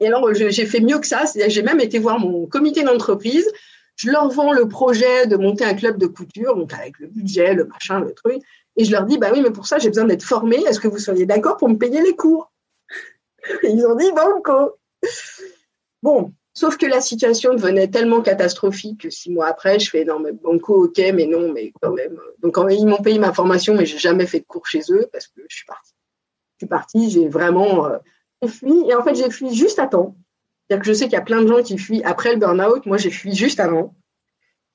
[0.00, 3.50] Et alors, j'ai fait mieux que ça, j'ai même été voir mon comité d'entreprise.
[3.96, 7.54] Je leur vends le projet de monter un club de couture, donc avec le budget,
[7.54, 8.42] le machin, le truc.
[8.76, 10.56] Et je leur dis, bah oui, mais pour ça, j'ai besoin d'être formé.
[10.68, 12.50] Est-ce que vous seriez d'accord pour me payer les cours?
[13.62, 14.76] ils ont dit banco.
[16.02, 20.18] Bon, sauf que la situation devenait tellement catastrophique que six mois après, je fais non
[20.18, 22.18] mais banco, ok, mais non, mais quand même.
[22.40, 25.26] Donc ils m'ont payé ma formation, mais j'ai jamais fait de cours chez eux parce
[25.26, 25.94] que je suis partie.
[26.54, 27.98] Je suis partie, j'ai vraiment euh,
[28.48, 30.16] fui et en fait j'ai fui juste à temps.
[30.68, 32.84] C'est-à-dire que je sais qu'il y a plein de gens qui fuient après le burn-out.
[32.84, 33.94] Moi, j'ai fui juste avant.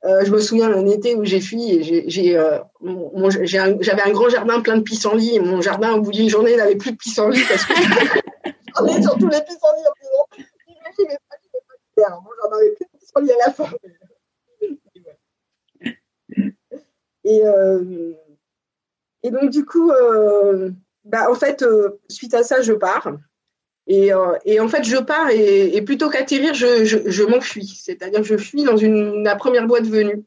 [0.05, 2.59] Euh, je me souviens d'un été où j'ai fui et euh,
[3.45, 6.75] j'avais un, grand jardin plein de pissenlits et mon jardin, au bout d'une journée, n'avait
[6.75, 7.73] plus de pissenlits parce que
[8.97, 12.71] Est sur tous les pissenlits en disant Imagine, mais pas, mais pas Moi, j'en avais
[12.71, 13.69] plus de pissenlits à la fin.
[17.25, 18.13] Et, euh,
[19.23, 20.71] et donc, du coup, euh,
[21.05, 23.13] bah, en fait, euh, suite à ça, je pars.
[23.87, 24.11] Et,
[24.45, 27.81] et en fait, je pars et, plutôt qu'atterrir, je, je, m'enfuis.
[27.83, 30.23] C'est-à-dire je fuis dans une, la première boîte venue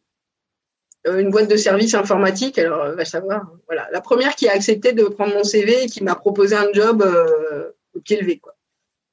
[1.06, 2.58] une boîte de services informatique.
[2.58, 3.50] Alors, va savoir.
[3.66, 6.72] Voilà, la première qui a accepté de prendre mon CV et qui m'a proposé un
[6.72, 7.70] job euh,
[8.04, 8.38] pied levé.
[8.38, 8.55] Quoi.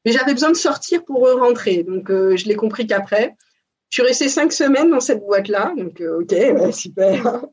[0.06, 1.84] Mais j'avais besoin de sortir pour rentrer.
[1.84, 3.36] Donc, euh, je l'ai compris qu'après.
[3.90, 5.74] Je suis restée cinq semaines dans cette boîte-là.
[5.78, 6.34] Donc, euh, OK,
[6.74, 7.44] super.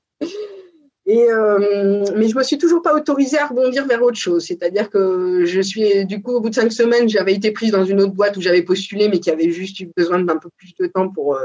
[1.07, 4.44] Et, euh, mais je me suis toujours pas autorisée à rebondir vers autre chose.
[4.46, 7.84] C'est-à-dire que je suis, du coup, au bout de cinq semaines, j'avais été prise dans
[7.84, 10.74] une autre boîte où j'avais postulé, mais qui avait juste eu besoin d'un peu plus
[10.78, 11.36] de temps pour,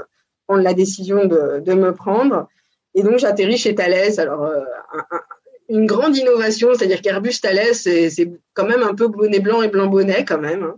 [0.48, 2.48] prendre la décision de, me prendre.
[2.94, 4.20] Et donc, j'atterris chez Thales.
[4.20, 4.62] Alors, euh,
[5.70, 9.88] une grande innovation, c'est-à-dire qu'Airbus Thales, c'est quand même un peu bonnet blanc et blanc
[9.88, 10.64] bonnet quand même.
[10.64, 10.76] Hein.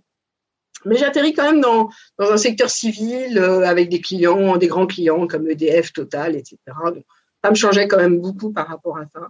[0.87, 4.87] Mais j'atterris quand même dans, dans un secteur civil euh, avec des clients, des grands
[4.87, 6.57] clients comme EDF, Total, etc.
[6.85, 7.05] Donc,
[7.43, 9.29] ça me changeait quand même beaucoup par rapport à ça.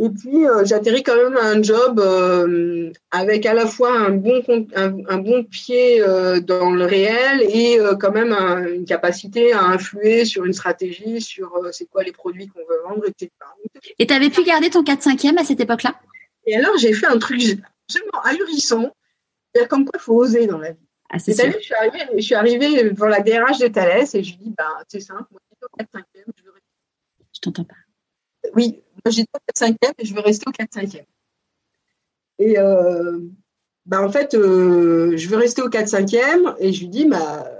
[0.00, 4.10] Et puis, euh, j'atterris quand même à un job euh, avec à la fois un
[4.10, 4.42] bon,
[4.76, 10.44] un, bon pied euh, dans le réel et quand même une capacité à influer sur
[10.44, 13.30] une stratégie, sur c'est quoi les produits qu'on veut vendre, etc.
[13.98, 15.96] Et tu avais pu garder ton 4-5e à cette époque-là?
[16.46, 17.40] Et alors, j'ai fait un truc
[17.88, 18.94] absolument ahurissant.
[19.52, 20.88] C'est-à-dire comme quoi il faut oser dans la vie.
[21.10, 24.44] Ah, je suis arrivée, je suis arrivée devant la DRH de Thales et je lui
[24.44, 25.40] dis, bah, c'est simple, moi,
[25.78, 26.04] 4-5e,
[26.36, 26.52] je veux
[27.32, 27.74] Je t'entends pas.
[28.54, 31.06] Oui, moi j'étais au 4 5 et je veux rester au 4 5
[32.38, 33.20] Et euh,
[33.86, 36.14] bah, en fait, euh, je veux rester au 4 5
[36.58, 37.50] et je lui dis, bah,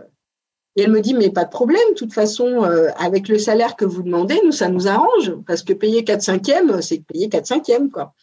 [0.76, 3.74] et elle me dit, mais pas de problème, de toute façon, euh, avec le salaire
[3.74, 6.42] que vous demandez, nous, ça nous arrange, parce que payer 4 5
[6.82, 8.14] c'est payer 4 5 quoi.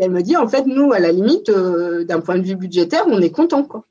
[0.00, 3.20] Elle me dit, en fait, nous, à la limite, d'un point de vue budgétaire, on
[3.20, 3.84] est content, quoi.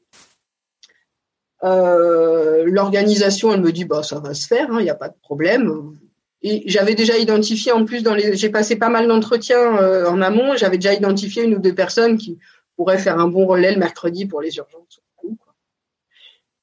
[1.62, 5.18] L'organisation, elle me dit, bah, ça va se faire, il hein, n'y a pas de
[5.22, 5.94] problème
[6.42, 10.22] et j'avais déjà identifié en plus dans les, j'ai passé pas mal d'entretiens euh, en
[10.22, 10.56] amont.
[10.56, 12.40] J'avais déjà identifié une ou deux personnes qui
[12.76, 15.02] pourraient faire un bon relais le mercredi pour les urgences.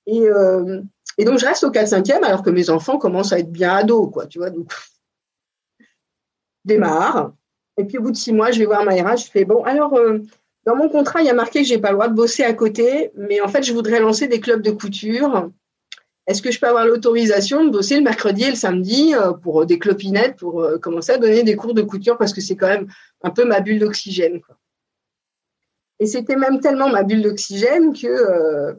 [0.06, 0.80] Et, euh,
[1.18, 4.10] et donc je reste au 4-5e alors que mes enfants commencent à être bien ados,
[4.10, 4.26] quoi.
[4.26, 4.72] Tu vois, donc
[6.64, 7.32] démarre.
[7.78, 9.26] Et puis au bout de six mois, je vais voir ma RH.
[9.26, 10.18] Je fais bon, alors euh,
[10.64, 12.52] dans mon contrat, il y a marqué que j'ai pas le droit de bosser à
[12.52, 15.50] côté, mais en fait, je voudrais lancer des clubs de couture
[16.28, 19.62] est-ce que je peux avoir l'autorisation de bosser le mercredi et le samedi euh, pour
[19.62, 22.66] euh, des clopinettes, pour commencer à donner des cours de couture parce que c'est quand
[22.66, 22.88] même
[23.22, 24.40] un peu ma bulle d'oxygène.
[26.00, 28.76] Et c'était même tellement ma bulle d'oxygène que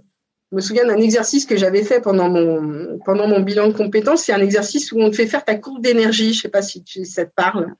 [0.52, 4.24] je me souviens d'un exercice que j'avais fait pendant mon, pendant mon bilan de compétences.
[4.24, 6.34] C'est un exercice où on te fait faire ta courbe d'énergie.
[6.34, 7.74] Je ne sais pas si ça te parle.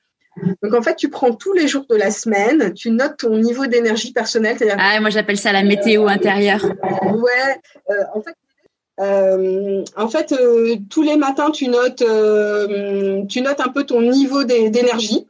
[0.62, 3.66] Donc en fait, tu prends tous les jours de la semaine, tu notes ton niveau
[3.66, 4.56] d'énergie personnelle.
[4.78, 6.64] Ah, moi j'appelle ça la météo intérieure.
[6.64, 7.60] Ouais,
[8.14, 8.34] en fait,
[9.00, 14.00] euh, en fait, euh, tous les matins, tu notes, euh, tu notes un peu ton
[14.00, 15.26] niveau d'énergie.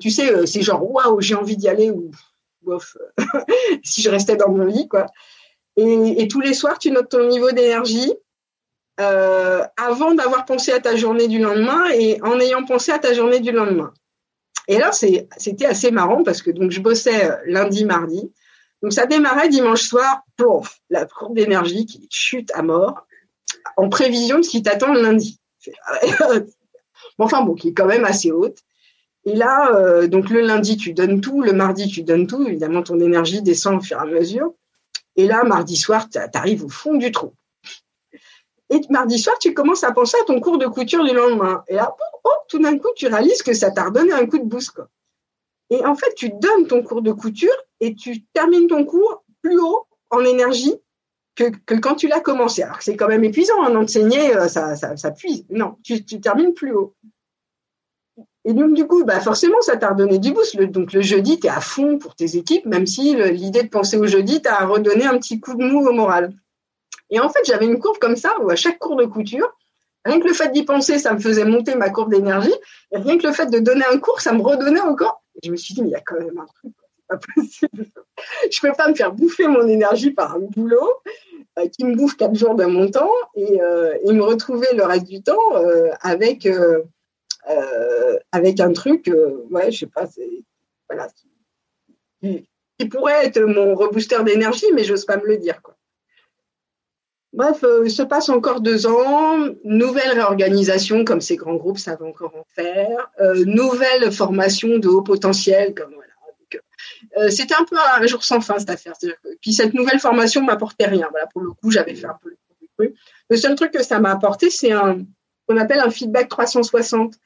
[0.00, 2.10] Tu sais, c'est genre waouh, j'ai envie d'y aller ou
[2.62, 2.96] bof,
[3.82, 5.06] si je restais dans mon lit, quoi.
[5.76, 8.12] Et, tous les soirs, tu notes ton niveau d'énergie
[8.98, 13.40] avant d'avoir pensé à ta journée du lendemain et en ayant pensé à ta journée
[13.40, 13.92] du lendemain.
[14.68, 18.32] Et là, c'était assez marrant parce que donc je bossais lundi, mardi.
[18.82, 23.06] Donc ça démarrait dimanche soir, plouf, la courbe d'énergie qui chute à mort,
[23.76, 25.40] en prévision de ce qui t'attend le lundi.
[27.18, 28.58] enfin bon, qui est quand même assez haute.
[29.24, 32.46] Et là, euh, donc le lundi, tu donnes tout, le mardi, tu donnes tout.
[32.46, 34.54] Évidemment, ton énergie descend au fur et à mesure.
[35.16, 37.32] Et là, mardi soir, tu arrives au fond du trou.
[38.70, 41.62] Et mardi soir, tu commences à penser à ton cours de couture du lendemain.
[41.68, 41.94] Et là,
[42.24, 44.72] oh, tout d'un coup, tu réalises que ça t'a redonné un coup de boost.
[44.72, 44.88] Quoi.
[45.70, 49.58] Et en fait, tu donnes ton cours de couture et tu termines ton cours plus
[49.58, 50.74] haut en énergie
[51.36, 52.62] que, quand tu l'as commencé.
[52.62, 55.44] Alors c'est quand même épuisant hein, d'enseigner, euh, ça, ça, ça, puise.
[55.50, 56.94] Non, tu, termines plus haut.
[58.44, 60.56] Et donc, du coup, bah forcément, ça t'a redonné du boost.
[60.56, 63.96] donc, le jeudi, tu es à fond pour tes équipes, même si l'idée de penser
[63.96, 66.32] au jeudi t'a redonné un petit coup de mou au moral.
[67.10, 69.56] Et en fait, j'avais une courbe comme ça, où à chaque cours de couture,
[70.04, 72.54] rien que le fait d'y penser, ça me faisait monter ma courbe d'énergie.
[72.92, 75.56] Et rien que le fait de donner un cours, ça me redonnait encore je me
[75.56, 77.86] suis dit, mais il y a quand même un truc, c'est pas possible.
[78.50, 80.90] je peux pas me faire bouffer mon énergie par un boulot
[81.58, 85.06] euh, qui me bouffe quatre jours de mon temps et, euh, me retrouver le reste
[85.06, 86.48] du temps euh, avec,
[88.32, 89.10] avec un truc,
[89.50, 90.44] ouais, je sais pas, c'est,
[90.88, 91.08] voilà,
[92.20, 92.48] qui,
[92.78, 95.75] qui, pourrait être mon rebooster d'énergie, mais j'ose pas me le dire, quoi.
[97.36, 102.34] Bref, euh, se passe encore deux ans, nouvelle réorganisation, comme ces grands groupes savent encore
[102.34, 106.06] en faire, euh, nouvelle formation de haut potentiel, comme voilà.
[107.18, 108.94] Euh, c'était un peu un jour sans fin cette affaire.
[109.42, 111.08] puis cette nouvelle formation m'apportait rien.
[111.10, 112.36] Voilà, pour le coup, j'avais fait un peu le
[112.78, 112.96] truc.
[113.28, 115.00] Le seul truc que ça m'a apporté, c'est un
[115.46, 117.16] qu'on appelle un feedback 360.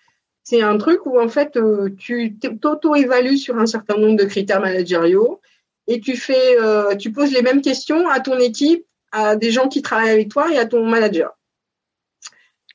[0.43, 1.57] C'est un truc où en fait
[1.99, 5.41] tu t'auto-évalues sur un certain nombre de critères managériaux
[5.87, 6.57] et tu fais,
[6.99, 10.53] tu poses les mêmes questions à ton équipe à des gens qui travaillent avec toi
[10.53, 11.37] et à ton manager.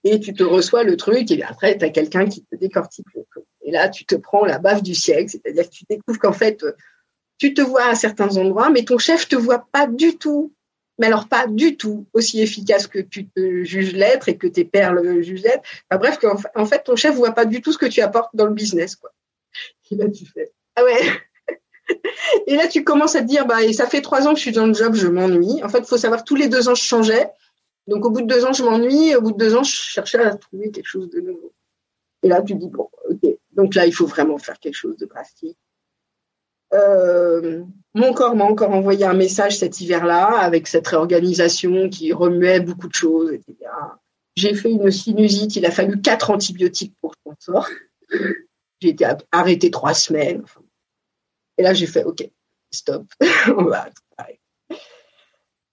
[0.04, 3.08] Et tu te reçois le truc, et après, tu as quelqu'un qui te décortique.
[3.64, 6.64] Et là, tu te prends la baffe du siècle, c'est-à-dire que tu découvres qu'en fait,
[7.38, 10.54] tu te vois à certains endroits, mais ton chef te voit pas du tout,
[11.00, 14.64] mais alors pas du tout aussi efficace que tu te juges l'être et que tes
[14.64, 15.64] pairs le jugent l'être.
[15.92, 16.20] Bref,
[16.56, 18.96] en fait, ton chef voit pas du tout ce que tu apportes dans le business,
[18.96, 19.12] quoi.
[19.90, 21.02] Et là, tu fais, ah ouais,
[22.48, 24.52] et là, tu commences à te dire, bah, ça fait trois ans que je suis
[24.52, 25.64] dans le job, je m'ennuie.
[25.64, 27.30] En fait, il faut savoir, tous les deux ans, je changeais.
[27.88, 29.16] Donc au bout de deux ans, je m'ennuie.
[29.16, 31.54] Au bout de deux ans, je cherchais à trouver quelque chose de nouveau.
[32.24, 33.38] Et là, tu dis bon, ok.
[33.52, 35.58] Donc là, il faut vraiment faire quelque chose de drastique.
[36.74, 37.64] Euh,
[37.94, 42.88] mon corps m'a encore envoyé un message cet hiver-là avec cette réorganisation qui remuait beaucoup
[42.88, 43.32] de choses.
[44.36, 47.72] J'ai fait une sinusite, il a fallu quatre antibiotiques pour que je m'en sorte.
[48.82, 50.44] J'ai été arrêtée trois semaines.
[51.58, 52.30] Et là, j'ai fait, OK,
[52.72, 53.06] stop,
[53.58, 53.88] on va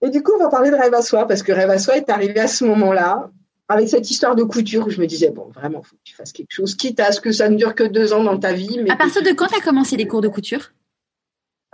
[0.00, 1.96] Et du coup, on va parler de Rêve à soi, parce que Rêve à soi
[1.96, 3.30] est arrivé à ce moment-là,
[3.68, 6.14] avec cette histoire de couture, où je me disais, bon, vraiment, il faut que tu
[6.14, 8.52] fasses quelque chose, quitte à ce que ça ne dure que deux ans dans ta
[8.52, 8.80] vie.
[8.82, 10.72] Mais à partir de quand tu as commencé les cours de couture?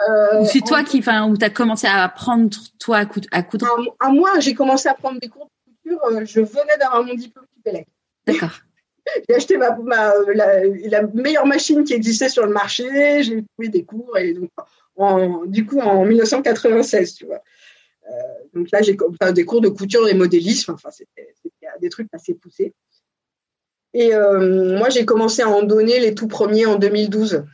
[0.09, 3.67] Euh, Ou c'est toi qui, enfin, où tu as commencé à apprendre, toi, à, coudre?
[3.99, 7.15] À, moi, j'ai commencé à prendre des cours de couture, euh, je venais d'avoir mon
[7.15, 7.85] diplôme du
[8.27, 8.61] D'accord.
[9.29, 14.35] J'ai acheté la, meilleure machine qui existait sur le marché, j'ai trouvé des cours, et
[14.35, 14.51] donc,
[15.47, 17.43] du coup, en 1996, tu vois.
[18.11, 18.13] Euh,
[18.55, 18.97] donc là, j'ai
[19.33, 21.35] des cours de couture et modélisme, enfin, c'était
[21.81, 22.73] des trucs assez poussés.
[23.95, 27.45] Et moi, j'ai commencé à en donner les tout premiers en 2012.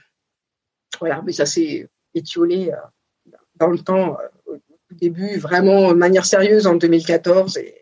[1.00, 6.24] Voilà, mais ça s'est étiolé euh, dans le temps, euh, au début, vraiment de manière
[6.24, 7.80] sérieuse en 2014 et,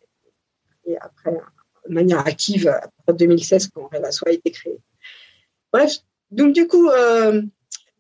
[1.00, 1.30] après
[1.88, 2.72] de manière active
[3.06, 4.78] en 2016 quand Rêve à Soi a été créé.
[5.72, 5.92] Bref,
[6.30, 7.42] donc du coup, euh,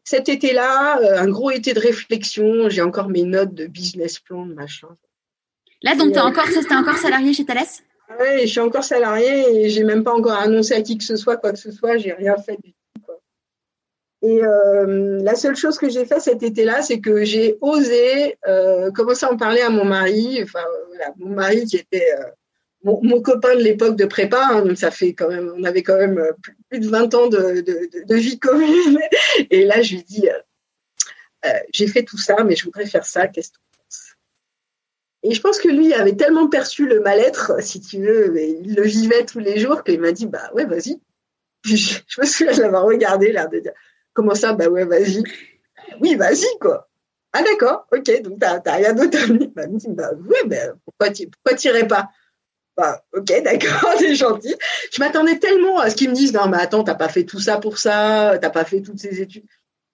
[0.04, 4.88] cet été-là, un gros été de réflexion, j'ai encore mes notes de business plan, machin.
[5.82, 7.66] Là, donc, tu encore, encore salarié chez Thales?
[8.20, 11.16] Oui, je suis encore salarié et j'ai même pas encore annoncé à qui que ce
[11.16, 11.96] soit quoi que ce soit.
[11.96, 12.74] J'ai rien fait du
[14.22, 18.92] et euh, la seule chose que j'ai fait cet été-là, c'est que j'ai osé euh,
[18.92, 22.24] commencer à en parler à mon mari, enfin voilà, mon mari qui était euh,
[22.84, 26.18] mon, copain de l'époque de prépa, hein, ça fait quand même, on avait quand même
[26.18, 26.32] euh,
[26.68, 28.98] plus, de 20 ans de, vie commune.
[29.50, 30.28] Et là, je lui dis,
[31.44, 33.28] euh, j'ai fait tout ça, mais je voudrais faire ça.
[33.28, 34.16] Qu'est-ce que tu penses?
[35.22, 38.82] Et je pense que lui avait tellement perçu le mal-être, si tu veux, il le
[38.82, 41.00] vivait tous les jours, qu'il m'a dit, bah ouais, vas-y.
[41.64, 43.72] Je, me souviens de l'avoir regardé là, de dire
[44.14, 45.22] Comment ça Bah ouais, vas-y?
[46.00, 46.88] Oui, vas-y, quoi.
[47.32, 49.38] Ah d'accord, ok, donc t'as rien d'autre à me
[49.78, 49.90] dire.
[49.90, 52.10] Bah, bah oui, ben pourquoi t'irais pas?
[52.76, 54.54] Bah ok, d'accord, c'est gentil.
[54.92, 57.40] Je m'attendais tellement à ce qu'ils me disent non mais attends, t'as pas fait tout
[57.40, 59.46] ça pour ça, t'as pas fait toutes ces études.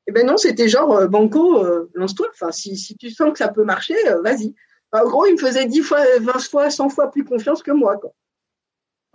[0.08, 2.28] Eh ben non, c'était genre euh, banco, euh, lance-toi.
[2.32, 4.54] Enfin, si, si tu sens que ça peut marcher, euh, vas-y.
[4.92, 7.98] en gros, il me faisait 10 fois, 20 fois, 100 fois plus confiance que moi.
[7.98, 8.14] Quoi.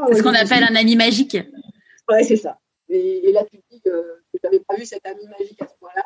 [0.07, 1.36] c'est ce qu'on appelle un ami magique.
[2.07, 2.59] Ouais, c'est ça.
[2.89, 3.89] Et, là, tu dis que
[4.34, 6.03] je n'avais pas vu cet ami magique à ce point-là.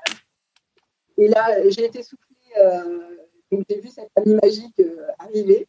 [1.18, 2.54] Et là, j'ai été soufflée,
[3.52, 4.82] donc j'ai vu cet ami magique
[5.20, 5.68] arriver.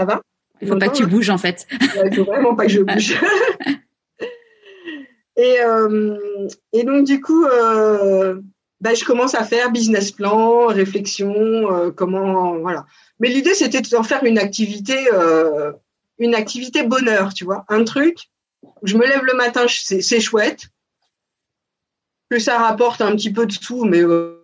[0.00, 0.22] Ça va?
[0.60, 1.66] Il ne faut pas que tu bouges en fait.
[1.70, 3.18] Il ne faut vraiment pas que je bouge.
[5.36, 6.16] et, euh,
[6.72, 12.58] et, donc, du coup, bah, je commence à faire business plan, réflexion, comment.
[12.58, 12.86] Voilà.
[13.20, 14.96] Mais l'idée, c'était d'en faire une activité,
[16.18, 17.64] une activité bonheur, tu vois.
[17.68, 18.30] Un truc
[18.82, 20.68] je me lève le matin, c'est chouette.
[22.30, 24.39] Que ça rapporte un petit peu de tout, mais euh,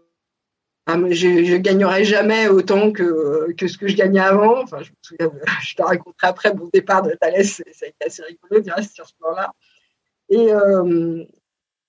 [0.87, 4.62] ah, je, ne gagnerai jamais autant que, que ce que je gagnais avant.
[4.62, 5.32] Enfin, je me souviens,
[5.62, 8.95] je te raconterai après mon départ de Thalès, ça a été assez rigolo de rester
[8.95, 9.53] sur ce plan-là.
[10.28, 11.24] Et, euh,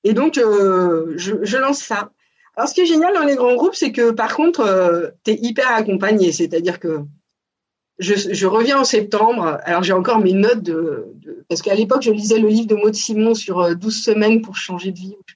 [0.04, 2.12] et donc, euh, je, je, lance ça.
[2.56, 5.36] Alors, ce qui est génial dans les grands groupes, c'est que par contre, tu es
[5.36, 6.32] hyper accompagné.
[6.32, 7.02] C'est-à-dire que
[8.00, 9.60] je, reviens en septembre.
[9.64, 11.08] Alors, j'ai encore mes notes de,
[11.50, 14.56] parce qu'à l'époque, je lisais le livre de Maud Simon sur 12 euh, semaines pour
[14.56, 15.16] changer de vie.
[15.28, 15.34] Je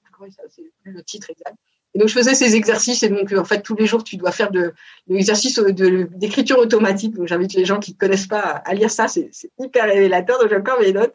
[0.49, 1.55] sais plus le titre exact.
[1.93, 3.03] Et donc, je faisais ces exercices.
[3.03, 4.73] Et donc, en fait, tous les jours, tu dois faire de,
[5.07, 7.15] l'exercice d'écriture automatique.
[7.15, 9.07] Donc, j'invite les gens qui ne connaissent pas à, lire ça.
[9.07, 9.29] C'est
[9.59, 10.39] hyper révélateur.
[10.39, 11.13] Donc, j'ai encore mes notes.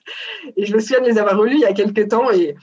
[0.57, 2.31] Et je me souviens de les avoir relues il y a quelques temps.
[2.31, 2.57] Et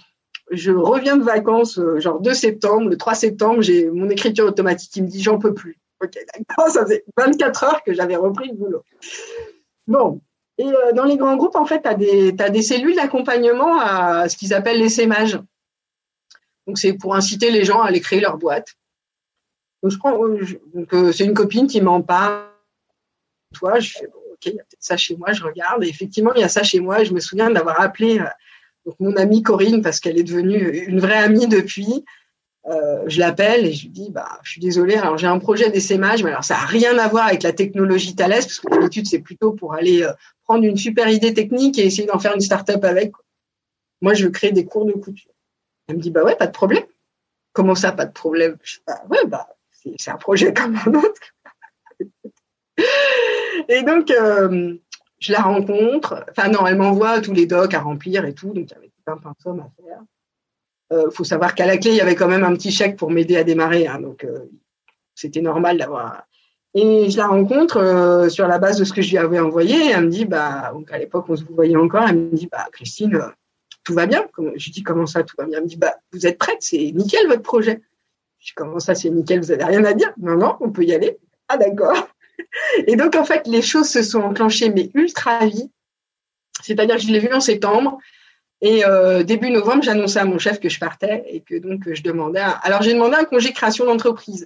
[0.52, 2.90] je reviens de vacances, euh, genre 2 septembre.
[2.90, 5.80] Le 3 septembre, j'ai mon écriture automatique qui me dit, j'en peux plus.
[6.04, 8.84] Ok, d'accord, ça faisait 24 heures que j'avais repris le boulot.
[9.88, 10.22] Bon,
[10.58, 11.90] et euh, dans les grands groupes, en fait, tu
[12.44, 15.40] as des, cellules d'accompagnement à ce qu'ils appellent les sémages.
[16.68, 18.76] Donc, c'est pour inciter les gens à aller créer leur boîte.
[19.82, 20.40] Donc, je prends, euh,
[20.74, 22.46] donc, euh, c'est une copine qui m'en parle.
[23.54, 25.84] Toi, je fais, bon, ok, il y a peut-être ça chez moi, je regarde.
[25.84, 27.04] Et effectivement, il y a ça chez moi.
[27.04, 28.20] Je me souviens d'avoir appelé
[28.86, 32.04] donc, mon amie Corinne, parce qu'elle est devenue une vraie amie depuis.
[32.66, 35.70] Euh, je l'appelle et je lui dis bah je suis désolée alors j'ai un projet
[35.70, 39.06] d'essaimage mais alors ça a rien à voir avec la technologie Thales parce que l'habitude
[39.06, 40.14] c'est plutôt pour aller euh,
[40.46, 43.12] prendre une super idée technique et essayer d'en faire une start-up avec
[44.02, 45.33] moi je veux créer des cours de couture
[45.88, 46.86] elle me dit bah ouais pas de problème
[47.54, 48.58] comment ça pas de problème?
[48.64, 51.22] Je dis, bah ouais bah c'est un projet comme un autre
[53.68, 54.76] et donc euh,
[55.20, 58.72] je la rencontre enfin non elle m'envoie tous les docs à remplir et tout donc
[58.72, 60.00] il y avait tout un pinceau à faire
[60.94, 62.98] il euh, faut savoir qu'à la clé, il y avait quand même un petit chèque
[62.98, 63.88] pour m'aider à démarrer.
[63.88, 64.46] Hein, donc, euh,
[65.16, 66.24] c'était normal d'avoir.
[66.76, 69.92] Et je la rencontre sur la base de ce que je lui avais envoyé.
[69.92, 72.06] Elle me dit, bah, donc à l'époque, on se voyait encore.
[72.08, 73.20] Elle me dit, bah, Christine,
[73.84, 74.26] tout va bien.
[74.38, 75.58] Je lui dis, comment ça, tout va bien?
[75.58, 77.82] Elle me dit, bah, vous êtes prête, c'est nickel votre projet.
[78.40, 80.14] Je dis, comment ça, c'est nickel, vous n'avez rien à dire?
[80.18, 81.18] Non, non, on peut y aller.
[81.48, 82.08] Ah, d'accord.
[82.88, 85.72] Et donc, en fait, les choses se sont enclenchées, mais ultra vite.
[86.62, 87.98] C'est-à-dire que je l'ai vu en septembre.
[88.62, 92.02] Et euh, début novembre, j'annonçais à mon chef que je partais et que donc je
[92.02, 92.42] demandais.
[92.62, 94.46] Alors j'ai demandé un congé création d'entreprise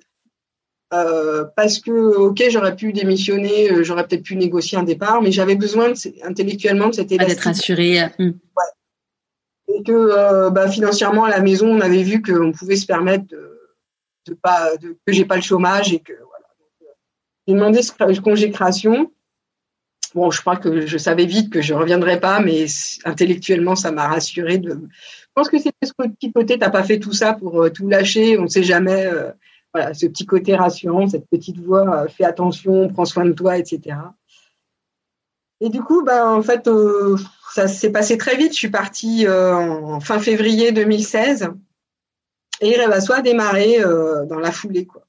[0.92, 5.32] euh, parce que ok, j'aurais pu démissionner, euh, j'aurais peut-être pu négocier un départ, mais
[5.32, 7.36] j'avais besoin intellectuellement de cet élastique.
[7.36, 8.00] D'être assuré.
[8.18, 8.30] Hmm.
[8.30, 8.64] Ouais.
[9.78, 13.60] Et que bah, financièrement à la maison, on avait vu qu'on pouvait se permettre de,
[14.26, 14.72] de pas
[15.06, 16.46] que j'ai pas le chômage et que voilà.
[17.48, 17.92] J'ai demandé ce.
[20.16, 22.66] Bon, je crois que je savais vite que je reviendrais pas, mais
[23.06, 24.58] intellectuellement, ça m'a rassuré.
[24.58, 24.72] De...
[24.72, 27.88] Je pense que c'est ce petit côté, t'as pas fait tout ça pour euh, tout
[27.88, 28.38] lâcher.
[28.40, 29.06] On ne sait jamais.
[29.06, 29.32] Euh,
[29.74, 33.58] voilà, ce petit côté rassurant, cette petite voix, euh, fais attention, prends soin de toi,
[33.58, 33.98] etc.
[35.62, 36.70] Et du coup, bah, en fait,
[37.54, 38.54] ça s'est passé très vite.
[38.54, 41.50] Je suis partie en fin février 2016
[42.62, 43.80] et Rêve a démarré
[44.28, 45.04] dans la foulée, quoi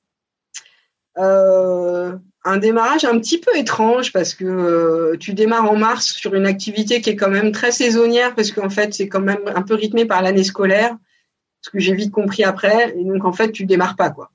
[2.49, 6.46] un démarrage un petit peu étrange parce que euh, tu démarres en mars sur une
[6.46, 9.74] activité qui est quand même très saisonnière parce qu'en fait c'est quand même un peu
[9.74, 10.96] rythmé par l'année scolaire,
[11.61, 12.96] ce que j'ai vite compris après.
[12.96, 14.30] Et donc en fait tu démarres pas quoi.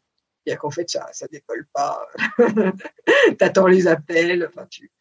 [0.46, 2.06] Il qu'en fait ça ça décolle pas.
[3.40, 4.50] T'attends les appels.
[4.50, 4.92] Enfin tu.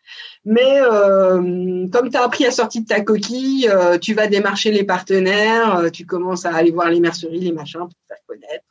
[0.44, 4.70] Mais euh, comme tu as appris à sortir de ta coquille, euh, tu vas démarcher
[4.70, 8.64] les partenaires, tu commences à aller voir les merceries, les machins pour te faire connaître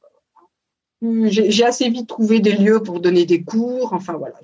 [1.02, 3.94] j'ai assez vite trouvé des lieux pour donner des cours.
[3.94, 4.36] Enfin voilà,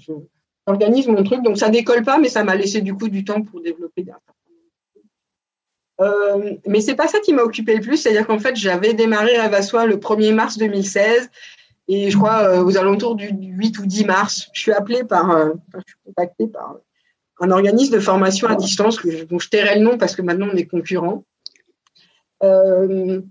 [0.67, 1.43] j'organise mon truc.
[1.43, 4.11] Donc ça décolle pas, mais ça m'a laissé du coup du temps pour développer des
[5.99, 9.35] euh, mais c'est pas ça qui m'a occupé le plus, c'est-à-dire qu'en fait j'avais démarré
[9.35, 11.31] à Soi le 1er mars 2016
[11.87, 15.31] et je crois euh, aux alentours du 8 ou 10 mars, je suis appelée par,
[15.31, 16.75] euh, je suis contactée par
[17.39, 20.47] un organisme de formation à distance que, dont je tairai le nom parce que maintenant
[20.51, 21.23] on est concurrents.
[22.43, 23.21] Euh,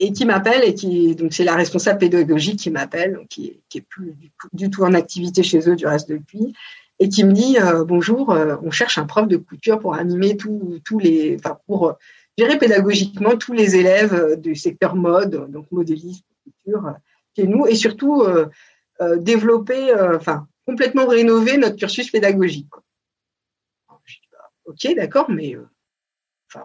[0.00, 3.86] et qui m'appelle et qui donc c'est la responsable pédagogique qui m'appelle qui, qui est
[3.88, 4.14] plus
[4.52, 6.54] du, tout en activité chez eux du reste depuis
[6.98, 10.36] et qui me dit euh, bonjour euh, on cherche un prof de couture pour animer
[10.36, 11.94] tous les enfin pour
[12.36, 16.94] gérer pédagogiquement tous les élèves du secteur mode donc modéliste couture
[17.38, 18.46] nous et surtout euh,
[19.18, 22.68] développer enfin complètement rénover notre cursus pédagogique
[23.88, 23.98] bah,
[24.66, 25.56] ok d'accord mais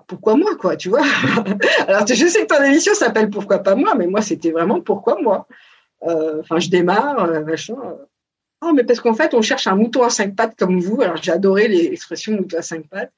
[0.07, 1.03] pourquoi moi, quoi, tu vois?
[1.87, 5.21] Alors, je sais que ton émission s'appelle Pourquoi pas moi, mais moi, c'était vraiment pourquoi
[5.21, 5.47] moi?
[6.03, 7.75] Euh, enfin, je démarre, euh, machin.
[8.61, 11.01] Oh, mais parce qu'en fait, on cherche un mouton à cinq pattes comme vous.
[11.01, 13.13] Alors, j'ai adoré l'expression mouton à cinq pattes.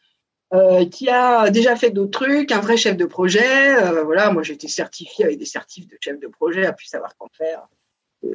[0.53, 4.01] Euh, qui a déjà fait d'autres trucs, un vrai chef de projet.
[4.03, 7.27] voilà, moi j'étais certifiée avec des certifs de chef de projet, à pu savoir qu'en
[7.33, 7.67] faire.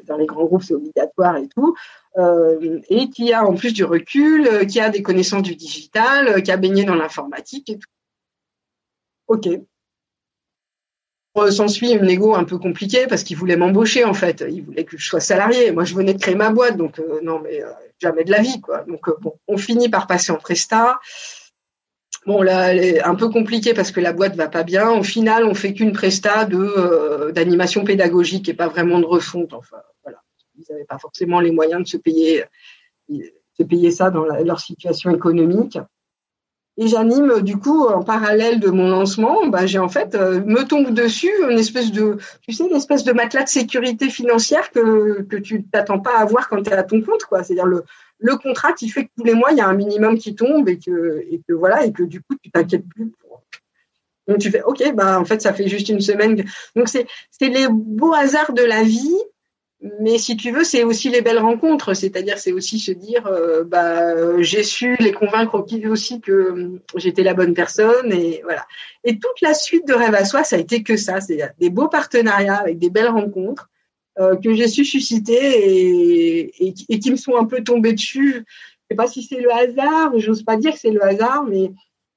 [0.04, 1.74] Dans les grands groupes, c'est obligatoire et tout.
[2.90, 6.58] et qui a en plus du recul, qui a des connaissances du digital, qui a
[6.58, 7.88] baigné dans l'informatique et tout.
[9.28, 9.48] OK.
[11.34, 14.44] S'ensuit une négo un peu compliquée parce qu'il voulait m'embaucher en fait.
[14.50, 15.72] Il voulait que je sois salarié.
[15.72, 18.42] Moi, je venais de créer ma boîte, donc euh, non, mais euh, jamais de la
[18.42, 18.84] vie, quoi.
[18.84, 21.00] Donc euh, bon, on finit par passer en presta.
[22.26, 22.72] Bon, là,
[23.04, 24.90] un peu compliquée parce que la boîte va pas bien.
[24.90, 29.52] Au final, on fait qu'une presta de d'animation pédagogique et pas vraiment de refonte.
[29.54, 30.22] Enfin, voilà,
[30.56, 32.44] ils n'avaient pas forcément les moyens de se payer
[33.58, 35.78] se payer ça dans leur situation économique.
[36.78, 40.62] Et j'anime du coup en parallèle de mon lancement, bah, j'ai en fait euh, me
[40.62, 45.20] tombe dessus une espèce de, tu sais, une espèce de matelas de sécurité financière que
[45.22, 47.42] que tu t'attends pas à avoir quand tu es à ton compte, quoi.
[47.42, 47.84] C'est-à-dire le
[48.22, 50.68] le contrat qui fait que tous les mois il y a un minimum qui tombe
[50.68, 53.12] et que et que voilà et que du coup tu t'inquiètes plus.
[54.28, 56.44] Donc tu fais ok bah en fait ça fait juste une semaine.
[56.76, 59.18] Donc c'est c'est les beaux hasards de la vie
[60.00, 63.64] mais si tu veux, c'est aussi les belles rencontres, c'est-à-dire c'est aussi se dire, euh,
[63.64, 68.64] bah, j'ai su les convaincre aussi que euh, j'étais la bonne personne et voilà.
[69.02, 71.70] Et toute la suite de Rêve à soi, ça a été que ça, c'est des
[71.70, 73.70] beaux partenariats avec des belles rencontres
[74.18, 78.44] euh, que j'ai su susciter et, qui me sont un peu tombés dessus.
[78.44, 81.72] Je sais pas si c'est le hasard, j'ose pas dire que c'est le hasard, mais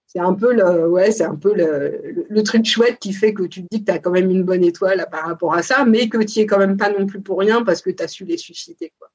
[0.08, 3.44] c'est un peu le ouais c'est un peu le, le, truc chouette qui fait que
[3.44, 5.84] tu te dis que tu as quand même une bonne étoile par rapport à ça
[5.84, 8.08] mais que tu es quand même pas non plus pour rien parce que tu as
[8.08, 9.10] su les susciter quoi.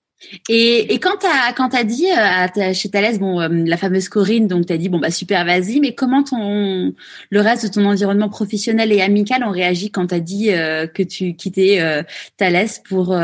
[0.49, 4.09] Et, et quand tu as quand as dit euh, chez Thalès bon euh, la fameuse
[4.11, 6.95] Corinne donc tu as dit bon bah super vas-y mais comment ton
[7.31, 10.87] le reste de ton environnement professionnel et amical ont réagi quand tu as dit euh,
[10.87, 12.03] que tu quittais euh,
[12.37, 13.17] Thalès pour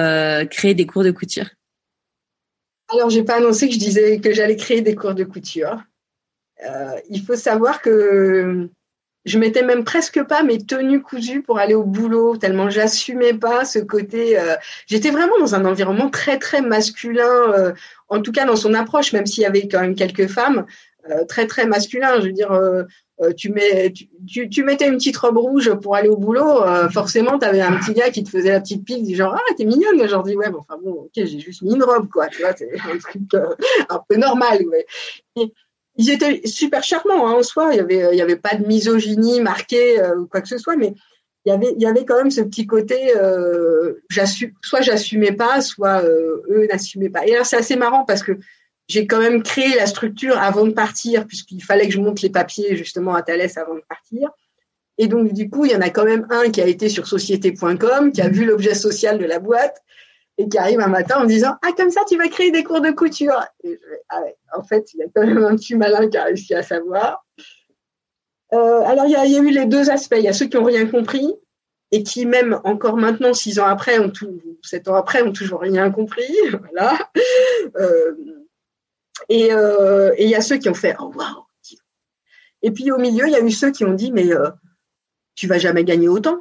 [0.50, 1.46] créer des cours de couture?
[2.88, 5.82] Alors j'ai pas annoncé que je disais que j'allais créer des cours de couture.
[6.64, 8.68] Euh, il faut savoir que
[9.26, 13.64] je mettais même presque pas mes tenues cousues pour aller au boulot, tellement j'assumais pas
[13.64, 14.38] ce côté.
[14.38, 14.54] Euh,
[14.86, 17.72] j'étais vraiment dans un environnement très très masculin, euh,
[18.08, 20.64] en tout cas dans son approche, même s'il y avait quand même quelques femmes,
[21.10, 22.20] euh, très très masculin.
[22.20, 22.56] Je veux dire,
[23.36, 26.60] tu mets, tu, tu, mettais une petite robe rouge pour aller au boulot,
[26.92, 29.54] forcément, tu avais un petit gars qui te faisait la petite pique, du genre ah
[29.56, 32.42] t'es mignonne aujourd'hui, ouais, bon, enfin bon, ok, j'ai juste mis une robe quoi, tu
[32.42, 33.22] vois, c'est un truc
[33.88, 34.86] un peu normal, ouais
[35.98, 37.70] ils étaient super charmants hein, en soi.
[37.72, 40.94] Il y avait, pas de misogynie marquée euh, ou quoi que ce soit, mais
[41.44, 43.16] il y avait, il quand même ce petit côté.
[43.16, 43.94] Euh,
[44.62, 47.26] soit j'assumais pas, soit euh, eux n'assumaient pas.
[47.26, 48.32] Et là, c'est assez marrant parce que
[48.88, 52.30] j'ai quand même créé la structure avant de partir, puisqu'il fallait que je monte les
[52.30, 54.30] papiers justement à Thalès avant de partir.
[54.98, 57.06] Et donc, du coup, il y en a quand même un qui a été sur
[57.06, 59.82] société.com, qui a vu l'objet social de la boîte,
[60.38, 62.80] et qui arrive un matin en disant ah comme ça tu vas créer des cours
[62.80, 63.78] de couture et
[64.10, 64.22] ah
[64.56, 67.24] en fait il y a quand même un petit malin qui a réussi à savoir.
[68.52, 70.14] Euh, alors il y, a, eu les deux aspects.
[70.16, 71.34] Il y a ceux qui ont rien compris
[71.90, 75.60] et qui même encore maintenant six ans après ont tout sept ans après ont toujours
[75.60, 76.32] rien compris.
[76.70, 76.98] Voilà.
[77.76, 78.14] Euh,
[79.28, 81.44] et euh, et il y a ceux qui ont fait oh waouh
[82.62, 84.28] et puis au milieu il y a eu ceux qui ont dit mais
[85.34, 86.40] tu vas jamais gagner autant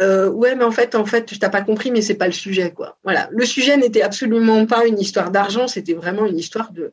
[0.00, 2.32] euh, ouais, mais en fait, en fait, je t'as pas compris, mais c'est pas le
[2.32, 2.98] sujet, quoi.
[3.02, 6.92] Voilà, le sujet n'était absolument pas une histoire d'argent, c'était vraiment une histoire de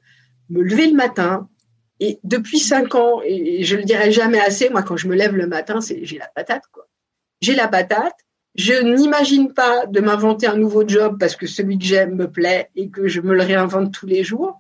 [0.50, 1.48] me lever le matin.
[2.00, 5.36] Et depuis cinq ans, et je le dirai jamais assez, moi, quand je me lève
[5.36, 6.88] le matin, c'est j'ai la patate, quoi.
[7.42, 8.16] J'ai la patate.
[8.56, 12.70] Je n'imagine pas de m'inventer un nouveau job parce que celui que j'aime me plaît
[12.76, 14.60] et que je me le réinvente tous les jours.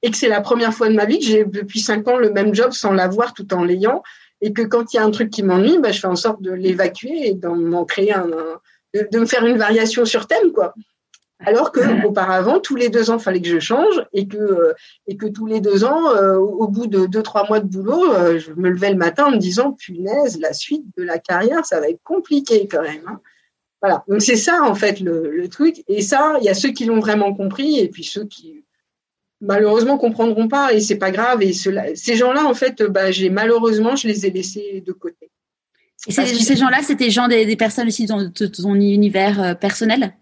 [0.00, 2.30] Et que c'est la première fois de ma vie que j'ai depuis cinq ans le
[2.30, 4.02] même job sans l'avoir tout en l'ayant
[4.40, 6.42] et que quand il y a un truc qui m'ennuie, bah, je fais en sorte
[6.42, 8.28] de l'évacuer et d'en créer un,
[8.94, 10.74] de, me faire une variation sur thème, quoi.
[11.40, 14.74] Alors que auparavant, tous les deux ans, fallait que je change et que euh,
[15.06, 18.12] et que tous les deux ans, euh, au bout de deux trois mois de boulot,
[18.12, 21.64] euh, je me levais le matin en me disant punaise, la suite de la carrière,
[21.64, 23.02] ça va être compliqué quand même.
[23.06, 23.20] Hein.
[23.80, 24.02] Voilà.
[24.08, 25.84] Donc c'est ça en fait le, le truc.
[25.86, 28.64] Et ça, il y a ceux qui l'ont vraiment compris et puis ceux qui
[29.40, 31.42] malheureusement comprendront pas et c'est pas grave.
[31.42, 35.30] Et ces gens-là, en fait, bah, j'ai malheureusement, je les ai laissés de côté.
[36.06, 40.14] Et ces gens-là, c'était gens des, personnes aussi dans ton univers euh, personnel?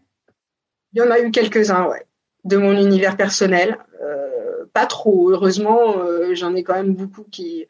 [0.93, 2.07] Il y en a eu quelques-uns, ouais,
[2.45, 3.77] de mon univers personnel.
[4.03, 7.67] Euh, pas trop, heureusement, euh, j'en ai quand même beaucoup qui,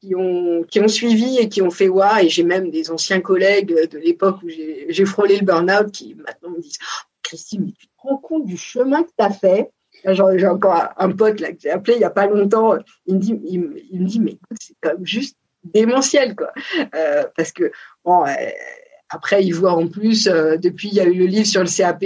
[0.00, 2.26] qui, ont, qui ont suivi et qui ont fait ouais.
[2.26, 6.50] Et j'ai même des anciens collègues de l'époque où j'ai frôlé le burn-out qui maintenant
[6.50, 9.70] me disent oh, Christine, mais tu te rends compte du chemin que tu as fait?
[10.04, 12.76] J'ai encore un pote là que j'ai appelé il y a pas longtemps.
[13.06, 16.52] Il me dit, il, me dit, mais c'est quand même juste démentiel, quoi.
[16.94, 17.70] Euh, parce que
[18.04, 18.32] bon, euh,
[19.08, 21.68] après, il voit en plus, euh, depuis, il y a eu le livre sur le
[21.68, 22.04] CAP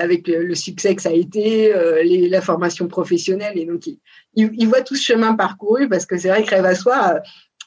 [0.00, 1.72] avec le, succès que ça a été,
[2.04, 3.98] les, la formation professionnelle, et donc il,
[4.34, 7.20] il, voit tout ce chemin parcouru parce que c'est vrai que Rêve à soi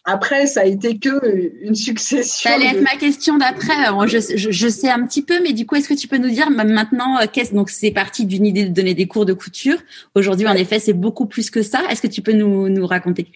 [0.04, 2.50] après, ça a été que une succession.
[2.50, 3.74] Ça allait être ma question d'après.
[4.08, 6.32] Je, je, je, sais un petit peu, mais du coup, est-ce que tu peux nous
[6.32, 9.78] dire maintenant euh, qu'est-ce donc c'est parti d'une idée de donner des cours de couture.
[10.16, 11.84] Aujourd'hui, en effet, c'est beaucoup plus que ça.
[11.90, 13.28] Est-ce que tu peux nous, nous raconter?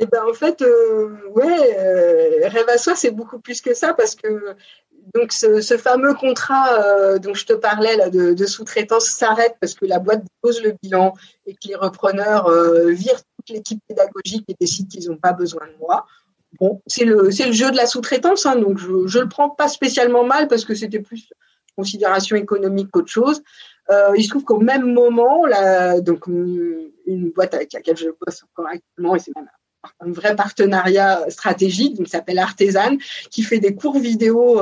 [0.00, 3.94] Eh ben en fait, euh, ouais, euh, rêve à soi, c'est beaucoup plus que ça
[3.94, 4.28] parce que
[5.18, 9.84] donc ce, fameux contrat euh, dont je te parlais là de, sous-traitance s'arrête parce que
[9.84, 11.14] la boîte pose le bilan
[11.46, 15.78] et que les repreneurs euh, virent l'équipe pédagogique et décide qu'ils n'ont pas besoin de
[15.80, 16.06] moi.
[16.60, 19.68] Bon, c'est le, le jeu de la sous-traitance, hein, donc je, je le prends pas
[19.68, 21.28] spécialement mal parce que c'était plus
[21.76, 23.42] considération économique qu'autre chose.
[23.90, 25.44] Euh, il se trouve qu'au même moment,
[26.00, 29.48] donc une, boîte avec laquelle je bosse encore actuellement, et c'est même
[30.00, 32.96] un, vrai partenariat stratégique, donc s'appelle Artisan,
[33.30, 34.60] qui fait des cours vidéo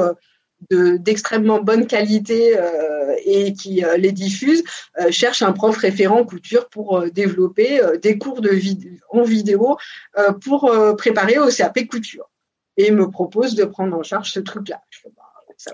[0.70, 4.64] d'extrêmement bonne qualité euh, et qui euh, les diffuse,
[4.98, 8.50] euh, cherche un prof référent couture pour développer des cours de
[9.10, 9.76] en vidéo
[10.42, 12.30] pour préparer au CAP couture
[12.76, 14.82] et me propose de prendre en charge ce truc-là.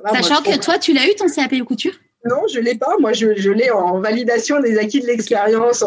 [0.05, 1.95] Bah, Sachant que toi, tu l'as eu ton CAP couture?
[2.25, 2.97] Non, je l'ai pas.
[2.99, 5.85] Moi, je, je l'ai en validation des acquis de l'expérience.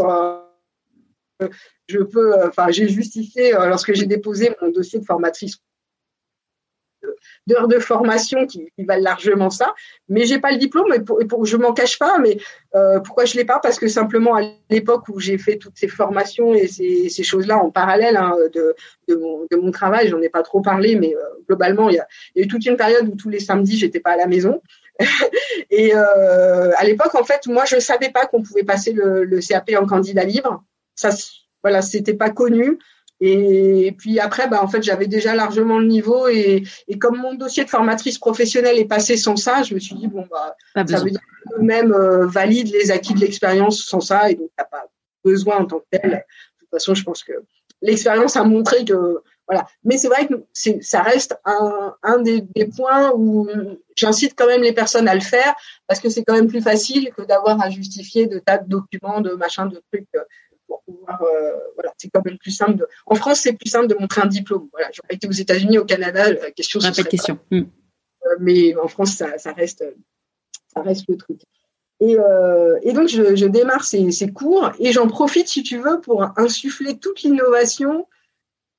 [1.87, 5.57] Je peux, enfin, j'ai justifié lorsque j'ai déposé mon dossier de formatrice
[7.47, 9.73] d'heures de formation qui, valent largement ça.
[10.09, 12.17] Mais j'ai pas le diplôme et, pour, je m'en cache pas.
[12.19, 12.37] Mais
[12.75, 13.59] euh, pourquoi je l'ai pas?
[13.59, 17.71] Parce que simplement à l'époque où j'ai fait toutes ces formations et ces, choses-là en
[17.71, 18.75] parallèle hein, de,
[19.61, 22.41] mon, travail, j'en ai pas trop parlé, mais euh, globalement il y, a, il y
[22.43, 24.61] a eu toute une période où tous les samedis j'étais pas à la maison.
[25.69, 29.39] et euh, à l'époque, en fait, moi, je savais pas qu'on pouvait passer le, le
[29.39, 30.63] CAP en candidat libre.
[30.95, 31.09] Ça,
[31.61, 32.79] voilà, c'était pas connu.
[33.21, 37.33] Et puis après, bah, en fait, j'avais déjà largement le niveau et, et, comme mon
[37.33, 40.83] dossier de formatrice professionnelle est passé sans ça, je me suis dit bon bah ça
[40.83, 44.65] veut dire que même euh, valide les acquis de l'expérience sans ça et donc t'as
[44.65, 44.85] pas
[45.23, 46.11] besoin en tant que tel.
[46.11, 46.17] De
[46.59, 47.31] toute façon, je pense que
[47.81, 49.65] l'expérience a montré que Voilà.
[49.83, 50.33] Mais c'est vrai que
[50.81, 53.47] ça reste un, un des, des points où
[53.95, 55.55] j'incite quand même les personnes à le faire
[55.87, 59.21] parce que c'est quand même plus facile que d'avoir à justifier de tas de documents,
[59.21, 60.23] de machins, de trucs euh,
[60.67, 61.21] pour pouvoir.
[61.21, 62.75] Euh, voilà, c'est quand même plus simple.
[62.75, 62.87] De...
[63.05, 64.67] En France, c'est plus simple de montrer un diplôme.
[64.71, 66.79] Voilà, j'aurais été aux États-Unis, au Canada, la question.
[66.79, 67.39] Pas de question.
[67.51, 67.63] Hmm.
[68.25, 69.83] Euh, mais en France, ça, ça reste,
[70.73, 71.41] ça reste le truc.
[72.01, 75.77] Et, euh, et, donc, je, je démarre ces, ces, cours et j'en profite, si tu
[75.77, 78.07] veux, pour insuffler toute l'innovation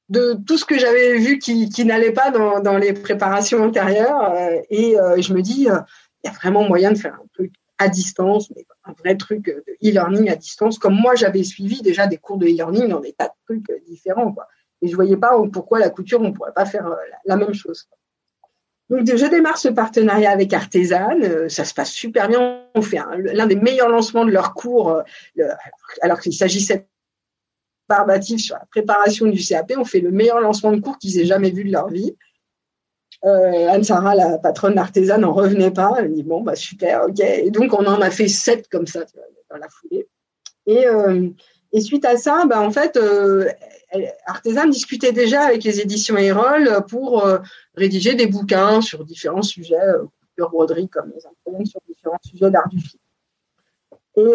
[0.09, 4.33] de tout ce que j'avais vu qui, qui n'allait pas dans, dans, les préparations antérieures.
[4.71, 7.89] Et euh, je me dis, il y a vraiment moyen de faire un truc à
[7.89, 12.17] distance, mais un vrai truc de e-learning à distance, comme moi j'avais suivi déjà des
[12.17, 14.33] cours de e-learning dans des tas de trucs différents.
[14.33, 14.47] Quoi.
[14.83, 17.89] Et je voyais pas pourquoi la couture, on pourrait pas faire la, la même chose.
[18.89, 21.19] Donc, je démarre ce partenariat avec Artisan.
[21.49, 22.63] Ça se passe super bien.
[22.75, 25.03] On fait l'un des meilleurs lancements de leur cours,
[26.03, 26.87] alors qu'il s'agissait
[27.89, 29.73] barbatif sur la préparation du CAP.
[29.77, 32.17] On fait le meilleur lancement de cours qu'ils aient jamais vu de leur vie.
[33.27, 35.95] Euh, Anne-Sara, la patronne d'Artisan, n'en revenait pas.
[35.99, 37.21] Elle dit bon, bah super, ok.
[37.21, 39.01] Et donc, on en a fait sept comme ça
[39.51, 40.07] dans la foulée.
[40.67, 41.29] Et, euh,
[41.81, 43.49] suite à ça, bah, en fait, euh,
[44.71, 47.39] discutait déjà avec les éditions Erol pour euh,
[47.75, 49.77] rédiger des bouquins sur différents sujets,
[50.39, 53.03] sur broderie comme les imprimés, sur différents sujets d'art du film.
[54.19, 54.35] Et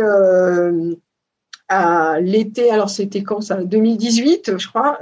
[1.70, 3.64] à l'été, alors c'était quand ça?
[3.64, 5.00] 2018, je crois.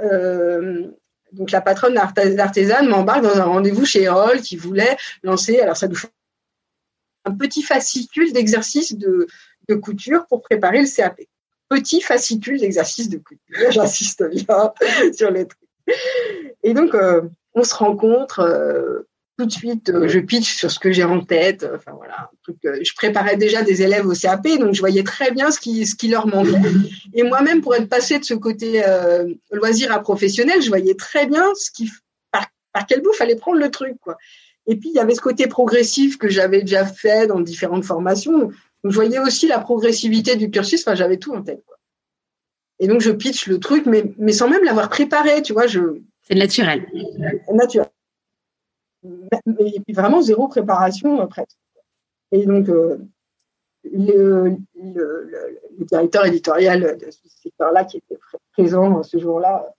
[1.32, 5.88] Donc la patronne d'Artisan m'embarque dans un rendez-vous chez Erol qui voulait lancer, alors ça
[5.88, 6.08] nous fait
[7.24, 9.26] un petit fascicule d'exercices de,
[9.68, 11.20] de couture pour préparer le CAP
[11.70, 13.40] petit fascicule d'exercice de couture.
[13.70, 14.74] J'insiste bien
[15.16, 15.96] sur les trucs.
[16.62, 17.22] Et donc, euh,
[17.54, 18.40] on se rencontre.
[18.40, 19.06] Euh,
[19.40, 21.66] tout de suite, euh, je pitch sur ce que j'ai en tête.
[21.74, 25.50] Enfin voilà, truc, je préparais déjà des élèves au CAP, donc je voyais très bien
[25.50, 26.60] ce qui, ce qui leur manquait.
[27.14, 28.82] Et moi-même, pour être passé de ce côté
[29.50, 31.90] loisir à professionnel, je voyais très bien ce qui,
[32.30, 34.16] par, par quel bout fallait prendre le truc, quoi.
[34.66, 38.50] Et puis il y avait ce côté progressif que j'avais déjà fait dans différentes formations.
[38.82, 40.80] Donc, je voyais aussi la progressivité du cursus.
[40.86, 41.62] Enfin, j'avais tout en tête.
[41.66, 41.76] Quoi.
[42.78, 45.66] Et donc, je pitch le truc, mais, mais sans même l'avoir préparé, tu vois.
[45.66, 45.80] Je...
[46.22, 46.86] C'est naturel.
[47.52, 47.88] Naturel.
[49.04, 51.56] Et puis vraiment zéro préparation euh, presque.
[52.32, 52.98] Et donc, euh,
[53.84, 54.56] le,
[55.80, 58.18] directeur éditorial de ce secteur-là qui était
[58.52, 59.74] présent ce jour-là,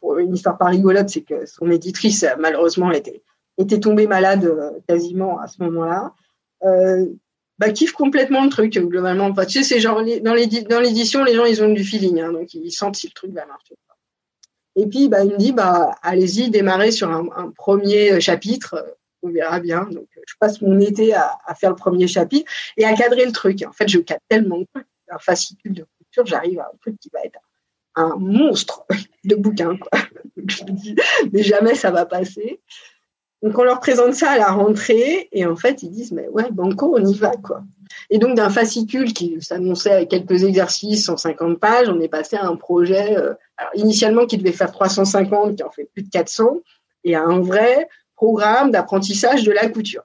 [0.00, 3.22] pour une histoire pas rigolote, c'est que son éditrice, malheureusement, était,
[3.80, 6.12] tombée malade euh, quasiment à ce moment-là.
[6.64, 7.06] Euh,
[7.58, 9.32] bah, kiffe complètement le truc globalement.
[9.32, 12.70] tu sais, c'est genre dans l'édition, les gens ils ont du feeling, hein, donc ils
[12.70, 13.76] sentent si le truc va marcher.
[14.76, 19.58] Et puis bah, il me dit bah allez-y, démarrez sur un, premier chapitre, on verra
[19.58, 19.84] bien.
[19.90, 23.64] Donc je passe mon été à, faire le premier chapitre et à cadrer le truc.
[23.66, 24.66] En fait, je cadre tellement de
[25.08, 27.38] un fascicule de couture, j'arrive à un truc qui va être
[27.94, 28.84] un monstre
[29.24, 29.76] de bouquin.
[29.76, 30.00] Quoi.
[30.46, 30.94] je me dis
[31.32, 32.60] mais jamais ça va passer.
[33.42, 36.50] Donc on leur présente ça à la rentrée et en fait ils disent mais ouais
[36.50, 37.62] banco on y va quoi.
[38.10, 42.46] Et donc d'un fascicule qui s'annonçait avec quelques exercices 150 pages, on est passé à
[42.46, 43.34] un projet euh,
[43.74, 46.60] initialement qui devait faire 350 qui en fait plus de 400
[47.04, 50.02] et à un vrai programme d'apprentissage de la couture.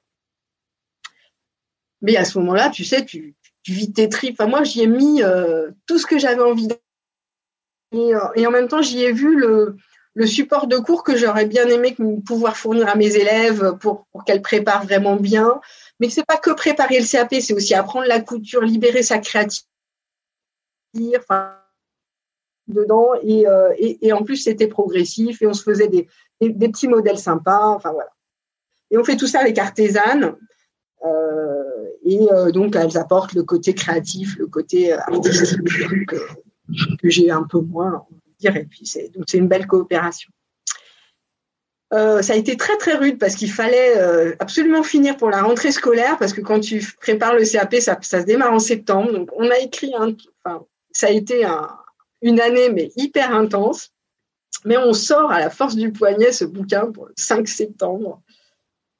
[2.01, 4.35] Mais à ce moment-là, tu sais, tu, tu vis tes tripes.
[4.39, 6.75] Enfin, moi, j'y ai mis euh, tout ce que j'avais envie de...
[7.93, 9.75] Et, euh, et en même temps, j'y ai vu le,
[10.13, 14.41] le support de cours que j'aurais bien aimé pouvoir fournir à mes élèves pour, qu'elles
[14.41, 15.61] préparent vraiment bien.
[15.99, 19.67] Mais c'est pas que préparer le CAP, c'est aussi apprendre la couture, libérer sa créativité,
[22.67, 23.09] dedans.
[23.23, 26.07] Et, euh, et, en plus, c'était progressif et on se faisait des,
[26.39, 27.69] petits modèles sympas.
[27.69, 28.09] Enfin, voilà.
[28.89, 30.35] Et on fait tout ça avec Artisan.
[31.05, 36.17] Euh, et euh, donc, elles apportent le côté créatif, le côté artistique que,
[37.01, 38.05] que j'ai un peu moins
[38.43, 40.31] et puis c'est une belle coopération.
[41.93, 45.43] Euh, ça a été très très rude parce qu'il fallait euh, absolument finir pour la
[45.43, 49.11] rentrée scolaire parce que quand tu prépares le CAP, ça, se démarre en septembre.
[49.11, 51.69] Donc on a écrit enfin ça a été un,
[52.21, 53.91] une année mais hyper intense.
[54.63, 58.21] Mais on sort à la force du poignet ce bouquin pour le 5 septembre.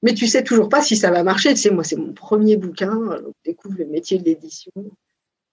[0.02, 1.54] Mais tu sais toujours pas si ça va marcher.
[1.54, 4.72] Tu sais, moi c'est mon premier bouquin, je découvre le métier de l'édition.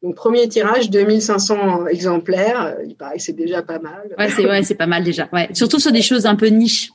[0.03, 2.79] Donc, premier tirage, 2500 exemplaires.
[2.87, 4.15] Il paraît que c'est déjà pas mal.
[4.17, 5.29] Ouais, c'est ouais, pas mal déjà.
[5.33, 5.49] Ouais.
[5.55, 6.91] Surtout sur des choses un peu niches.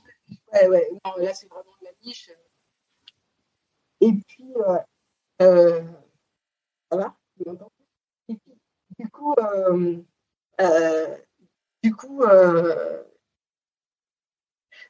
[0.54, 0.90] Ouais, ouais.
[1.04, 2.30] Non, là, c'est vraiment de la niche.
[4.00, 4.78] Et puis, euh,
[5.42, 5.82] euh,
[6.92, 7.16] ça va?
[8.30, 8.54] Et puis,
[9.00, 9.98] du coup, euh,
[10.62, 11.08] euh,
[11.84, 13.04] du coup, euh,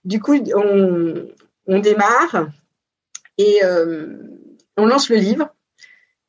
[0.04, 1.28] du coup, on,
[1.68, 2.48] on démarre
[3.38, 3.62] et
[4.78, 5.50] on lance le livre.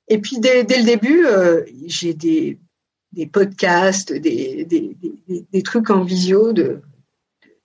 [0.09, 2.59] Et puis dès, le début, euh, j'ai des,
[3.33, 4.67] podcasts, des,
[5.65, 6.83] trucs en visio de,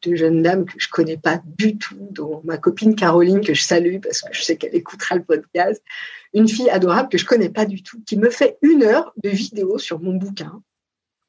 [0.02, 3.64] deux jeunes dames que je connais pas du tout, dont ma copine Caroline que je
[3.64, 5.84] salue parce que je sais qu'elle écoutera le podcast,
[6.34, 9.30] une fille adorable que je connais pas du tout, qui me fait une heure de
[9.30, 10.62] vidéo sur mon bouquin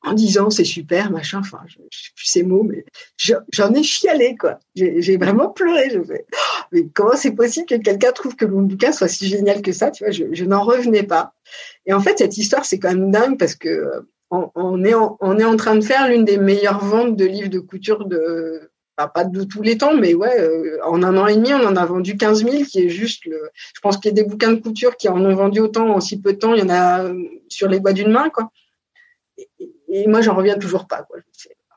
[0.02, 2.84] en disant c'est super, machin, enfin, je, je sais plus ces mots, mais
[3.18, 4.58] j'en ai chialé, quoi.
[4.74, 5.90] J'ai vraiment pleuré.
[5.90, 9.28] Je fais, oh, mais comment c'est possible que quelqu'un trouve que mon bouquin soit si
[9.28, 11.34] génial que ça, tu vois, je, n'en revenais pas.
[11.86, 15.38] Et en fait, cette histoire, c'est quand même dingue parce que on, est en, on
[15.38, 18.70] est en train de faire l'une des meilleures ventes de livres de couture de,
[19.08, 21.76] pas de tous les temps, mais ouais, euh, en un an et demi, on en
[21.76, 23.50] a vendu 15 000, qui est juste le.
[23.74, 26.00] Je pense qu'il y a des bouquins de couture qui en ont vendu autant en
[26.00, 26.54] si peu de temps.
[26.54, 27.14] Il y en a euh,
[27.48, 28.50] sur les doigts d'une main, quoi.
[30.06, 31.06] Moi, j'en reviens toujours pas.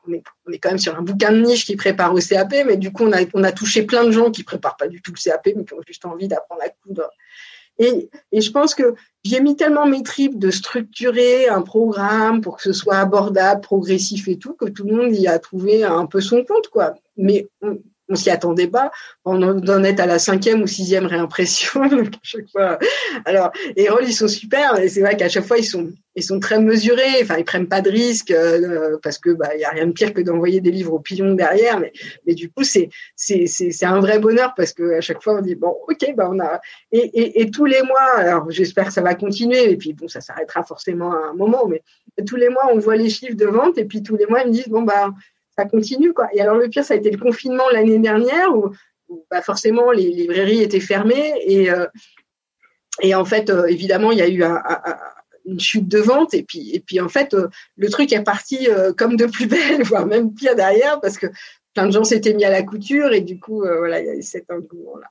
[0.06, 0.12] On
[0.52, 3.04] est, quand même sur un bouquin de niche qui prépare au CAP, mais du coup,
[3.04, 5.74] on a, touché plein de gens qui préparent pas du tout le CAP, mais qui
[5.74, 7.08] ont juste envie d'apprendre à coudre
[7.78, 12.56] et, et je pense que j'ai mis tellement mes tripes de structurer un programme pour
[12.56, 16.06] que ce soit abordable, progressif et tout, que tout le monde y a trouvé un
[16.06, 16.94] peu son compte, quoi.
[17.16, 17.48] Mais
[18.14, 18.90] s'y attendait pas.
[19.24, 21.82] On en est à la cinquième ou sixième réimpression.
[22.22, 22.78] chaque fois.
[23.24, 24.78] Alors, les rôles, ils sont super.
[24.78, 27.22] Et c'est vrai qu'à chaque fois, ils sont, ils sont très mesurés.
[27.22, 30.12] Enfin, ils prennent pas de risques euh, parce que bah, y a rien de pire
[30.12, 31.80] que d'envoyer des livres au pilon derrière.
[31.80, 31.92] Mais,
[32.26, 35.38] mais du coup, c'est, c'est, c'est, c'est un vrai bonheur parce que à chaque fois,
[35.38, 36.60] on dit bon, ok, bah on a.
[36.92, 39.70] Et, et, et tous les mois, alors j'espère que ça va continuer.
[39.70, 41.66] Et puis bon, ça s'arrêtera forcément à un moment.
[41.68, 41.82] Mais
[42.26, 43.78] tous les mois, on voit les chiffres de vente.
[43.78, 45.10] Et puis tous les mois, ils me disent bon bah
[45.56, 46.28] ça continue quoi.
[46.32, 48.72] Et alors le pire, ça a été le confinement l'année dernière où,
[49.30, 51.86] bah, forcément les librairies étaient fermées et euh,
[53.02, 54.42] et en fait euh, évidemment il y a eu
[55.44, 58.68] une chute de vente et puis et puis en fait euh, le truc est parti
[58.96, 61.26] comme de plus belle voire même pire derrière parce que
[61.74, 64.14] plein de gens s'étaient mis à la couture et du coup voilà il y a
[64.14, 65.08] eu cet engouement là.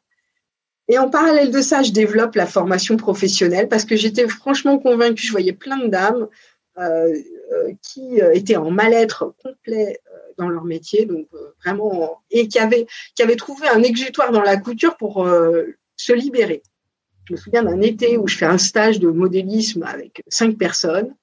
[0.90, 5.26] Et en parallèle de ça, je développe la formation professionnelle parce que j'étais franchement convaincue,
[5.26, 6.28] je voyais plein de dames
[7.82, 10.02] qui étaient en mal-être complet
[10.38, 12.86] dans leur métier, donc euh, vraiment et qui avaient
[13.38, 15.64] trouvé un exutoire dans la couture pour euh,
[15.96, 16.64] se libérer.
[17.26, 21.16] Je me souviens d'un été où je fais un stage de modélisme avec cinq personnes.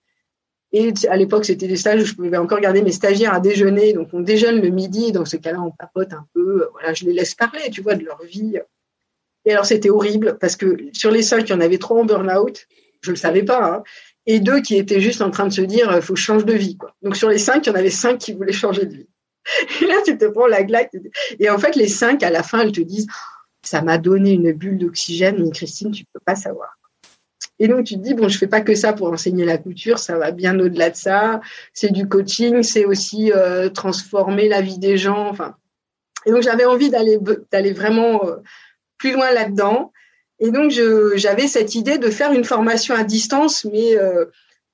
[0.73, 3.93] Et à l'époque, c'était des stages où je pouvais encore garder mes stagiaires à déjeuner.
[3.93, 5.13] Donc, on déjeune le midi.
[5.13, 6.69] Dans ce cas-là, on papote un peu.
[6.73, 8.59] Voilà, je les laisse parler, tu vois, de leur vie.
[9.45, 12.05] Et alors, c'était horrible parce que sur les cinq, il y en avait trois en
[12.05, 12.67] burn-out.
[13.03, 13.65] Je le savais pas.
[13.65, 13.83] Hein
[14.27, 16.45] et deux qui étaient juste en train de se dire il faut que je change
[16.45, 16.95] de vie quoi.
[17.03, 19.09] Donc sur les cinq, il y en avait cinq qui voulaient changer de vie.
[19.81, 20.93] Et là tu te prends la glaque
[21.39, 23.07] et en fait les cinq à la fin elles te disent
[23.63, 26.77] ça m'a donné une bulle d'oxygène mais Christine tu peux pas savoir.
[27.59, 29.99] Et donc tu te dis bon je fais pas que ça pour enseigner la couture,
[29.99, 31.41] ça va bien au-delà de ça,
[31.73, 35.57] c'est du coaching, c'est aussi euh, transformer la vie des gens enfin.
[36.27, 37.19] Et donc j'avais envie d'aller
[37.51, 38.37] d'aller vraiment euh,
[38.99, 39.93] plus loin là-dedans
[40.41, 44.25] et donc, j'avais cette idée de faire une formation à distance, mais euh,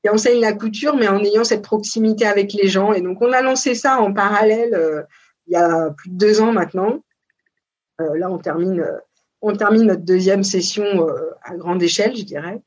[0.02, 2.92] qui enseigne la couture, mais en ayant cette proximité avec les gens.
[2.92, 5.02] Et donc, on a lancé ça en parallèle euh,
[5.46, 7.00] il y a plus de deux ans maintenant.
[8.00, 8.98] Euh, là, on termine, euh,
[9.42, 12.62] on termine notre deuxième session euh, à grande échelle, je dirais.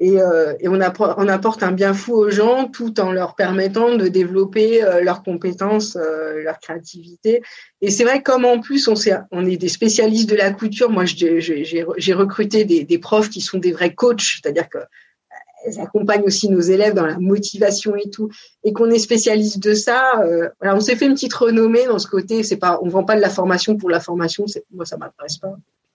[0.00, 3.34] Et, euh, et on, apporte, on, apporte, un bien fou aux gens tout en leur
[3.34, 7.42] permettant de développer euh, leurs compétences, euh, leur créativité.
[7.80, 8.94] Et c'est vrai, comme en plus on,
[9.32, 13.58] on est des spécialistes de la couture, moi j'ai recruté des, des, profs qui sont
[13.58, 14.78] des vrais coachs, c'est-à-dire que
[15.64, 18.30] elles accompagnent aussi nos élèves dans la motivation et tout,
[18.64, 20.20] et qu'on est spécialiste de ça.
[20.22, 22.42] Euh, voilà, on s'est fait une petite renommée dans ce côté.
[22.42, 24.44] C'est pas, on vend pas de la formation pour la formation.
[24.70, 25.54] Moi, ça m'intéresse pas.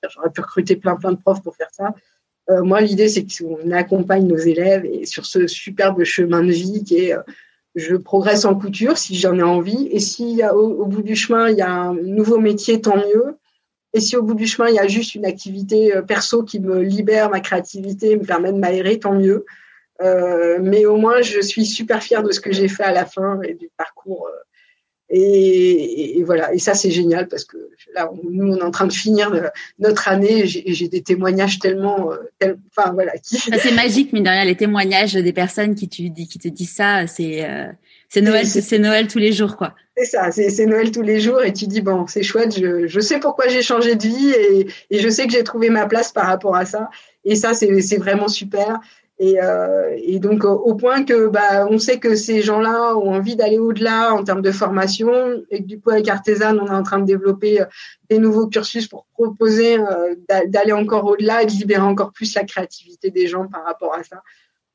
[0.09, 1.93] J'aurais pu recruter plein plein de profs pour faire ça.
[2.49, 6.83] Euh, moi, l'idée, c'est qu'on accompagne nos élèves et sur ce superbe chemin de vie
[6.83, 7.21] qui est euh,
[7.75, 9.87] je progresse en couture si j'en ai envie.
[9.91, 13.37] Et si au, bout du chemin, il y a un nouveau métier, tant mieux.
[13.93, 16.59] Et si au bout du chemin, il y a juste une activité euh, perso qui
[16.59, 19.45] me libère ma créativité, me permet de m'aérer, tant mieux.
[20.59, 23.41] Mais au moins, je suis super fière de ce que j'ai fait à la fin
[23.41, 24.27] et du parcours
[25.15, 27.57] et, et, voilà, et ça c'est génial parce que
[27.93, 29.31] là, nous on est en train de finir
[29.77, 30.47] notre année.
[30.47, 33.13] J'ai des témoignages tellement, euh, enfin voilà.
[33.17, 33.37] Qui...
[33.37, 37.05] C'est magique, mine de rien, les témoignages des personnes qui, tu, qui te disent ça,
[37.07, 37.67] c'est euh,
[38.09, 39.75] c'est Noël, c'est Noël tous les jours, quoi.
[39.95, 42.57] C'est ça, c'est Noël tous les jours et tu dis bon, c'est chouette.
[42.57, 45.69] Je, je sais pourquoi j'ai changé de vie et, et je sais que j'ai trouvé
[45.69, 46.89] ma place par rapport à ça.
[47.25, 48.79] Et ça, c'est vraiment super.
[49.23, 53.37] Et, euh, et, donc au point que bah, on sait que ces gens-là ont envie
[53.37, 56.83] d'aller au-delà en termes de formation et que du coup avec Artisan on est en
[56.83, 57.65] train de développer euh,
[58.09, 60.15] des nouveaux cursus pour proposer euh,
[60.47, 64.03] d'aller encore au-delà et de libérer encore plus la créativité des gens par rapport à
[64.03, 64.21] ça.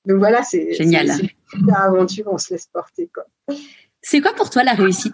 [0.07, 1.11] Donc voilà, c'est génial.
[1.11, 3.27] C'est une aventure, on se laisse porter quoi.
[4.01, 5.13] C'est quoi pour toi la réussite?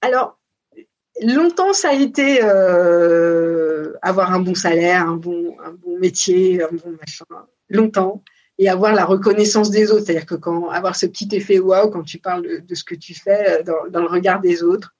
[0.00, 0.39] Alors
[1.22, 6.68] longtemps, ça a été euh, avoir un bon salaire, un bon, un bon métier, un
[6.72, 7.24] bon machin.
[7.68, 8.22] Longtemps.
[8.58, 10.06] et avoir la reconnaissance des autres.
[10.06, 13.14] C'est-à-dire que quand avoir ce petit effet waouh quand tu parles de, ce que tu
[13.14, 14.94] fais dans, dans, le regard des autres.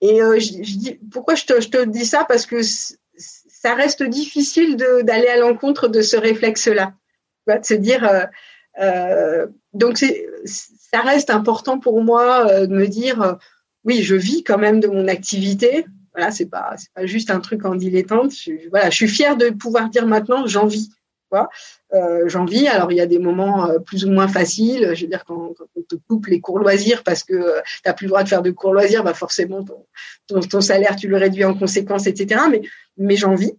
[0.00, 2.24] Et je, dis pourquoi je te, dis ça?
[2.28, 2.60] Parce que
[3.62, 6.94] ça reste difficile d'aller à l'encontre de ce réflexe-là,
[7.46, 8.04] de se dire.
[8.04, 8.24] Euh,
[8.80, 10.02] euh, donc
[10.44, 13.38] ça reste important pour moi euh, de me dire,
[13.84, 15.86] oui, je vis quand même de mon activité.
[16.14, 18.32] Voilà, c'est pas c'est pas juste un truc en dilettante.
[18.32, 20.90] Je, voilà, je suis fière de pouvoir dire maintenant, j'en vis.
[21.94, 22.68] Euh, j'en vis.
[22.68, 24.92] Alors il y a des moments euh, plus ou moins faciles.
[24.94, 27.92] Je veux dire quand, on te coupe les cours loisirs parce que euh, tu n'as
[27.92, 29.64] plus le droit de faire de cours loisirs, bah forcément
[30.26, 32.42] ton, salaire tu le réduis en conséquence, etc.
[32.50, 32.62] Mais
[32.96, 33.52] mais j'en vis.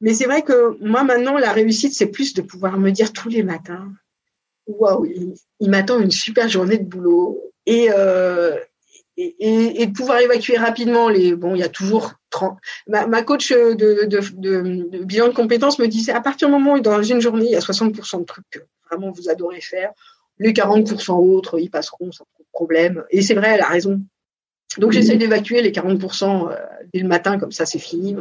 [0.00, 3.28] mais c'est vrai que moi maintenant la réussite c'est plus de pouvoir me dire tous
[3.28, 3.92] les matins,
[4.66, 5.06] waouh,
[5.60, 7.90] il, m'attend une super journée de boulot et
[9.18, 13.50] et, et, de pouvoir évacuer rapidement les bon il y a toujours 30 ma, coach
[13.50, 17.20] de, de, de, bilan de compétences me disait à partir du moment où dans une
[17.20, 18.58] journée il y a 60% de trucs que
[18.90, 19.92] vraiment vous adorez faire
[20.38, 23.04] les 40% autres ils passeront sans problème.
[23.10, 24.00] Et c'est vrai elle a raison.
[24.78, 26.56] Donc j'essaie d'évacuer les 40% euh,
[26.92, 28.16] dès le matin comme ça c'est fini.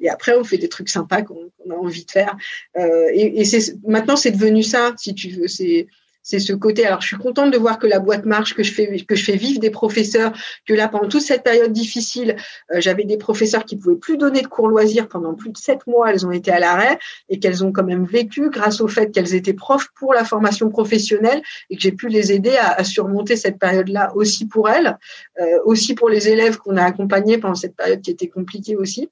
[0.00, 2.36] Et après on fait des trucs sympas qu'on a envie de faire.
[2.76, 5.48] Euh, et, et c'est maintenant c'est devenu ça si tu veux.
[5.48, 5.86] C'est
[6.24, 6.86] c'est ce côté.
[6.86, 9.24] Alors, je suis contente de voir que la boîte marche, que je fais que je
[9.24, 10.32] fais vivre des professeurs,
[10.66, 12.36] que là pendant toute cette période difficile,
[12.72, 15.86] euh, j'avais des professeurs qui pouvaient plus donner de cours loisirs pendant plus de sept
[15.86, 16.10] mois.
[16.10, 16.98] Elles ont été à l'arrêt
[17.28, 20.70] et qu'elles ont quand même vécu grâce au fait qu'elles étaient profs pour la formation
[20.70, 24.96] professionnelle et que j'ai pu les aider à, surmonter cette période-là aussi pour elles,
[25.40, 29.10] euh, aussi pour les élèves qu'on a accompagnés pendant cette période qui était compliquée aussi.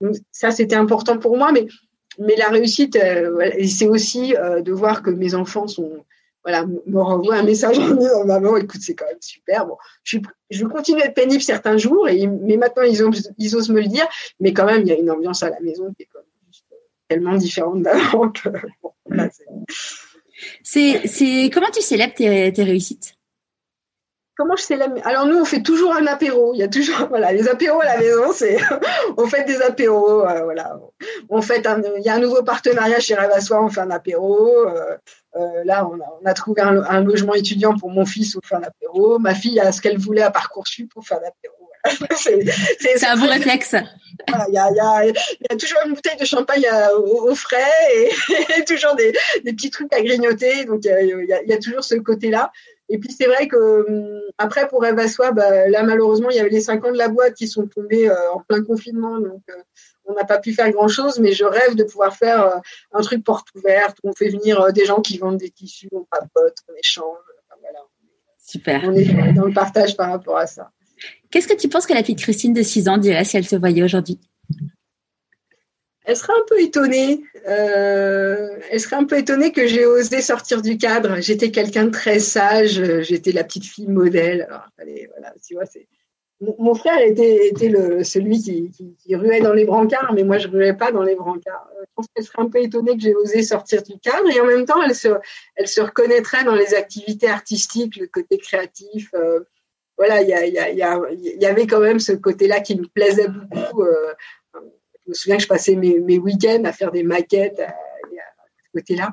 [0.00, 1.66] Donc, ça, c'était important pour moi, mais
[2.20, 6.04] mais la réussite, euh, c'est aussi de voir que mes enfants sont
[6.44, 9.66] voilà, me renvoie un message en disant maman, écoute, c'est quand même super.
[9.66, 14.06] Bon, je, continue à être pénible certains jours, mais maintenant ils, osent, me le dire.
[14.40, 16.08] Mais quand même, il y a une ambiance à la maison qui est
[17.08, 18.48] tellement différente d'avant que
[20.62, 23.17] c'est, c'est comment tu célèbres tes réussites?
[24.38, 26.54] Comment je célèbre Alors nous, on fait toujours un apéro.
[26.54, 28.32] Il y a toujours voilà les apéros à la maison.
[28.32, 28.56] C'est
[29.16, 30.24] on fait des apéros.
[30.24, 30.78] Euh, voilà,
[31.28, 33.60] on fait un, il y a un nouveau partenariat chez Soi.
[33.60, 34.68] On fait un apéro.
[34.68, 34.96] Euh,
[35.34, 38.58] euh, là, on a, on a trouvé un, logement étudiant pour mon fils pour faire
[38.58, 39.18] un apéro.
[39.18, 41.56] Ma fille a ce qu'elle voulait à parcoursup pour faire l'apéro.
[42.20, 43.74] c'est un bon réflexe.
[44.48, 45.12] Il y, a, y, a, y,
[45.50, 46.66] a, toujours une bouteille de champagne
[46.96, 47.56] au, frais
[48.56, 49.12] et, toujours des,
[49.44, 50.64] des, petits trucs à grignoter.
[50.64, 52.52] Donc il y a, y a, toujours ce côté-là.
[52.88, 56.40] Et puis c'est vrai que hum, après pour Eve à bah, là malheureusement il y
[56.40, 59.42] avait les cinq ans de la boîte qui sont tombés euh, en plein confinement, donc
[59.50, 59.62] euh,
[60.06, 61.18] on n'a pas pu faire grand chose.
[61.18, 62.58] Mais je rêve de pouvoir faire euh,
[62.92, 66.04] un truc porte ouverte où on fait venir des gens qui vendent des tissus, on
[66.10, 67.18] papote, on échange.
[67.60, 67.80] voilà.
[68.38, 68.80] Super.
[68.84, 70.70] On est dans le partage par rapport à ça.
[71.30, 73.56] Qu'est-ce que tu penses que la petite Christine de 6 ans dirait si elle te
[73.56, 74.18] voyait aujourd'hui?
[76.08, 77.22] Elle serait un peu étonnée.
[77.46, 81.20] Euh, elle serait un peu étonnée que j'ai osé sortir du cadre.
[81.20, 82.82] J'étais quelqu'un de très sage.
[83.02, 84.46] J'étais la petite fille modèle.
[84.48, 85.86] Alors, voilà, tu vois, c'est.
[86.40, 90.46] Mon, frère était, était le, celui qui, qui, ruait dans les brancards, mais moi je
[90.46, 91.68] ruais pas dans les brancards.
[91.80, 94.46] Je pense qu'elle serait un peu étonnée que j'ai osé sortir du cadre et en
[94.46, 95.08] même temps elle se,
[95.56, 99.10] elle se reconnaîtrait dans les activités artistiques, le côté créatif.
[99.14, 99.40] Euh,
[99.96, 103.82] voilà, il y, y, a, y, avait quand même ce côté-là qui me plaisait beaucoup.
[103.82, 104.14] Euh,
[105.08, 109.12] me souviens que je passais mes, week-ends à faire des maquettes à, ce côté-là.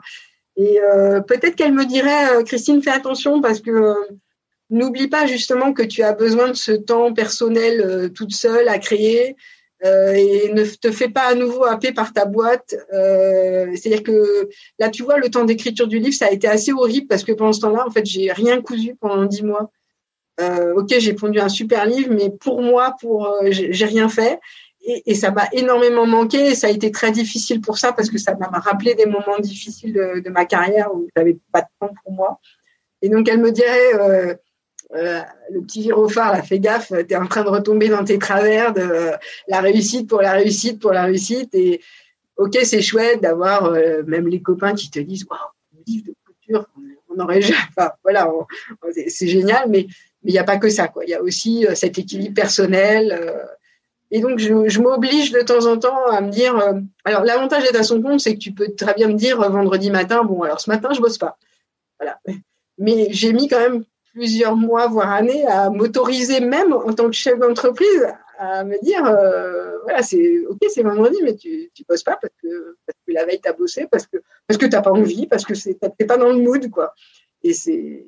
[0.58, 3.94] Et euh, peut-être qu'elle me dirait, euh, Christine, fais attention parce que euh,
[4.70, 9.36] n'oublie pas justement que tu as besoin de ce temps personnel toute seule à créer.
[9.84, 12.74] et ne te fais pas à nouveau happer par ta boîte.
[12.90, 14.50] C'est-à-dire que
[14.80, 17.34] là, tu vois, le temps d'écriture du livre, ça a été assez horrible parce que
[17.34, 19.70] pendant ce temps-là, en fait, j'ai rien cousu pendant dix mois.
[20.42, 24.40] ok, j'ai pondu un super livre, mais pour moi, pour j'ai rien fait
[24.86, 26.56] et, ça m'a énormément manqué.
[26.56, 29.94] Ça a été très difficile pour ça parce que ça m'a rappelé des moments difficiles
[29.94, 32.40] de, ma carrière où j'avais pas de temps pour moi.
[33.02, 34.36] Et donc elle me dirait, euh,
[34.96, 35.22] euh,
[35.52, 38.74] le petit gyrophare, là, fais gaffe, tu es en train de retomber dans tes travers
[38.74, 39.12] de euh,
[39.48, 41.54] la réussite pour la réussite pour la réussite.
[41.56, 41.82] Et
[42.38, 45.40] ok, c'est chouette d'avoir même les copains qui te disent, waouh,
[45.88, 46.68] livre de couture,
[47.10, 47.90] on aurait jamais.
[48.04, 48.32] Voilà,
[49.08, 49.88] c'est génial, mais
[50.24, 50.92] il n'y a pas que ça.
[51.04, 53.48] Il y a aussi cet équilibre personnel
[54.12, 56.58] et donc, je, je m'oblige de temps en temps à me dire.
[56.58, 59.42] Euh, alors, l'avantage d'être à son compte, c'est que tu peux très bien me dire
[59.42, 61.38] euh, vendredi matin, bon, alors ce matin, je bosse pas.
[62.00, 62.20] Voilà.
[62.78, 63.84] Mais j'ai mis quand même
[64.14, 68.08] plusieurs mois, voire années, à m'autoriser même en tant que chef d'entreprise
[68.38, 72.34] à me dire, euh, voilà, c'est ok, c'est vendredi, mais tu tu bosses pas parce
[72.42, 74.18] que parce que la veille t'as bossé, parce que
[74.48, 76.94] parce que t'as pas envie, parce que c'est t'es pas dans le mood, quoi.
[77.44, 78.06] Et c'est.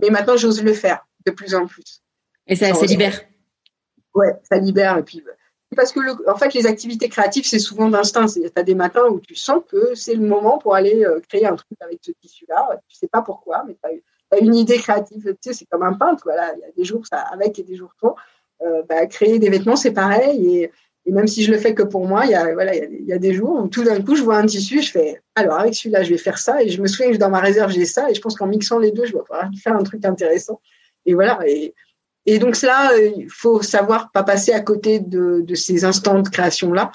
[0.00, 2.02] Mais maintenant, j'ose le faire de plus en plus.
[2.46, 3.20] Et ça, ça libère.
[4.14, 4.98] Ouais, ça libère.
[4.98, 5.22] Et puis,
[5.74, 8.26] parce que, en fait, les activités créatives, c'est souvent d'instinct.
[8.26, 11.46] Tu as des matins où tu sens que c'est le moment pour aller euh, créer
[11.46, 12.80] un truc avec ce tissu-là.
[12.88, 14.00] Tu sais pas pourquoi, mais tu
[14.32, 15.34] as, une idée créative.
[15.40, 16.22] C'est comme un peintre.
[16.24, 18.16] Voilà, il y a des jours ça avec et des jours sans.
[18.62, 20.56] Euh, bah, créer des vêtements, c'est pareil.
[20.56, 20.70] Et,
[21.06, 23.68] même si je le fais que pour moi, il y a, a, des jours où
[23.68, 26.38] tout d'un coup, je vois un tissu, je fais, alors avec celui-là, je vais faire
[26.38, 26.62] ça.
[26.62, 28.10] Et je me souviens que dans ma réserve, j'ai ça.
[28.10, 30.60] Et je pense qu'en mixant les deux, je vais pouvoir faire un truc intéressant.
[31.04, 31.38] Et voilà.
[32.26, 36.20] Et donc cela, euh, il faut savoir pas passer à côté de, de ces instants
[36.20, 36.90] de création-là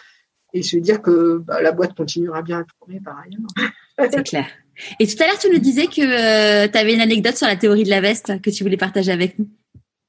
[0.53, 4.11] et se dire que bah, la boîte continuera bien à tourner par ailleurs.
[4.11, 4.47] C'est clair.
[4.99, 7.57] Et tout à l'heure, tu nous disais que euh, tu avais une anecdote sur la
[7.57, 9.47] théorie de la veste que tu voulais partager avec nous.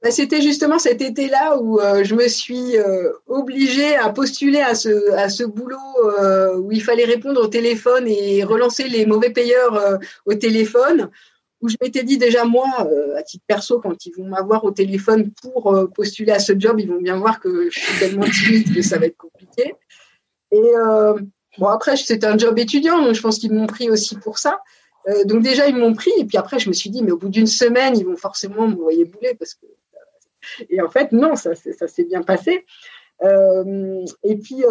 [0.02, 2.76] Bah, c'était justement cet été-là où euh, je me suis
[3.26, 5.76] obligée à postuler à ce, à ce boulot
[6.56, 11.10] où il fallait répondre au téléphone et relancer les mauvais payeurs au téléphone
[11.62, 14.70] où je m'étais dit déjà moi, euh, à titre perso, quand ils vont m'avoir au
[14.70, 18.24] téléphone pour euh, postuler à ce job, ils vont bien voir que je suis tellement
[18.24, 19.74] timide que ça va être compliqué.
[20.52, 21.14] Et euh,
[21.58, 24.60] bon après c'était un job étudiant, donc je pense qu'ils m'ont pris aussi pour ça.
[25.24, 27.28] donc déjà ils m'ont pris et puis après je me suis dit mais au bout
[27.28, 29.66] d'une semaine ils vont forcément me voyer bouler parce que
[30.68, 32.66] et en fait non ça ça s'est bien passé.
[33.22, 34.62] et puis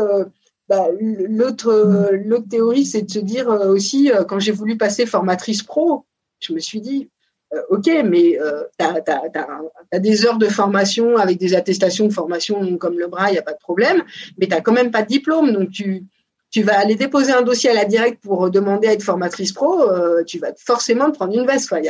[0.67, 1.71] bah, l'autre
[2.11, 6.05] l'autre théorie c'est de se dire aussi quand j'ai voulu passer formatrice pro
[6.39, 7.09] je me suis dit,
[7.53, 12.77] euh, OK, mais euh, tu as, des heures de formation avec des attestations de formation
[12.77, 14.03] comme le bras, il n'y a pas de problème,
[14.37, 15.51] mais tu n'as quand même pas de diplôme.
[15.51, 16.05] Donc, tu,
[16.51, 19.81] tu vas aller déposer un dossier à la directe pour demander à être formatrice pro,
[19.81, 21.69] euh, tu vas forcément te prendre une veste.
[21.69, 21.79] Quoi.
[21.81, 21.89] Et,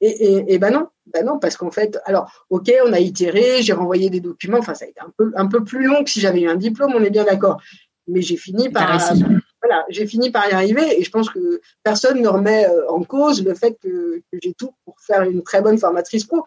[0.00, 3.72] et, et, ben non, ben non, parce qu'en fait, alors, ok, on a itéré, j'ai
[3.72, 6.20] renvoyé des documents, enfin, ça a été un peu, un peu plus long que si
[6.20, 7.60] j'avais eu un diplôme, on est bien d'accord.
[8.08, 9.00] Mais j'ai fini par,
[9.62, 13.04] voilà, j'ai fini par y arriver et je pense que personne ne remet euh, en
[13.04, 16.44] cause le fait que, j'ai tout pour faire une très bonne formatrice pro.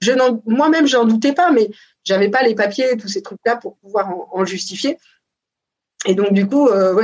[0.00, 0.12] Je
[0.46, 1.68] moi-même, j'en doutais pas, mais
[2.04, 4.96] j'avais pas les papiers, tous ces trucs-là pour pouvoir en, justifier.
[6.06, 6.94] Et donc, du coup, euh,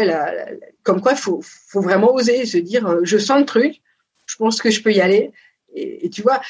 [0.82, 3.82] comme quoi, faut, faut vraiment oser se dire, euh, je sens le truc,
[4.24, 5.32] je pense que je peux y aller.
[5.74, 6.40] Et, tu vois,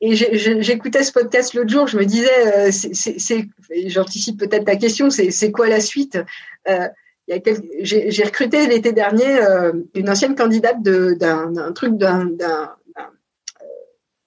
[0.00, 2.72] et j'écoutais ce podcast l'autre jour, je me disais,
[3.86, 6.18] j'anticipe peut-être ta question, c'est quoi la suite?
[7.80, 12.66] J'ai recruté l'été dernier euh, une ancienne candidate d'un truc d'un euh,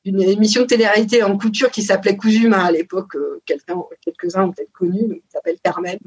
[0.04, 3.16] d'une émission de télé-réalité en couture qui s'appelait Cousuma à l'époque.
[3.16, 6.00] Euh, quelques-uns ont peut-être connu, qui s'appelle Carmen.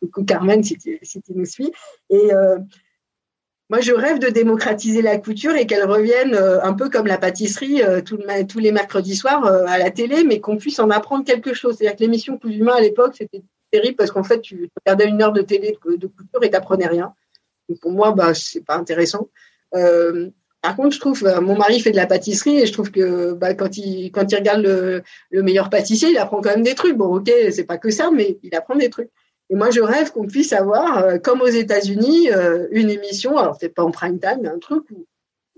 [0.00, 1.00] Coucou Carmen, si tu,
[1.34, 1.72] nous suis.
[2.10, 2.30] Et
[3.70, 7.82] moi, je rêve de démocratiser la couture et qu'elle revienne un peu comme la pâtisserie
[8.04, 11.76] tous les mercredis soirs à la télé, mais qu'on puisse en apprendre quelque chose.
[11.76, 15.32] C'est-à-dire que l'émission Cousuma à l'époque, c'était terrible parce qu'en fait, tu regardais une heure
[15.32, 17.14] de télé de, couture et t'apprenais rien.
[17.68, 19.28] Donc pour moi, bah, c'est pas intéressant.
[19.74, 20.30] Euh,
[20.62, 23.32] par contre, je trouve, euh, mon mari fait de la pâtisserie et je trouve que
[23.32, 26.74] bah, quand il quand il regarde le, le meilleur pâtissier, il apprend quand même des
[26.74, 26.96] trucs.
[26.96, 29.10] Bon, ok, c'est pas que ça, mais il apprend des trucs.
[29.50, 32.28] Et moi, je rêve qu'on puisse avoir, euh, comme aux États-Unis,
[32.70, 35.06] une émission, alors peut-être pas en prime time, mais un truc où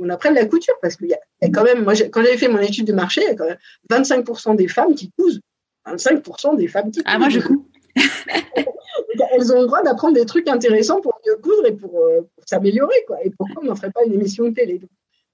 [0.00, 2.48] on apprenne la couture, parce qu'il y, y, a quand même, moi, quand j'avais fait
[2.48, 5.40] mon étude de marché, il y a quand même 25% des femmes qui cousent.
[5.86, 7.04] 25% des femmes qui cousent.
[7.06, 7.69] Ah, moi, je couds.
[9.32, 13.04] elles ont le droit d'apprendre des trucs intéressants pour mieux coudre et pour, euh, s'améliorer.
[13.06, 13.18] Quoi.
[13.24, 14.80] Et pourquoi on n'en ferait pas une émission de télé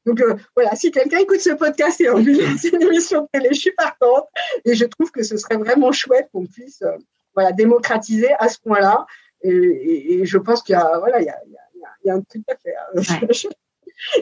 [0.04, 3.22] Donc euh, voilà, si quelqu'un écoute ce podcast et a envie de lancer une émission
[3.22, 4.26] de télé, je suis partante.
[4.64, 6.96] Et je trouve que ce serait vraiment chouette qu'on puisse euh,
[7.34, 9.06] voilà, démocratiser à ce point-là.
[9.42, 12.42] Et, je pense qu'il y a, voilà, il y a, il y a, un truc
[12.48, 12.88] à faire.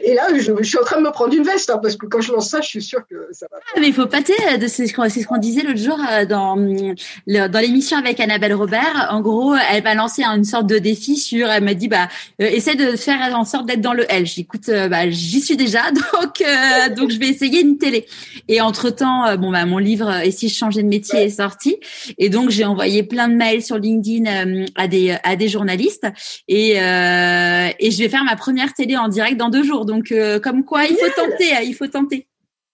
[0.03, 2.21] Et là, je, suis en train de me prendre une veste, hein, parce que quand
[2.21, 3.57] je lance ça, je suis sûre que ça va.
[3.75, 4.33] Ah, mais il faut pâter.
[4.53, 9.09] Euh, c'est ce qu'on disait l'autre jour euh, dans dans l'émission avec Annabelle Robert.
[9.11, 11.49] En gros, elle m'a lancé une sorte de défi sur.
[11.49, 12.07] Elle m'a dit, bah,
[12.41, 14.25] euh, essaie de faire en sorte d'être dans le L.
[14.25, 16.43] J'ai écoute, bah, j'y suis déjà, donc
[16.95, 18.05] donc je vais essayer une télé.
[18.47, 21.77] Et entre temps, bon, bah, mon livre Et si je changeais de métier est sorti,
[22.17, 26.07] et donc j'ai envoyé plein de mails sur LinkedIn à des à des journalistes,
[26.47, 30.63] et et je vais faire ma première télé en direct dans deux donc, euh, comme
[30.63, 32.27] quoi, il faut tenter, hein, il faut tenter.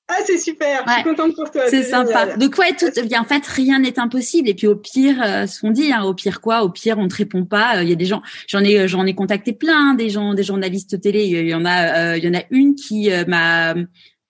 [0.07, 0.83] Ah, c'est super.
[0.85, 1.63] Je suis contente pour toi.
[1.69, 2.35] C'est sympa.
[2.35, 2.87] Donc ouais, tout,
[3.17, 4.49] en fait, rien n'est impossible.
[4.49, 7.07] Et puis au pire, euh, ce qu'on dit, hein, au pire quoi, au pire, on
[7.07, 7.77] te répond pas.
[7.77, 10.43] Euh, il y a des gens, j'en ai, j'en ai contacté plein, des gens, des
[10.43, 11.25] journalistes télé.
[11.27, 13.73] Il y en a, il y en a une qui m'a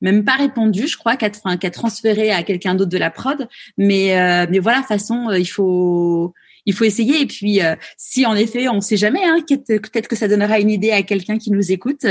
[0.02, 3.48] même pas répondu, je crois, qui a, transféré à quelqu'un d'autre de la prod.
[3.78, 6.36] Mais mais voilà, façon, il faut
[6.66, 7.22] il faut essayer.
[7.22, 7.60] Et puis,
[7.98, 11.38] si en effet, on sait jamais, hein, peut-être que ça donnera une idée à quelqu'un
[11.38, 12.06] qui nous écoute.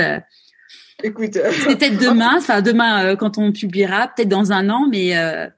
[1.02, 5.48] Écoute, peut-être demain, enfin demain euh, quand on publiera, peut-être dans un an, mais euh,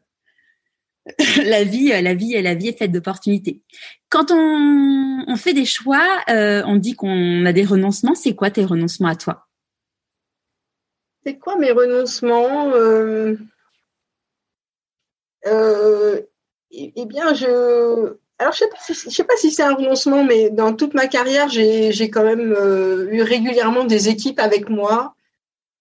[1.44, 3.62] la vie, euh, la vie, la vie est faite d'opportunités.
[4.08, 8.14] Quand on, on, fait des choix, on dit qu'on a des renoncements.
[8.14, 9.48] C'est quoi tes renoncements à toi?
[11.24, 12.72] C'est quoi mes renoncements
[16.74, 20.50] eh, bien, je alors, je sais pas si, sais pas si c'est un renoncement, mais
[20.50, 25.14] dans toute ma carrière, j'ai quand même euh, eu régulièrement des équipes avec moi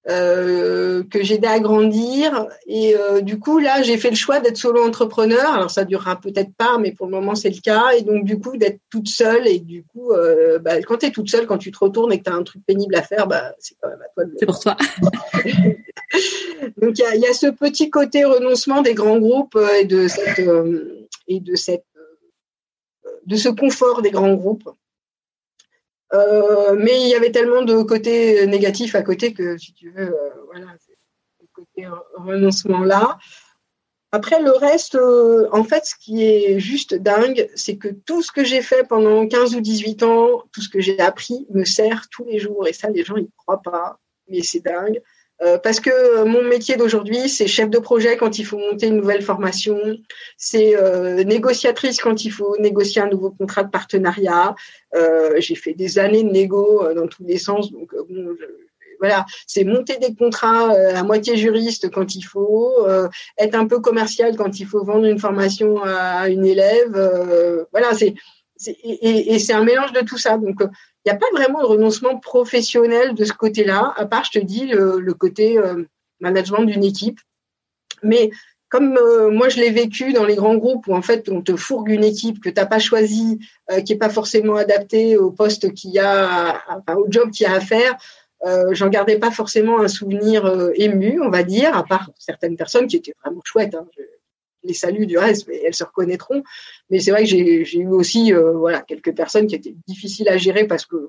[0.08, 2.46] euh, que j'ai aidé à grandir.
[2.68, 5.52] Et euh, du coup, là, j'ai fait le choix d'être solo entrepreneur.
[5.52, 7.94] Alors, ça durera peut-être pas, mais pour le moment, c'est le cas.
[7.98, 9.48] Et donc, du coup, d'être toute seule.
[9.48, 10.14] Et du coup,
[10.62, 12.44] bah, quand tu es toute seule, quand tu te retournes et que tu as un
[12.44, 14.78] truc pénible à faire, bah, c'est quand même à toi de C'est pour toi.
[16.78, 20.48] donc, il y a, ce petit côté renoncement des grands groupes et de cette,
[21.28, 21.86] et de cette
[23.32, 24.70] de ce confort des grands groupes.
[26.14, 30.14] Euh, mais il y avait tellement de côtés négatifs à côté que, si tu veux,
[30.14, 30.68] euh, voilà,
[31.40, 31.88] le côté
[32.18, 33.18] renoncement là.
[34.12, 38.34] Après, le reste, euh, en fait, ce qui est juste dingue, c'est que tout ce
[38.34, 42.10] que j'ai fait pendant 15 ou 18 ans, tout ce que j'ai appris me sert
[42.10, 42.68] tous les jours.
[42.68, 44.02] Et ça, les gens, ils ne croient pas.
[44.28, 45.02] Mais c'est dingue.
[45.44, 48.88] Euh, parce que euh, mon métier d'aujourd'hui, c'est chef de projet quand il faut monter
[48.88, 49.80] une nouvelle formation,
[50.38, 54.56] c'est euh, négociatrice quand il faut négocier un nouveau contrat de partenariat.
[55.38, 58.36] J'ai fait des années de négo dans tous les sens, donc bon,
[59.00, 62.86] voilà, c'est monter des contrats à moitié juriste quand il faut,
[63.38, 67.66] être un peu commercial quand il faut vendre une formation à une élève.
[67.72, 68.14] voilà, c'est
[68.68, 70.38] et, et c'est un mélange de tout ça.
[70.38, 70.62] Donc
[71.06, 74.68] n'y a pas vraiment de renoncement professionnel de ce côté-là, à part, je te dis,
[74.68, 75.84] le, côté euh,
[76.20, 77.20] management d'une équipe.
[78.04, 78.32] Mais
[78.70, 81.56] comme euh, moi je l'ai vécu dans les grands groupes où en fait on te
[81.58, 83.40] fourgue une équipe que tu n'as pas choisie,
[83.72, 87.46] euh, qui n'est pas forcément adaptée au poste qu'il y a, enfin, au job qu'il
[87.46, 87.98] y a à faire,
[88.72, 92.96] j'en gardais pas forcément un souvenir ému, on va dire, à part certaines personnes qui
[92.96, 93.76] étaient vraiment chouettes.
[93.76, 93.86] Hein
[94.64, 96.44] les salue du reste, mais elles se reconnaîtront.
[96.90, 100.38] Mais c'est vrai que j'ai eu aussi euh, voilà quelques personnes qui étaient difficiles à
[100.38, 101.08] gérer parce que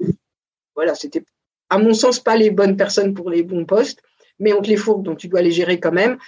[0.74, 1.24] voilà c'était
[1.70, 4.02] à mon sens pas les bonnes personnes pour les bons postes,
[4.38, 6.18] mais on te les fourgue donc tu dois les gérer quand même.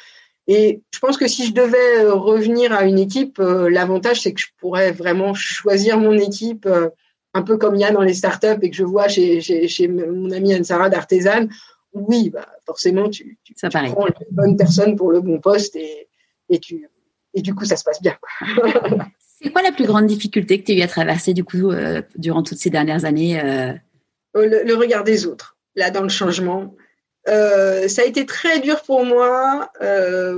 [0.46, 4.32] Et je pense que si je devais euh, revenir à une équipe, euh, l'avantage c'est
[4.34, 6.68] que je pourrais vraiment choisir mon équipe
[7.36, 9.88] un peu comme il y a dans les startups et que je vois chez, chez,
[9.88, 11.48] mon amie Anne-Sara d'Artisan.
[11.92, 16.08] Oui, bah forcément tu, tu, tu prends les bonnes personnes pour le bon poste et,
[16.48, 16.88] et tu
[17.34, 18.16] et du coup, ça se passe bien.
[19.42, 22.00] C'est quoi la plus grande difficulté que tu as eu à traverser du coup euh,
[22.16, 23.72] durant toutes ces dernières années euh?
[24.36, 26.74] Euh, le, regard des autres, là dans le changement.
[27.26, 29.70] ça a été très dur pour moi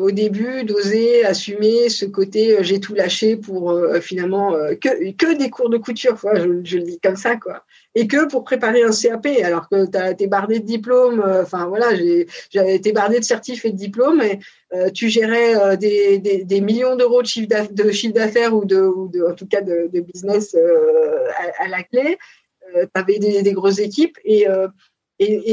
[0.01, 5.71] au début d'oser assumer ce côté j'ai tout lâché pour finalement que, que des cours
[5.71, 7.65] de couture, quoi, je, je, le dis comme ça quoi
[7.97, 11.43] et que pour préparer un CAP, alors que tu as été bardé de diplômes, euh,
[11.43, 11.87] enfin voilà,
[12.51, 14.39] j'avais été bardé de certifs et de diplômes, et
[14.73, 19.61] euh, tu gérais euh, des, millions d'euros de chiffre d'affaires ou, de, en tout cas
[19.61, 22.19] de, business à, à, la clé,
[22.75, 24.47] tu avais des, grosses équipes, et,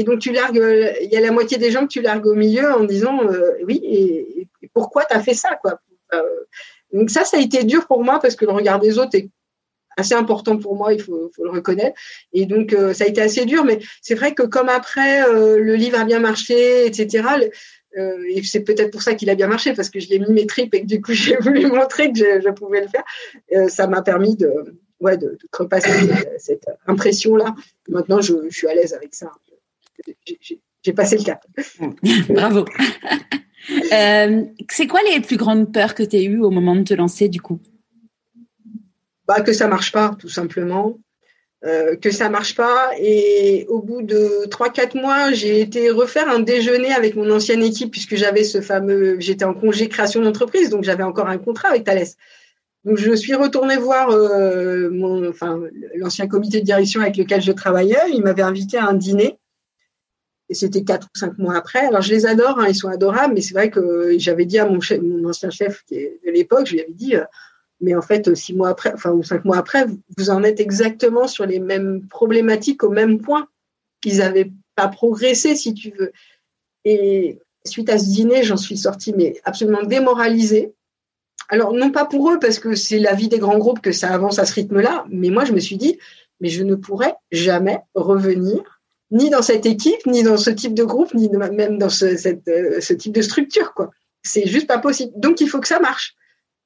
[0.04, 0.62] donc tu largues,
[1.00, 3.20] il y a la moitié des gens que tu largues au milieu en disant
[3.64, 5.78] oui, et, pourquoi tu as fait ça quoi?
[6.92, 9.28] Donc ça, ça a été dur pour moi parce que le regard des autres est
[9.96, 11.98] assez important pour moi, il faut, le reconnaître.
[12.32, 15.58] Et donc, euh, ça a été assez dur, mais c'est vrai que comme après, euh,
[15.58, 17.28] le livre a bien marché, etc.,
[17.96, 20.32] euh, et c'est peut-être pour ça qu'il a bien marché, parce que j'y ai mis
[20.32, 23.68] mes tripes et que du coup, j'ai voulu montrer que je, je pouvais le faire.
[23.68, 24.50] ça m'a permis de,
[25.00, 25.90] ouais, de, de repasser
[26.38, 27.54] cette, impression-là.
[27.88, 29.30] Maintenant, je, je, suis à l'aise avec ça.
[30.82, 31.44] J'ai passé le cap.
[32.28, 32.64] Bravo.
[34.70, 37.28] c'est quoi les plus grandes peurs que tu as eues au moment de te lancer,
[37.28, 37.60] du coup?
[39.26, 40.98] Bah, que ça marche pas, tout simplement.
[41.66, 42.90] Euh, que ça marche pas.
[42.98, 47.90] Et au bout de 3-4 mois, j'ai été refaire un déjeuner avec mon ancienne équipe
[47.90, 51.84] puisque j'avais ce fameux, j'étais en congé création d'entreprise, donc j'avais encore un contrat avec
[51.84, 52.04] Thales.
[52.84, 54.90] Donc je suis retournée voir euh,
[55.30, 55.58] enfin,
[55.96, 57.96] l'ancien comité de direction avec lequel je travaillais.
[58.12, 59.38] Il m'avait invité à un dîner.
[60.50, 61.86] Et c'était quatre ou cinq mois après.
[61.86, 64.66] Alors je les adore, hein, ils sont adorables, mais c'est vrai que j'avais dit à
[64.66, 67.24] mon, chef, mon ancien chef qui est de l'époque, je lui avais dit, euh,
[67.84, 69.86] mais en fait, six mois après, enfin, ou cinq mois après,
[70.16, 73.46] vous en êtes exactement sur les mêmes problématiques au même point.
[74.04, 76.12] Ils n'avaient pas progressé, si tu veux.
[76.84, 80.74] Et suite à ce dîner, j'en suis sortie, mais absolument démoralisée.
[81.48, 84.12] Alors, non pas pour eux, parce que c'est la vie des grands groupes que ça
[84.12, 85.98] avance à ce rythme-là, mais moi, je me suis dit,
[86.40, 88.80] mais je ne pourrais jamais revenir,
[89.10, 92.96] ni dans cette équipe, ni dans ce type de groupe, ni même dans ce, euh,
[92.96, 93.90] type de structure, quoi.
[94.22, 95.12] C'est juste pas possible.
[95.16, 96.16] Donc, il faut que ça marche.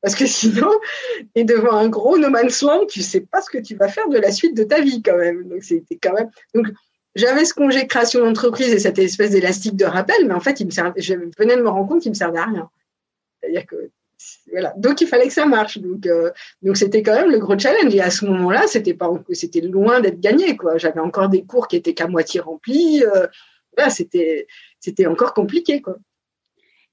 [0.03, 0.71] Parce que sinon,
[1.35, 4.09] et devant un gros no man's land, tu sais pas ce que tu vas faire
[4.09, 5.49] de la suite de ta vie quand même.
[5.49, 6.31] Donc c'était quand même.
[6.55, 6.69] Donc
[7.15, 10.67] j'avais ce congé création d'entreprise et cette espèce d'élastique de rappel, mais en fait, il
[10.67, 12.71] me servait, je venais de me rendre compte qu'il me servait à rien.
[13.41, 13.91] C'est-à-dire que
[14.51, 14.75] voilà.
[14.77, 15.79] Donc il fallait que ça marche.
[15.79, 16.31] Donc euh,
[16.63, 17.95] donc c'était quand même le gros challenge.
[17.95, 20.77] Et à ce moment-là, c'était pas c'était loin d'être gagné quoi.
[20.79, 23.05] J'avais encore des cours qui étaient qu'à moitié remplis.
[23.05, 23.27] Euh,
[23.91, 24.47] c'était
[24.81, 25.97] c'était encore compliqué quoi.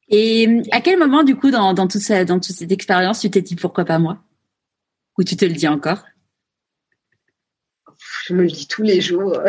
[0.09, 3.99] Et à quel moment, du coup, dans, toute, cette, expérience, tu t'es dit pourquoi pas
[3.99, 4.19] moi?
[5.17, 6.03] Ou tu te le dis encore?
[8.25, 9.39] Je me le dis tous les jours.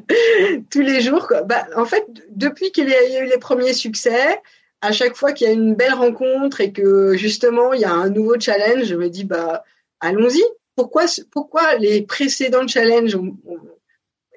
[0.70, 1.32] tous les jours.
[1.46, 4.40] Bah, en fait, depuis qu'il y a eu les premiers succès,
[4.82, 7.92] à chaque fois qu'il y a une belle rencontre et que justement il y a
[7.92, 9.64] un nouveau challenge, je me dis bah
[10.00, 10.42] allons-y.
[10.74, 13.16] Pourquoi, pourquoi les précédents challenges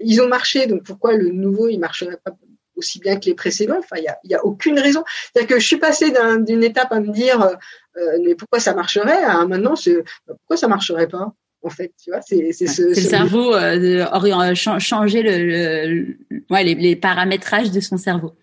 [0.02, 2.32] ils ont marché, donc pourquoi le nouveau il marcherait pas
[2.76, 5.03] aussi bien que les précédents Enfin, il y a, y a aucune raison.
[5.34, 7.41] C'est-à-dire que je suis passée d'une étape à me dire
[7.97, 11.34] euh, mais pourquoi ça marcherait à maintenant c'est pourquoi ça marcherait pas
[11.65, 16.15] en fait, tu vois, c'est c'est ce, le cerveau euh, euh changer le,
[16.52, 18.35] ouais, les, les, paramétrages de son cerveau.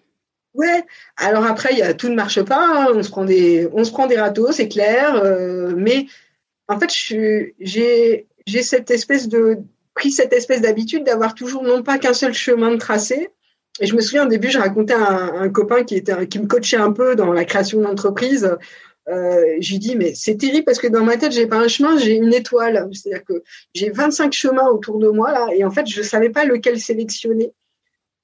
[0.55, 0.83] Ouais.
[1.17, 2.67] Alors après, il y a, tout ne marche pas.
[2.67, 2.89] Hein.
[2.95, 5.15] On se prend des on se prend des râteaux, c'est clair.
[5.15, 6.07] Euh, mais
[6.69, 9.59] en fait, j'ai j'ai cette espèce de
[9.95, 13.31] pris cette espèce d'habitude d'avoir toujours non pas qu'un seul chemin de tracé.
[13.81, 16.47] Et je me souviens au début, je racontais à un, copain qui était qui me
[16.47, 18.57] coachait un peu dans la création d'entreprise
[19.09, 21.99] euh, j'ai dit mais c'est terrible parce que dans ma tête j'ai pas un chemin,
[21.99, 22.89] j'ai une étoile.
[22.93, 23.43] C'est-à-dire que
[23.75, 27.53] j'ai 25 chemins autour de moi là et en fait je savais pas lequel sélectionner.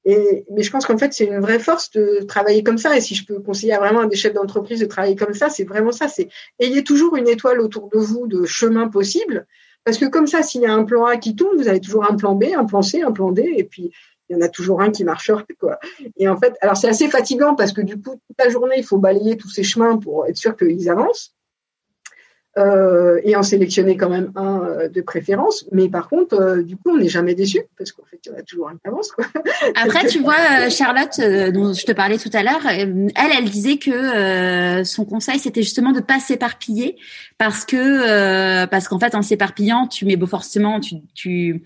[0.05, 3.01] Et, mais je pense qu'en fait c'est une vraie force de travailler comme ça et
[3.01, 5.93] si je peux conseiller vraiment à des chefs d'entreprise de travailler comme ça, c'est vraiment
[5.93, 6.07] ça.
[6.07, 6.29] C'est
[6.61, 9.47] ayez toujours une étoile autour de vous de chemins possibles
[9.85, 12.09] parce que comme ça s'il y a un plan A qui tombe, vous avez toujours
[12.09, 13.91] un plan B, un plan C, un plan D et puis
[14.29, 15.79] il y en a toujours un qui marchera quoi.
[16.17, 18.85] Et en fait, alors c'est assez fatigant parce que du coup toute la journée il
[18.85, 21.35] faut balayer tous ces chemins pour être sûr qu'ils avancent.
[22.59, 25.67] Euh, et en sélectionner quand même un euh, de préférence.
[25.71, 28.35] Mais par contre, euh, du coup, on n'est jamais déçu parce qu'en fait, il y
[28.35, 29.13] en a toujours un qui avance.
[29.13, 29.27] Quoi.
[29.77, 31.21] Après, tu vois, Charlotte,
[31.53, 35.93] dont je te parlais tout à l'heure, elle, elle disait que son conseil, c'était justement
[35.93, 36.97] de pas s'éparpiller
[37.37, 41.63] parce que parce qu'en fait, en s'éparpillant, tu mets forcément, tu, tu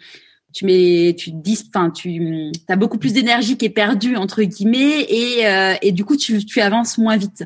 [0.53, 5.07] tu mets, tu dis, enfin, tu as beaucoup plus d'énergie qui est perdue entre guillemets
[5.09, 7.45] et, euh, du coup tu, tu avances moins vite.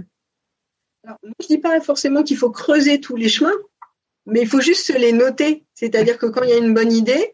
[1.05, 3.53] Alors, moi, je dis pas forcément qu'il faut creuser tous les chemins,
[4.27, 5.65] mais il faut juste se les noter.
[5.74, 7.33] C'est-à-dire que quand il y a une bonne idée,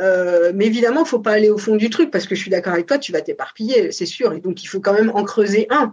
[0.00, 2.50] euh, mais évidemment, il faut pas aller au fond du truc parce que je suis
[2.50, 4.32] d'accord avec toi, tu vas t'éparpiller, c'est sûr.
[4.34, 5.92] Et donc, il faut quand même en creuser un.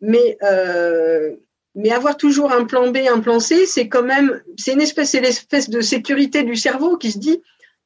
[0.00, 1.36] Mais euh,
[1.74, 5.10] mais avoir toujours un plan B, un plan C, c'est quand même, c'est une espèce,
[5.10, 7.42] c'est l'espèce de sécurité du cerveau qui se dit,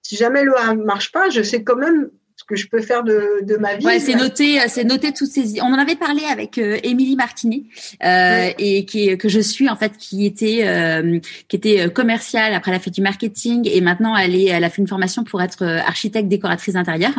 [0.07, 0.53] si jamais le
[0.85, 2.11] marche pas, je sais quand même
[2.47, 3.85] que je peux faire de, de ma vie.
[3.85, 5.60] Ouais, c'est noté, c'est noté toutes ces.
[5.60, 7.64] On en avait parlé avec euh, Émilie Martinet
[8.05, 11.18] euh, et qui que je suis en fait, qui était euh,
[11.48, 12.55] qui était euh, commerciale.
[12.55, 15.24] Après, elle a fait du marketing et maintenant elle est, elle a fait une formation
[15.24, 17.12] pour être euh, architecte décoratrice d'intérieur.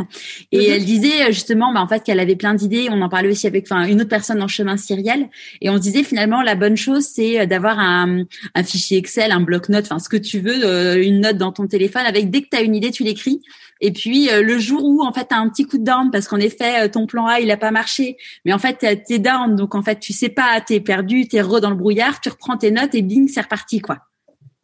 [0.52, 0.74] Et mhm.
[0.76, 2.88] elle disait justement, bah, en fait, qu'elle avait plein d'idées.
[2.90, 5.28] On en parlait aussi avec, enfin, une autre personne dans chemin Cyriel.
[5.62, 8.24] Et on disait finalement la bonne chose, c'est d'avoir un,
[8.56, 12.04] un fichier Excel, un bloc-notes, enfin ce que tu veux, une note dans ton téléphone
[12.06, 13.41] avec dès que tu as une idée, tu l'écris.
[13.82, 16.10] Et puis euh, le jour où en fait tu as un petit coup de down
[16.12, 18.78] parce qu'en effet euh, ton plan A il a pas marché, mais en fait
[19.08, 22.22] t'es down donc en fait tu sais pas, t'es perdu, t'es re dans le brouillard,
[22.22, 23.99] tu reprends tes notes et bing c'est reparti quoi.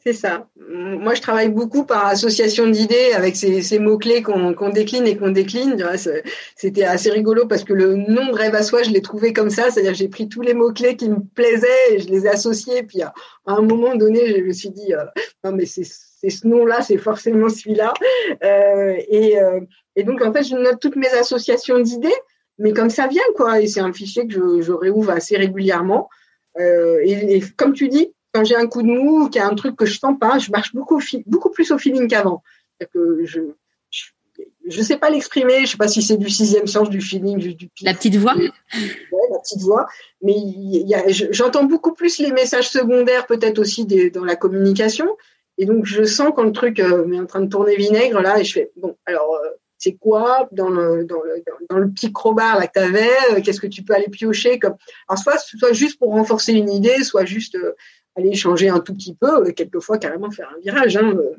[0.05, 0.49] C'est ça.
[0.69, 5.31] Moi, je travaille beaucoup par association d'idées avec ces, ces mots-clés qu'on décline et qu'on
[5.31, 5.81] décline.
[6.57, 9.71] C'était assez rigolo parce que le nom rêve à soi, je l'ai trouvé comme ça.
[9.71, 12.83] C'est-à-dire j'ai pris tous les mots-clés qui me plaisaient et je les ai associés.
[12.83, 13.13] Puis à,
[13.45, 15.05] un moment donné, je me suis dit, euh,
[15.45, 15.85] non mais c'est
[16.29, 17.93] ce nom-là, c'est forcément celui-là.
[18.43, 19.59] Euh, et, euh,
[19.95, 22.15] et, donc, en fait, je note toutes mes associations d'idées,
[22.57, 23.61] mais comme ça vient, quoi.
[23.61, 26.09] Et c'est un fichier que je, je réouvre assez régulièrement.
[26.59, 29.47] Euh, et, et, comme tu dis, quand j'ai un coup de mou, qu'il y a
[29.47, 32.41] un truc que je sens pas, je marche beaucoup, beaucoup plus au feeling qu'avant.
[32.93, 33.39] Que je,
[34.67, 37.69] je, sais pas l'exprimer, je sais pas si c'est du sixième sens, du feeling, du,
[37.81, 38.35] la petite voix.
[38.35, 38.49] Ouais,
[39.31, 39.85] la petite voix.
[40.21, 40.35] Mais
[41.31, 45.07] j'entends beaucoup plus les messages secondaires, peut-être aussi des, dans la communication.
[45.57, 48.39] Et donc je sens quand le truc euh, est en train de tourner vinaigre là,
[48.39, 52.11] et je fais bon, alors euh, c'est quoi dans le dans le dans le petit
[52.11, 54.75] crowbar là que t'avais, euh, qu'est-ce que tu peux aller piocher comme,
[55.07, 57.57] alors soit soit juste pour renforcer une idée, soit juste
[58.15, 60.97] aller changer un tout petit peu, euh, quelquefois carrément faire un virage.
[60.97, 61.35] Hein, euh,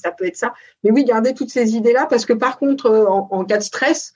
[0.00, 0.54] ça peut être ça.
[0.82, 4.14] Mais oui, garder toutes ces idées-là, parce que par contre, euh, en, cas de stress,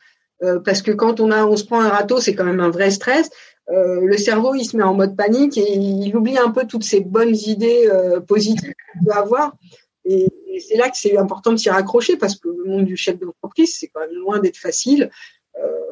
[0.67, 2.91] parce que quand on a, on se prend un râteau, c'est quand même un vrai
[2.91, 3.31] stress.
[3.69, 7.01] Le cerveau, il se met en mode panique et il oublie un peu toutes ces
[7.01, 7.89] bonnes idées
[8.29, 9.57] positives qu'on peut avoir.
[10.05, 10.27] Et,
[10.59, 13.77] c'est là que c'est important de s'y raccrocher parce que le monde du chef d'entreprise,
[13.79, 15.11] c'est quand même loin d'être facile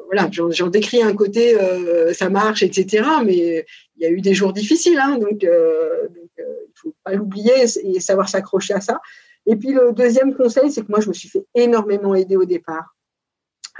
[0.07, 3.05] voilà, j'en décris un côté, euh, ça marche, etc.
[3.25, 7.15] Mais il y a eu des jours difficiles, hein, donc, euh, euh, il faut pas
[7.15, 7.53] l'oublier
[7.83, 9.01] et savoir s'accrocher à ça.
[9.47, 12.45] Et puis le deuxième conseil, c'est que moi je me suis fait énormément aider au
[12.45, 12.94] départ.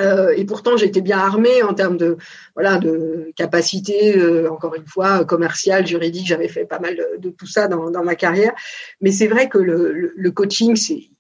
[0.01, 2.17] Euh, et pourtant, j'étais bien armée en termes de
[2.55, 6.27] voilà de capacité, euh, encore une fois, commerciale, juridique.
[6.27, 8.53] J'avais fait pas mal de, tout ça dans, ma carrière.
[9.01, 11.11] Mais c'est vrai que le, coaching, c'est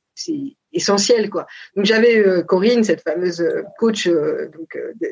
[0.73, 1.47] essentiel quoi.
[1.77, 3.45] Donc j'avais euh, Corinne, cette fameuse
[3.79, 4.51] coach de,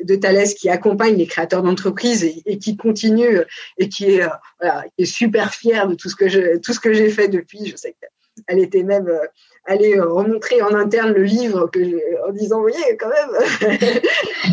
[0.03, 3.39] de, Thales qui accompagne les créateurs d'entreprises et, qui continue
[3.77, 7.65] et qui est, super fière de tout ce que tout ce que j'ai fait depuis.
[7.65, 7.95] Je sais
[8.47, 9.09] elle était même
[9.65, 11.79] allée remontrer en interne le livre que
[12.27, 13.69] en disant, vous voyez, quand même,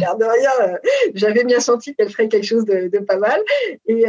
[0.00, 0.78] l'air de rien,
[1.14, 3.40] j'avais bien senti qu'elle ferait quelque chose de, pas mal.
[3.86, 4.04] Et,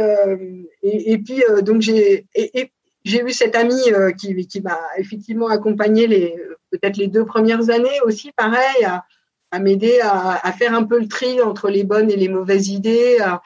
[0.82, 2.70] et, puis, donc, j'ai et,
[3.04, 6.36] j'ai eu cette amie qui, qui m'a effectivement accompagnée les
[6.72, 9.04] peut-être les deux premières années aussi, pareil, à,
[9.50, 12.68] à m'aider à, à, faire un peu le tri entre les bonnes et les mauvaises
[12.68, 13.42] idées, à,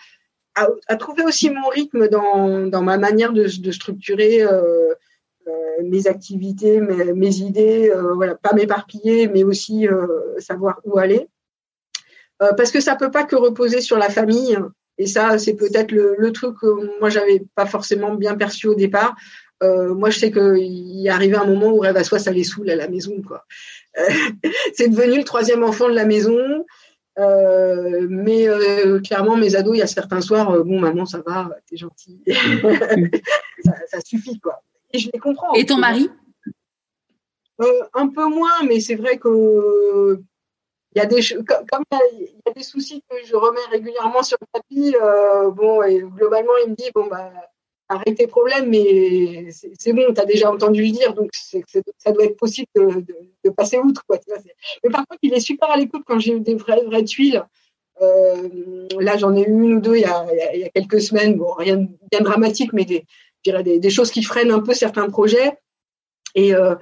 [0.55, 4.95] à, trouver aussi mon rythme dans, dans ma manière de, de structurer euh, euh,
[5.82, 11.28] mes activités, mes, idées, euh, voilà, pas m'éparpiller, mais aussi euh, savoir où aller.
[12.43, 14.59] Euh, parce que ça peut pas que reposer sur la famille.
[14.98, 19.14] Et ça, c'est peut-être le, truc que moi j'avais pas forcément bien perçu au départ.
[19.62, 22.44] Euh, moi, je sais qu'il est arrivé un moment où Rêve à soi, ça les
[22.44, 23.14] saoule à la maison.
[23.98, 24.02] Euh,
[24.74, 26.64] c'est devenu le troisième enfant de la maison.
[27.18, 31.23] Euh, mais euh, clairement, mes ados, il y a certains soirs, euh, bon, maman, ça
[31.24, 32.23] va, t'es gentille.
[33.64, 34.62] ça, ça, suffit, quoi.
[34.97, 35.52] Et je les comprends.
[35.52, 36.09] Et ton mari?
[37.94, 40.18] Un peu moins, mais c'est vrai que
[40.94, 44.39] il y a des comme il y, a des soucis que je remets régulièrement sur
[44.40, 44.94] le tapis.
[45.55, 47.31] bon, et globalement, il me dit bon bah
[47.89, 52.24] arrête tes problèmes, mais c'est bon, tu as déjà entendu le dire, donc ça doit
[52.24, 53.14] être possible de, de,
[53.44, 54.02] de passer outre.
[54.06, 54.18] Quoi,
[54.82, 57.44] mais par contre, il est super à l'écoute quand j'ai eu des vraies, vraies tuiles.
[58.02, 61.01] Euh, là, j'en ai eu une ou deux il y a, il y a quelques
[61.01, 61.36] semaines.
[61.36, 63.05] Bon, rien de bien dramatique, mais des,
[63.52, 65.59] des, choses qui freinent un peu certains projets.
[66.35, 66.74] Et euh,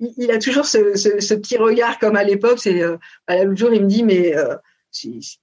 [0.00, 2.58] il, a toujours ce, petit regard comme à l'époque.
[2.58, 2.96] C'est euh,
[3.28, 4.56] l'autre jour, il me dit, mais euh,
[4.90, 5.38] si,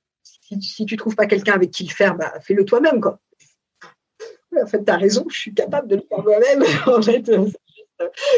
[0.86, 3.20] tu trouves pas quelqu'un avec qui le faire, bah, fais-le toi-même, quoi
[4.62, 6.64] en fait, tu as raison, je suis capable de le faire moi-même.
[6.88, 7.30] en fait,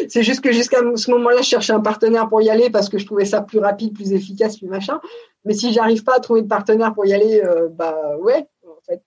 [0.10, 2.98] c'est juste que jusqu'à ce moment-là, je cherchais un partenaire pour y aller parce que
[2.98, 5.00] je trouvais ça plus rapide, plus efficace, plus machin.
[5.46, 8.82] Mais si j'arrive pas à trouver de partenaire pour y aller, euh, bah ouais, en
[8.86, 9.02] fait,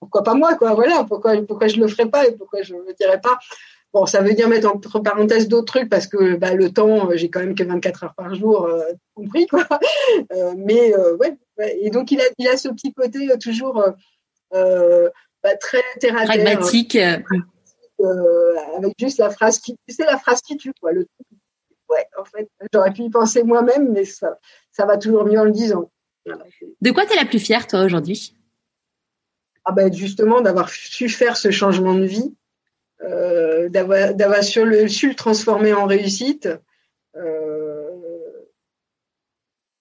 [0.00, 0.74] pourquoi pas moi, quoi.
[0.74, 3.38] Voilà, pourquoi, pourquoi je le ferais pas et pourquoi je le dirais pas.
[3.92, 7.16] Bon, ça veut dire mettre entre parenthèses d'autres trucs parce que bah, le temps, euh,
[7.16, 8.82] j'ai quand même que 24 heures par jour, euh,
[9.14, 9.66] compris quoi.
[10.32, 13.82] Euh, mais ouais, ouais, et donc il a, il a ce petit côté toujours
[14.52, 16.14] bah, très terre.
[16.14, 16.96] Pragmatique.
[16.96, 20.92] Avec juste la phrase qui, tu sais, la phrase qui tue, quoi.
[20.92, 21.06] Le,
[21.88, 24.38] ouais, en fait, j'aurais pu y penser moi-même, mais ça,
[24.72, 25.90] ça va toujours mieux en le disant.
[26.24, 26.44] Voilà.
[26.80, 28.34] De quoi tu es la plus fière, toi, aujourd'hui?
[29.70, 32.34] Ah ben, Justement, d'avoir su faire ce changement de vie,
[33.02, 36.48] euh, d'avoir, su, le, transformer en réussite.
[37.16, 37.86] Euh,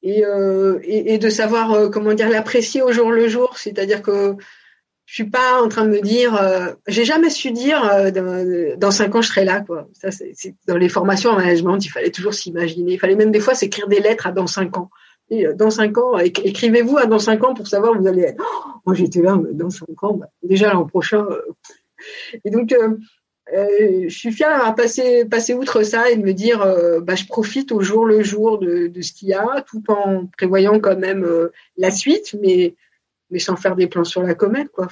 [0.01, 4.35] et, euh, et, de savoir comment dire l'apprécier au jour le jour, c'est-à-dire que
[5.05, 6.39] je suis pas en train de me dire,
[6.87, 7.81] j'ai jamais su dire
[8.13, 9.89] dans, dans, cinq ans je serai là quoi.
[9.93, 12.93] Ça c'est dans les formations en management, il fallait toujours s'imaginer.
[12.93, 14.89] Il fallait même des fois s'écrire des lettres à dans cinq ans.
[15.31, 18.43] Euh, dans cinq ans, écrivez-vous à dans cinq ans pour savoir où vous allez être.
[18.43, 21.25] Oh, moi j'étais là dans cinq ans, bah, déjà l'an prochain.
[21.29, 21.41] Euh.
[22.45, 22.97] Et donc euh,
[23.51, 26.59] je suis fière passé, passé outre ça et de me dire,
[27.01, 30.79] bah, je profite au jour le jour de, ce qu'il y a, tout en prévoyant
[30.79, 31.27] quand même
[31.75, 32.75] la suite, mais
[33.39, 34.87] sans faire des plans sur la comète, quoi.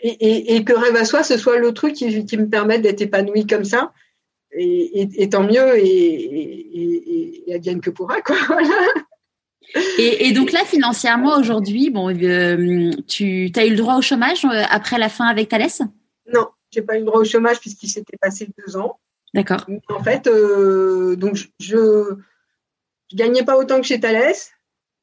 [0.00, 3.48] Et, que rêve à soi, ce soit le truc qui, qui me permette d'être épanouie
[3.48, 3.92] comme ça.
[4.52, 8.36] Et, et tant mieux, et, et, advienne que pourra, quoi.
[9.98, 14.62] Et, donc là, financièrement, aujourd'hui, bon, euh, tu as eu le droit au chômage euh,
[14.70, 15.82] après la fin avec Thalès?
[16.32, 18.98] Non, j'ai pas eu le droit au chômage puisqu'il s'était passé deux ans.
[19.34, 19.66] D'accord.
[19.90, 22.16] En fait, euh, donc je, je,
[23.10, 24.52] je gagnais pas autant que chez Thalès,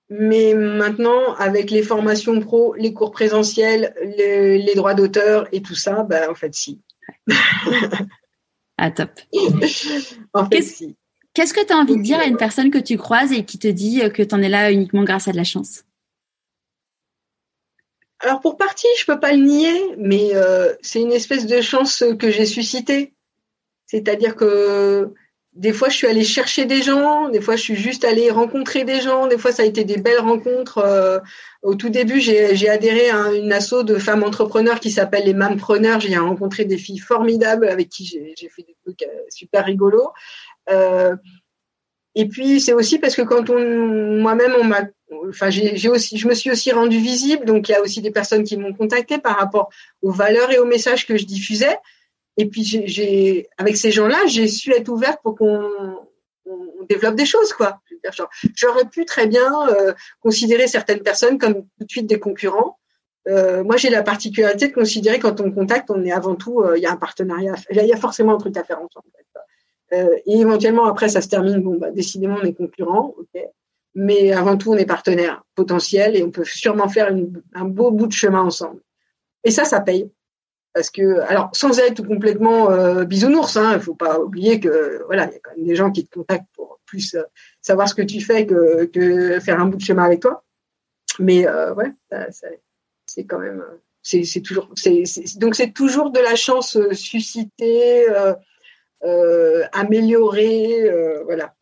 [0.10, 5.76] mais maintenant, avec les formations pro, les cours présentiels, les, les droits d'auteur et tout
[5.76, 6.82] ça, bah, en fait, si.
[8.78, 9.12] ah, top.
[10.34, 10.96] en fait, si.
[11.34, 13.60] Qu'est-ce que tu as envie de dire à une personne que tu croises et qui
[13.60, 15.84] te dit que tu en es là uniquement grâce à de la chance?
[18.20, 22.04] Alors, pour partie, je peux pas le nier, mais euh, c'est une espèce de chance
[22.18, 23.14] que j'ai suscitée.
[23.86, 25.14] C'est-à-dire que
[25.56, 28.84] des fois, je suis allée chercher des gens, des fois, je suis juste allée rencontrer
[28.84, 30.80] des gens, des fois, ça a été des belles rencontres.
[30.80, 31.20] Euh,
[31.64, 36.02] au tout début, j'ai adhéré à une asso de femmes entrepreneurs qui s'appelle les Mampreneurs.
[36.02, 40.12] J'ai rencontré des filles formidables avec qui j'ai fait des trucs euh, super rigolos.
[40.70, 41.16] Euh,
[42.16, 44.82] et puis, c'est aussi parce que quand on, moi-même, on m'a,
[45.30, 47.46] enfin, je me suis aussi rendue visible.
[47.46, 49.70] Donc, il y a aussi des personnes qui m'ont contacté par rapport
[50.02, 51.78] aux valeurs et aux messages que je diffusais.
[52.38, 55.70] Et puis, j'ai, avec ces gens-là, j'ai su être ouverte pour qu'on
[56.46, 57.80] on développe des choses, quoi.
[58.56, 62.78] J'aurais pu très bien euh, considérer certaines personnes comme tout de suite des concurrents.
[63.28, 66.78] Euh, moi, j'ai la particularité de considérer quand on contacte, on est avant tout, euh,
[66.78, 69.08] il y a un partenariat, il y a forcément un truc à faire ensemble.
[69.94, 73.42] Euh, et éventuellement, après, ça se termine, bon, bah, décidément, on est concurrents, ok.
[73.94, 77.92] Mais avant tout, on est partenaires potentiels et on peut sûrement faire une, un beau
[77.92, 78.82] bout de chemin ensemble.
[79.44, 80.12] Et ça, ça paye.
[80.76, 85.24] Parce que alors sans être complètement euh, bisounours, hein, il faut pas oublier que voilà,
[85.28, 87.24] il y a quand même des gens qui te contactent pour plus euh,
[87.62, 90.44] savoir ce que tu fais que, faire un bout de chemin avec toi.
[91.18, 91.94] Mais euh, ouais,
[93.06, 93.64] c'est quand même
[94.04, 94.70] c'est toujours
[95.38, 98.06] donc c'est toujours de la chance suscitée,
[99.72, 100.92] améliorée,
[101.24, 101.56] voilà.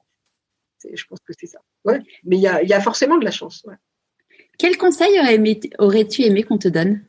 [0.92, 1.60] Je pense que c'est ça.
[1.86, 3.64] Ouais, mais il y a, forcément de la chance.
[4.58, 5.20] Quel conseil
[5.78, 7.06] aurais-tu aimé qu'on te donne?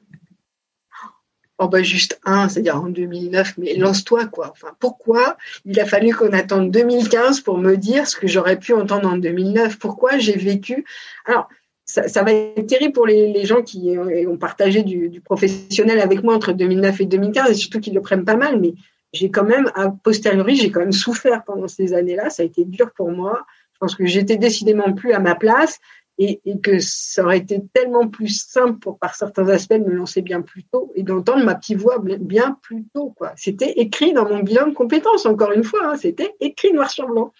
[1.58, 4.50] Oh bah juste un, c'est-à-dire en 2009, mais lance-toi quoi.
[4.50, 8.72] Enfin, pourquoi il a fallu qu'on attende 2015 pour me dire ce que j'aurais pu
[8.72, 10.84] entendre en 2009 Pourquoi j'ai vécu?
[11.26, 11.48] Alors,
[11.84, 16.52] ça, va être terrible pour les, gens qui ont partagé du, professionnel avec moi entre
[16.52, 18.58] 2009 et 2015, et surtout qu'ils le prennent pas mal.
[18.58, 18.74] Mais
[19.12, 22.30] j'ai quand même, a posteriori, j'ai quand même souffert pendant ces années-là.
[22.30, 23.46] Ça a été dur pour moi.
[23.74, 25.78] Je pense que j'étais décidément plus à ma place
[26.18, 30.22] et, que ça aurait été tellement plus simple pour, par certains aspects de me lancer
[30.22, 33.14] bien plus tôt et d'entendre ma petite voix bien plus tôt.
[33.16, 33.32] Quoi.
[33.36, 37.06] C'était écrit dans mon bilan de compétences, encore une fois, hein, c'était écrit noir sur
[37.08, 37.32] blanc.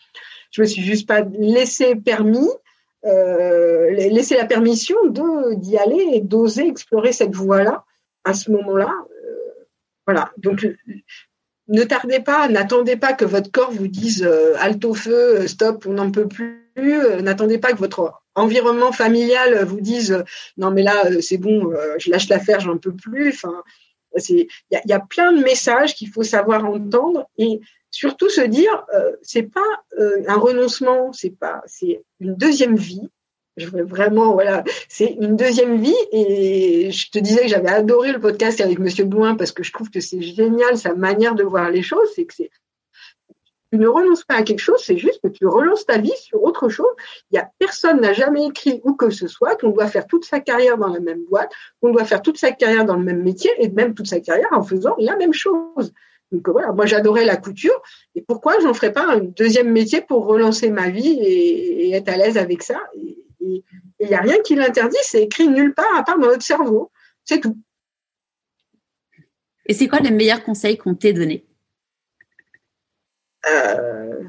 [0.51, 2.49] Je me suis juste pas laissé permis,
[3.05, 7.85] euh, laissé la permission de d'y aller et d'oser explorer cette voie-là
[8.25, 8.91] à ce moment-là.
[9.25, 9.65] Euh,
[10.07, 10.33] voilà.
[10.39, 10.67] Donc
[11.69, 15.87] ne tardez pas, n'attendez pas que votre corps vous dise euh, halte au feu, stop,
[15.87, 16.64] on n'en peut plus.
[16.79, 20.25] Euh, n'attendez pas que votre environnement familial vous dise
[20.57, 23.29] non mais là c'est bon, je lâche l'affaire, j'en peux plus.
[23.29, 23.63] Enfin,
[24.29, 27.61] il y a, plein de messages qu'il faut savoir entendre et
[27.91, 28.85] surtout se dire
[29.23, 29.85] c'est pas
[30.27, 33.09] un renoncement, c'est pas c'est une deuxième vie
[33.57, 35.95] je voulais vraiment, voilà, c'est une deuxième vie.
[36.13, 39.73] Et je te disais que j'avais adoré le podcast avec Monsieur Blouin parce que je
[39.73, 42.09] trouve que c'est génial sa manière de voir les choses.
[42.15, 42.51] C'est que c'est,
[43.75, 46.41] tu ne renonces pas à quelque chose, c'est juste que tu relances ta vie sur
[46.45, 46.87] autre chose.
[47.33, 50.39] Y a personne n'a jamais écrit où que ce soit qu'on doit faire toute sa
[50.39, 53.51] carrière dans la même boîte, qu'on doit faire toute sa carrière dans le même métier
[53.59, 55.93] et même toute sa carrière en faisant la même chose.
[56.31, 57.83] Donc voilà, moi j'adorais la couture
[58.15, 62.17] et pourquoi j'en ferais pas un deuxième métier pour relancer ma vie et, être à
[62.17, 62.81] l'aise avec ça?
[63.41, 63.63] Il
[64.01, 66.93] n'y a rien qui l'interdit, c'est écrit nulle part à part dans notre cerveau.
[67.25, 67.59] C'est tout.
[69.67, 71.45] Et c'est quoi les meilleurs conseils qu'on t'ait donnés?
[73.51, 74.23] Euh,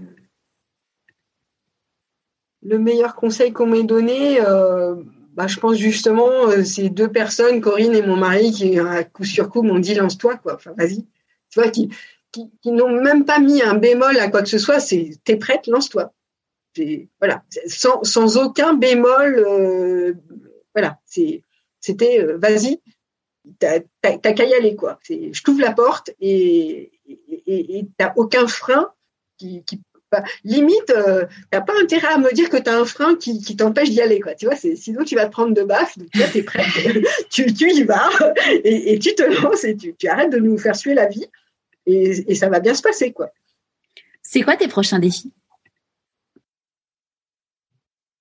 [2.62, 4.96] Le meilleur conseil qu'on m'ait donné, euh,
[5.34, 9.24] bah, je pense justement, euh, ces deux personnes, Corinne et mon mari, qui à coup
[9.24, 10.56] sur coup m'ont dit lance-toi, quoi.
[10.56, 11.06] Enfin, vas-y.
[11.50, 11.90] Tu vois, qui,
[12.32, 15.38] qui, qui n'ont même pas mis un bémol à quoi que ce soit, c'est t'es
[15.38, 16.12] prête, lance-toi
[17.20, 19.40] voilà, sans, sans, aucun bémol.
[19.40, 20.14] Euh,
[20.74, 21.00] voilà,
[21.80, 22.82] c'était vas-y,
[23.60, 25.00] t'as qu'à y aller quoi.
[25.08, 26.92] Je t'ouvre la porte et
[27.98, 28.92] t'as aucun frein
[29.38, 29.82] qui, qui
[30.12, 33.42] bah, limite, euh, t'as pas intérêt à me dire que tu as un frein qui,
[33.42, 34.36] qui t'empêche d'y aller, quoi.
[34.36, 35.98] Tu vois, sinon tu vas te prendre de baffe.
[35.98, 36.64] Donc là, t'es prêt,
[37.30, 38.10] tu, tu y vas
[38.64, 41.26] et, et, tu te lances et tu, tu arrêtes de nous faire suer la vie
[41.86, 43.32] et, et ça va bien se passer, quoi.
[44.22, 45.32] C'est quoi tes prochains défis?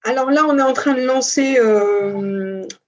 [0.06, 2.43] Alors là, on est en train de lancer euh,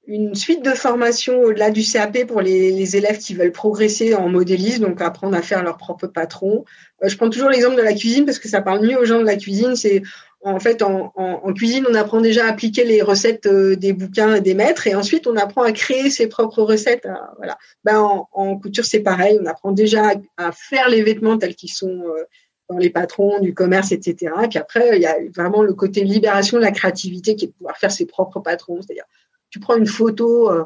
[0.06, 4.84] une suite de formations au-delà du CAP pour les, élèves qui veulent progresser en modélisme,
[4.84, 6.64] donc apprendre à faire leur propre patron.
[7.02, 9.18] Euh, je prends toujours l'exemple de la cuisine parce que ça parle mieux aux gens
[9.18, 9.74] de la cuisine.
[9.74, 10.02] C'est
[10.42, 11.12] en fait en,
[11.54, 14.94] cuisine, on apprend déjà à appliquer les recettes euh, des bouquins et des maîtres, et
[14.94, 17.08] ensuite on apprend à créer ses propres recettes.
[17.38, 17.58] voilà.
[17.82, 17.98] Ben,
[18.32, 19.38] en, couture, c'est pareil.
[19.42, 22.04] On apprend déjà à, faire les vêtements tels qu'ils sont
[22.68, 24.32] dans les patrons du commerce, etc.
[24.44, 27.48] Et puis après, il y a vraiment le côté libération de la créativité qui est
[27.48, 28.80] de pouvoir faire ses propres patrons.
[29.56, 30.64] Tu prends une photo euh,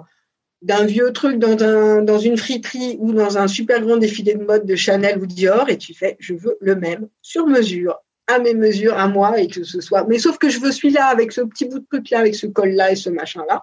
[0.63, 4.45] d'un vieux truc dans, un, dans une friperie ou dans un super grand défilé de
[4.45, 8.41] mode de Chanel ou Dior et tu fais, je veux le même, sur mesure, à
[8.41, 10.05] mes mesures, à moi, et que ce soit.
[10.09, 12.91] Mais sauf que je veux celui-là avec ce petit bout de truc-là, avec ce col-là
[12.91, 13.63] et ce machin-là.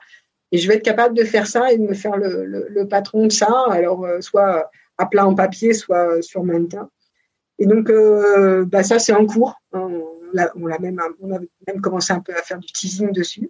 [0.53, 3.31] Et je vais être capable de faire ça et de me faire le, patron de
[3.33, 6.89] ça, alors euh, soit à plat en papier, soit sur mannequin.
[7.59, 9.55] Et donc, euh, bah ça, c'est en cours.
[9.73, 10.03] On
[10.79, 13.49] même, on a même commencé un peu à faire du teasing dessus.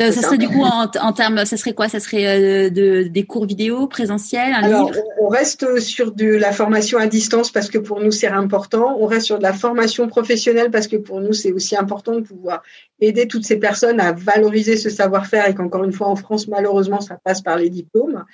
[0.00, 1.88] Euh, ça, serait du coup en, en, termes, ça serait quoi?
[1.88, 5.04] Ça serait euh, de, des cours vidéo présentiels, un Alors, livre?
[5.20, 8.96] on reste sur de la formation à distance parce que pour nous c'est important.
[8.98, 12.20] On reste sur de la formation professionnelle parce que pour nous c'est aussi important de
[12.20, 12.62] pouvoir
[13.00, 17.00] aider toutes ces personnes à valoriser ce savoir-faire et qu'encore une fois en France malheureusement
[17.00, 18.24] ça passe par les diplômes.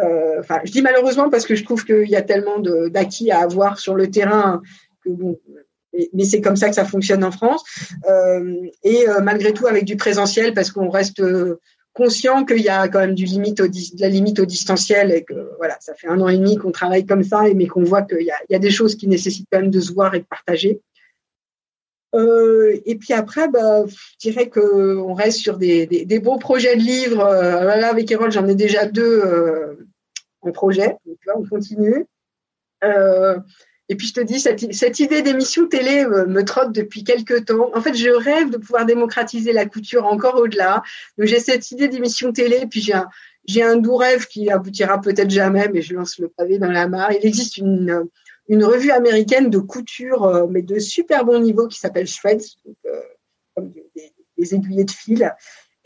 [0.00, 3.40] Euh, enfin, je dis malheureusement parce que je trouve qu'il y a tellement d'acquis à
[3.40, 4.60] avoir sur le terrain
[5.04, 5.38] que bon,
[6.12, 7.64] mais c'est comme ça que ça fonctionne en France.
[8.08, 11.22] Euh, et euh, malgré tout avec du présentiel parce qu'on reste
[11.94, 15.94] conscient qu'il y a quand même de la limite au distanciel et que voilà, ça
[15.94, 18.58] fait un an et demi qu'on travaille comme ça, mais qu'on voit qu'il y a,
[18.58, 20.80] des choses qui nécessitent quand même de se voir et de partager.
[22.14, 26.76] Euh, et puis après, bah, je dirais que on reste sur des, des, beaux projets
[26.76, 27.24] de livres.
[27.24, 29.76] Euh, là, avec Erol, j'en ai déjà deux euh,
[30.42, 30.96] en projet.
[31.06, 32.06] Donc, vois, on continue.
[33.90, 37.46] Euh, et puis je te dis, cette, idée d'émission télé me, me, trotte depuis quelques
[37.46, 37.70] temps.
[37.74, 40.82] En fait, je rêve de pouvoir démocratiser la couture encore au-delà.
[41.18, 42.80] Donc j'ai cette idée d'émission télé, puis
[43.46, 46.88] j'ai un, doux rêve qui aboutira peut-être jamais, mais je lance le pavé dans la
[46.88, 47.12] mare.
[47.12, 48.04] Il existe une,
[48.48, 52.76] une revue américaine de couture, euh, mais de super bon niveau, qui s'appelle Shreds, donc,
[52.86, 53.00] euh,
[53.54, 55.32] comme des, des, aiguillets de fil,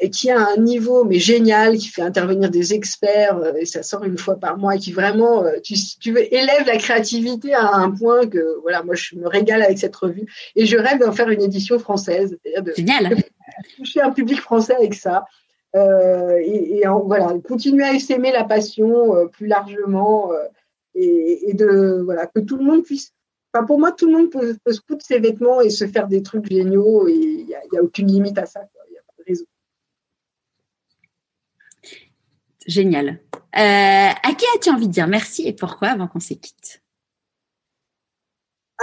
[0.00, 3.82] et qui a un niveau mais génial, qui fait intervenir des experts, euh, et ça
[3.82, 7.54] sort une fois par mois, et qui vraiment, euh, tu, tu veux, élève la créativité
[7.54, 11.00] à un point que, voilà, moi je me régale avec cette revue, et je rêve
[11.00, 13.16] d'en faire une édition française, c'est-à-dire de, génial.
[13.76, 15.24] toucher un public français avec ça.
[15.76, 20.44] Euh, et, et en, voilà, continuer à essaimer la passion euh, plus largement euh,
[20.94, 23.12] et, et, de voilà que tout le monde puisse.
[23.52, 26.08] Enfin, pour moi, tout le monde peut, peut se coudre ses vêtements et se faire
[26.08, 28.60] des trucs géniaux et il n'y a, a, aucune limite à ça.
[28.88, 29.44] Il n'y a pas de raison.
[32.68, 33.18] Génial.
[33.56, 36.82] Euh, à qui as-tu envie de dire merci et pourquoi avant qu'on se quitte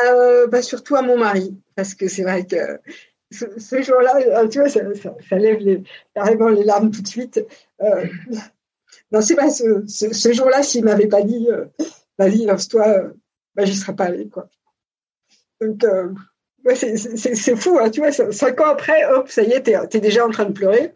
[0.03, 2.81] euh, bah, Surtout à mon mari, parce que c'est vrai que
[3.31, 4.81] ce, jour-là, euh, tu vois, ça,
[5.37, 5.83] lève les,
[6.15, 7.39] carrément les larmes tout de suite.
[9.11, 11.47] Non, c'est pas ce, jour-là, s'il m'avait pas dit,
[12.17, 13.11] vas-y, lance-toi,
[13.53, 14.49] bah, j'y serais pas allée, quoi.
[15.61, 15.85] Donc,
[16.73, 20.25] c'est fou, hein, tu vois, cinq ans après, hop, ça y est, t'es es déjà
[20.25, 20.95] en train de pleurer.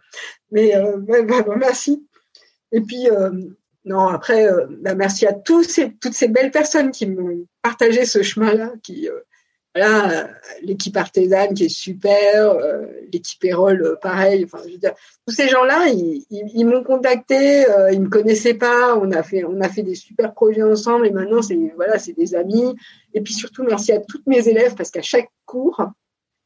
[0.52, 2.09] Mais bah, bah, merci.
[2.72, 3.32] Et puis, euh,
[3.86, 8.06] non, après, euh, bah, merci à tous ces, toutes ces belles personnes qui m'ont partagé
[8.06, 9.20] ce chemin-là, qui, euh,
[10.62, 12.58] l'équipe artisane qui est super,
[13.14, 14.44] l'équipe Erol, pareil.
[14.44, 14.64] Enfin,
[15.26, 17.64] tous ces gens-là, ils, ils, m'ont contacté,
[17.94, 21.12] ils me connaissaient pas, on a fait, on a fait des super projets ensemble et
[21.12, 22.76] maintenant c'est, voilà, c'est des amis.
[23.14, 25.82] Et puis surtout, merci à toutes mes élèves parce qu'à chaque cours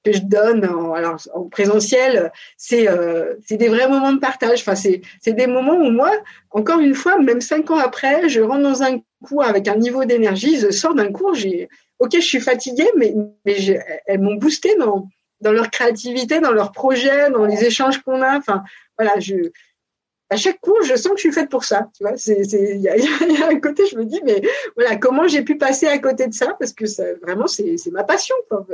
[0.04, 4.62] que je donne en, alors, en présentiel, c'est, euh, des vrais moments de partage.
[4.62, 6.12] Enfin, c'est, des moments où moi,
[6.52, 10.06] encore une fois, même cinq ans après, je rentre dans un cours avec un niveau
[10.06, 11.70] d'énergie, je sors d'un cours, j'ai,
[12.00, 13.14] ok, je suis fatiguée, mais,
[13.46, 13.56] mais
[14.06, 15.08] elles m'ont boosté dans,
[15.42, 18.38] dans leur créativité, dans leurs projets, dans les échanges qu'on a.
[18.38, 18.64] Enfin,
[18.98, 19.52] voilà, je,
[20.30, 21.90] à chaque cours, je sens que je suis faite pour ça.
[21.96, 24.42] Tu vois, il y y a, un côté, je me dis, mais
[24.76, 26.56] voilà, comment j'ai pu passer à côté de ça?
[26.60, 28.36] Parce que ça, vraiment, c'est, ma passion.
[28.50, 28.66] Quoi.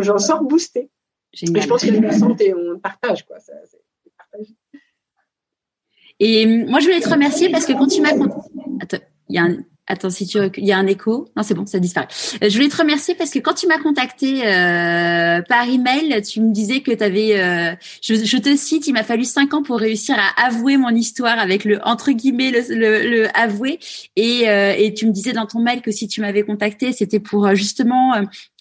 [0.00, 0.90] J'en, sors boostée.
[1.42, 2.36] Et je pense que les personnes,
[2.74, 3.38] on partage, quoi.
[3.40, 3.52] Ça,
[6.20, 8.12] Et moi, je voulais te remercier parce que quand tu m'as,
[8.80, 8.98] attends,
[9.28, 9.56] il y a un,
[9.86, 11.28] Attends, si tu il y a un écho.
[11.36, 12.08] Non, c'est bon, ça disparaît.
[12.42, 16.40] Euh, je voulais te remercier parce que quand tu m'as contacté euh, par email, tu
[16.40, 19.62] me disais que tu avais, euh, je, je, te cite, il m'a fallu cinq ans
[19.62, 23.78] pour réussir à avouer mon histoire avec le entre guillemets le, le, le avouer.
[24.16, 27.20] Et, euh, et tu me disais dans ton mail que si tu m'avais contacté, c'était
[27.20, 28.14] pour euh, justement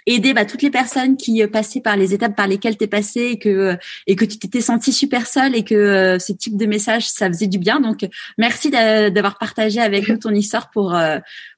[0.05, 2.87] aider bah, toutes les personnes qui euh, passaient par les étapes par lesquelles tu es
[2.87, 3.75] passé et que euh,
[4.07, 7.27] et que tu t'étais senti super seule et que euh, ce type de message ça
[7.27, 7.79] faisait du bien.
[7.79, 8.05] Donc
[8.37, 10.97] merci d'avoir partagé avec nous ton histoire pour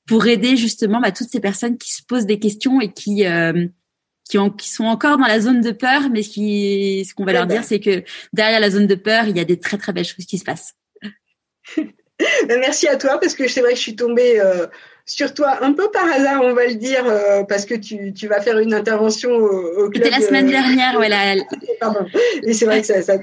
[0.07, 3.25] pour aider justement bah, toutes ces personnes qui se posent des questions et qui
[4.27, 7.33] qui, ont, qui sont encore dans la zone de peur mais qui ce qu'on va
[7.33, 8.03] leur dire c'est que
[8.33, 10.43] derrière la zone de peur il y a des très très belles choses qui se
[10.43, 10.75] passent.
[12.47, 14.67] Merci à toi parce que c'est vrai que je suis tombée euh
[15.05, 18.27] sur toi un peu par hasard, on va le dire, euh, parce que tu, tu,
[18.27, 20.03] vas faire une intervention au, au club.
[20.03, 21.35] C'était la semaine dernière, voilà.
[21.79, 22.05] Pardon.
[22.41, 23.17] Et c'est vrai que ça, ça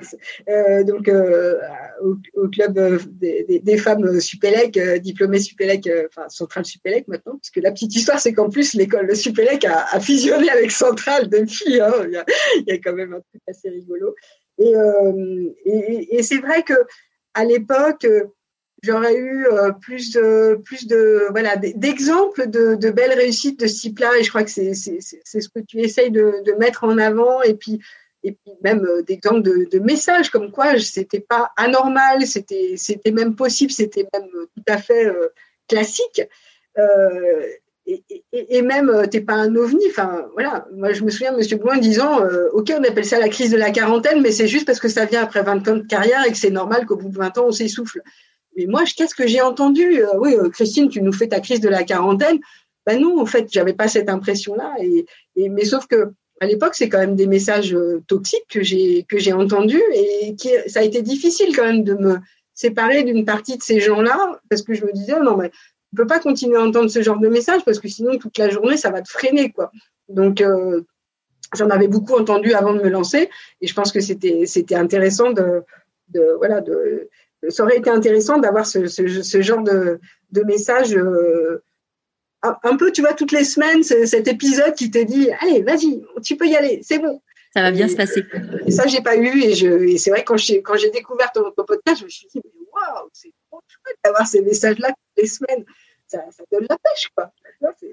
[0.49, 1.59] euh, donc euh,
[2.03, 2.79] au, au, club
[3.19, 7.59] des, des, des femmes Supélec, euh, diplômées Supélec, euh, enfin Centrale Supélec maintenant, parce que
[7.59, 11.81] la petite histoire, c'est qu'en plus l'école de Supélec a, a, fusionné avec Centrale depuis.
[11.81, 12.25] Hein, il, y a,
[12.59, 14.15] il y a quand même un truc assez rigolo.
[14.59, 14.73] Et,
[15.65, 16.75] et, et c'est vrai que
[17.35, 18.07] à l'époque
[18.83, 23.81] j'aurais eu euh, plus de plus de voilà d'exemples de, de, belles réussites de ce
[23.81, 27.43] type-là et je crois que c'est ce que tu essayes de, de mettre en avant
[27.43, 27.81] et puis
[28.25, 33.13] et puis même euh, d'exemples de, de messages comme quoi c'était pas anormal c'était c'était
[33.13, 35.29] même possible c'était même tout à fait euh,
[35.69, 36.23] classique
[37.85, 39.85] et, et, et, même t'es pas un ovni.
[39.91, 40.67] Enfin voilà.
[40.73, 42.21] Moi je me souviens monsieur Bouin disant
[42.53, 45.05] ok on appelle ça la crise de la quarantaine mais c'est juste parce que ça
[45.05, 47.47] vient après 20 ans de carrière et que c'est normal qu'au bout de 20 ans
[47.49, 48.01] on s'essouffle
[48.57, 51.61] mais moi, qu'est-ce que j'ai entendu euh, Oui, euh, Christine, tu nous fais ta crise
[51.61, 52.39] de la quarantaine.
[52.87, 54.75] Ben non, en fait, j'avais pas cette impression-là.
[54.81, 55.07] Et,
[55.49, 59.19] mais sauf que à l'époque, c'est quand même des messages euh, toxiques que j'ai que
[59.19, 62.17] j'ai entendus et qui ça a été difficile quand même de me
[62.55, 65.51] séparer d'une partie de ces gens-là parce que je me disais non mais
[65.93, 68.51] on peut pas continuer à entendre ce genre de messages parce que sinon toute la
[68.51, 69.71] journée ça va te freiner quoi.
[70.09, 70.83] Donc euh,
[71.55, 73.31] j'en avais beaucoup entendu avant de me lancer
[73.61, 75.63] et je pense que c'était c'était intéressant de
[76.39, 77.09] voilà de
[77.49, 80.01] ça aurait été intéressant d'avoir ce, ce, ce, genre de,
[80.31, 81.63] de message euh,
[82.43, 86.37] un peu, tu vois, toutes les semaines, cet épisode qui te dit, allez, vas-y, tu
[86.37, 87.21] peux y aller, c'est bon.
[87.55, 88.25] Ça va bien et, se passer.
[88.67, 91.65] Et ça, j'ai pas eu, et, c'est vrai quand j'ai quand j'ai découvert ton, ton,
[91.65, 95.65] podcast, je me suis dit, mais waouh, c'est trop chouette d'avoir ces messages-là les semaines,
[96.07, 96.19] ça,
[96.51, 97.31] donne la pêche, quoi.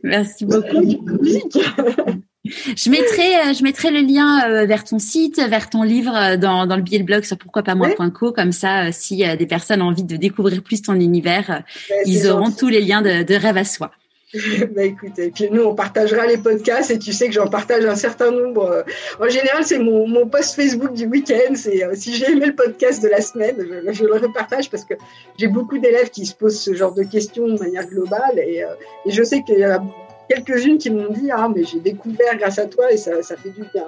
[0.03, 0.81] Merci beaucoup.
[2.75, 6.37] Je mettrai, euh, je mettrai le lien euh, vers ton site, vers ton livre euh,
[6.37, 8.31] dans, dans le billet de blog sur pourquoi pas moi.co.
[8.31, 11.63] Comme ça, si des personnes ont envie de découvrir plus ton univers,
[12.05, 13.91] ils auront tous les liens de, de rêve à soi.
[14.75, 17.83] bah écoute, et puis nous on partagera les podcasts et tu sais que j'en partage
[17.85, 18.85] un certain nombre.
[19.19, 21.55] En général, c'est mon, mon post Facebook du week-end.
[21.55, 23.55] C'est si j'ai aimé le podcast de la semaine,
[23.91, 24.93] je, le repartage parce que
[25.39, 28.63] j'ai beaucoup d'élèves qui se posent ce genre de questions de manière globale et,
[29.05, 29.81] et je sais qu'il y a
[30.29, 33.49] quelques-unes qui m'ont dit Ah, mais j'ai découvert grâce à toi et ça, ça fait
[33.49, 33.85] du bien.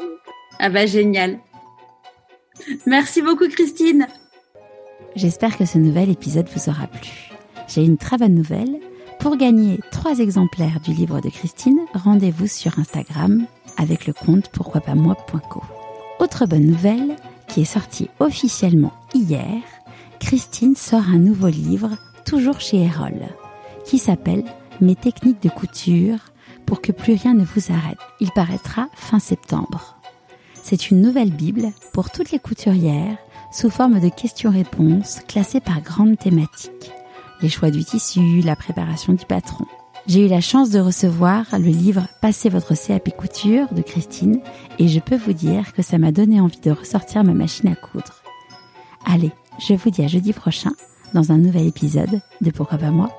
[0.59, 1.39] Ah, bah génial.
[2.85, 4.07] Merci beaucoup, Christine.
[5.15, 7.31] J'espère que ce nouvel épisode vous aura plu.
[7.67, 8.79] J'ai une très bonne nouvelle.
[9.19, 13.45] Pour gagner trois exemplaires du livre de Christine, rendez-vous sur Instagram
[13.77, 15.61] avec le compte pourquoi pas moi.co.
[16.19, 17.15] Autre bonne nouvelle,
[17.47, 19.61] qui est sortie officiellement hier,
[20.19, 21.89] Christine sort un nouveau livre,
[22.25, 23.27] toujours chez Erol,
[23.85, 24.43] qui s'appelle
[24.79, 26.30] Mes techniques de couture
[26.71, 27.97] pour que plus rien ne vous arrête.
[28.21, 29.97] Il paraîtra fin septembre.
[30.63, 33.17] C'est une nouvelle Bible pour toutes les couturières
[33.51, 36.93] sous forme de questions-réponses classées par grandes thématiques.
[37.41, 39.65] Les choix du tissu, la préparation du patron.
[40.07, 44.39] J'ai eu la chance de recevoir le livre Passez votre CAP couture de Christine
[44.79, 47.75] et je peux vous dire que ça m'a donné envie de ressortir ma machine à
[47.75, 48.23] coudre.
[49.05, 50.71] Allez, je vous dis à jeudi prochain
[51.13, 53.09] dans un nouvel épisode de Pourquoi pas moi?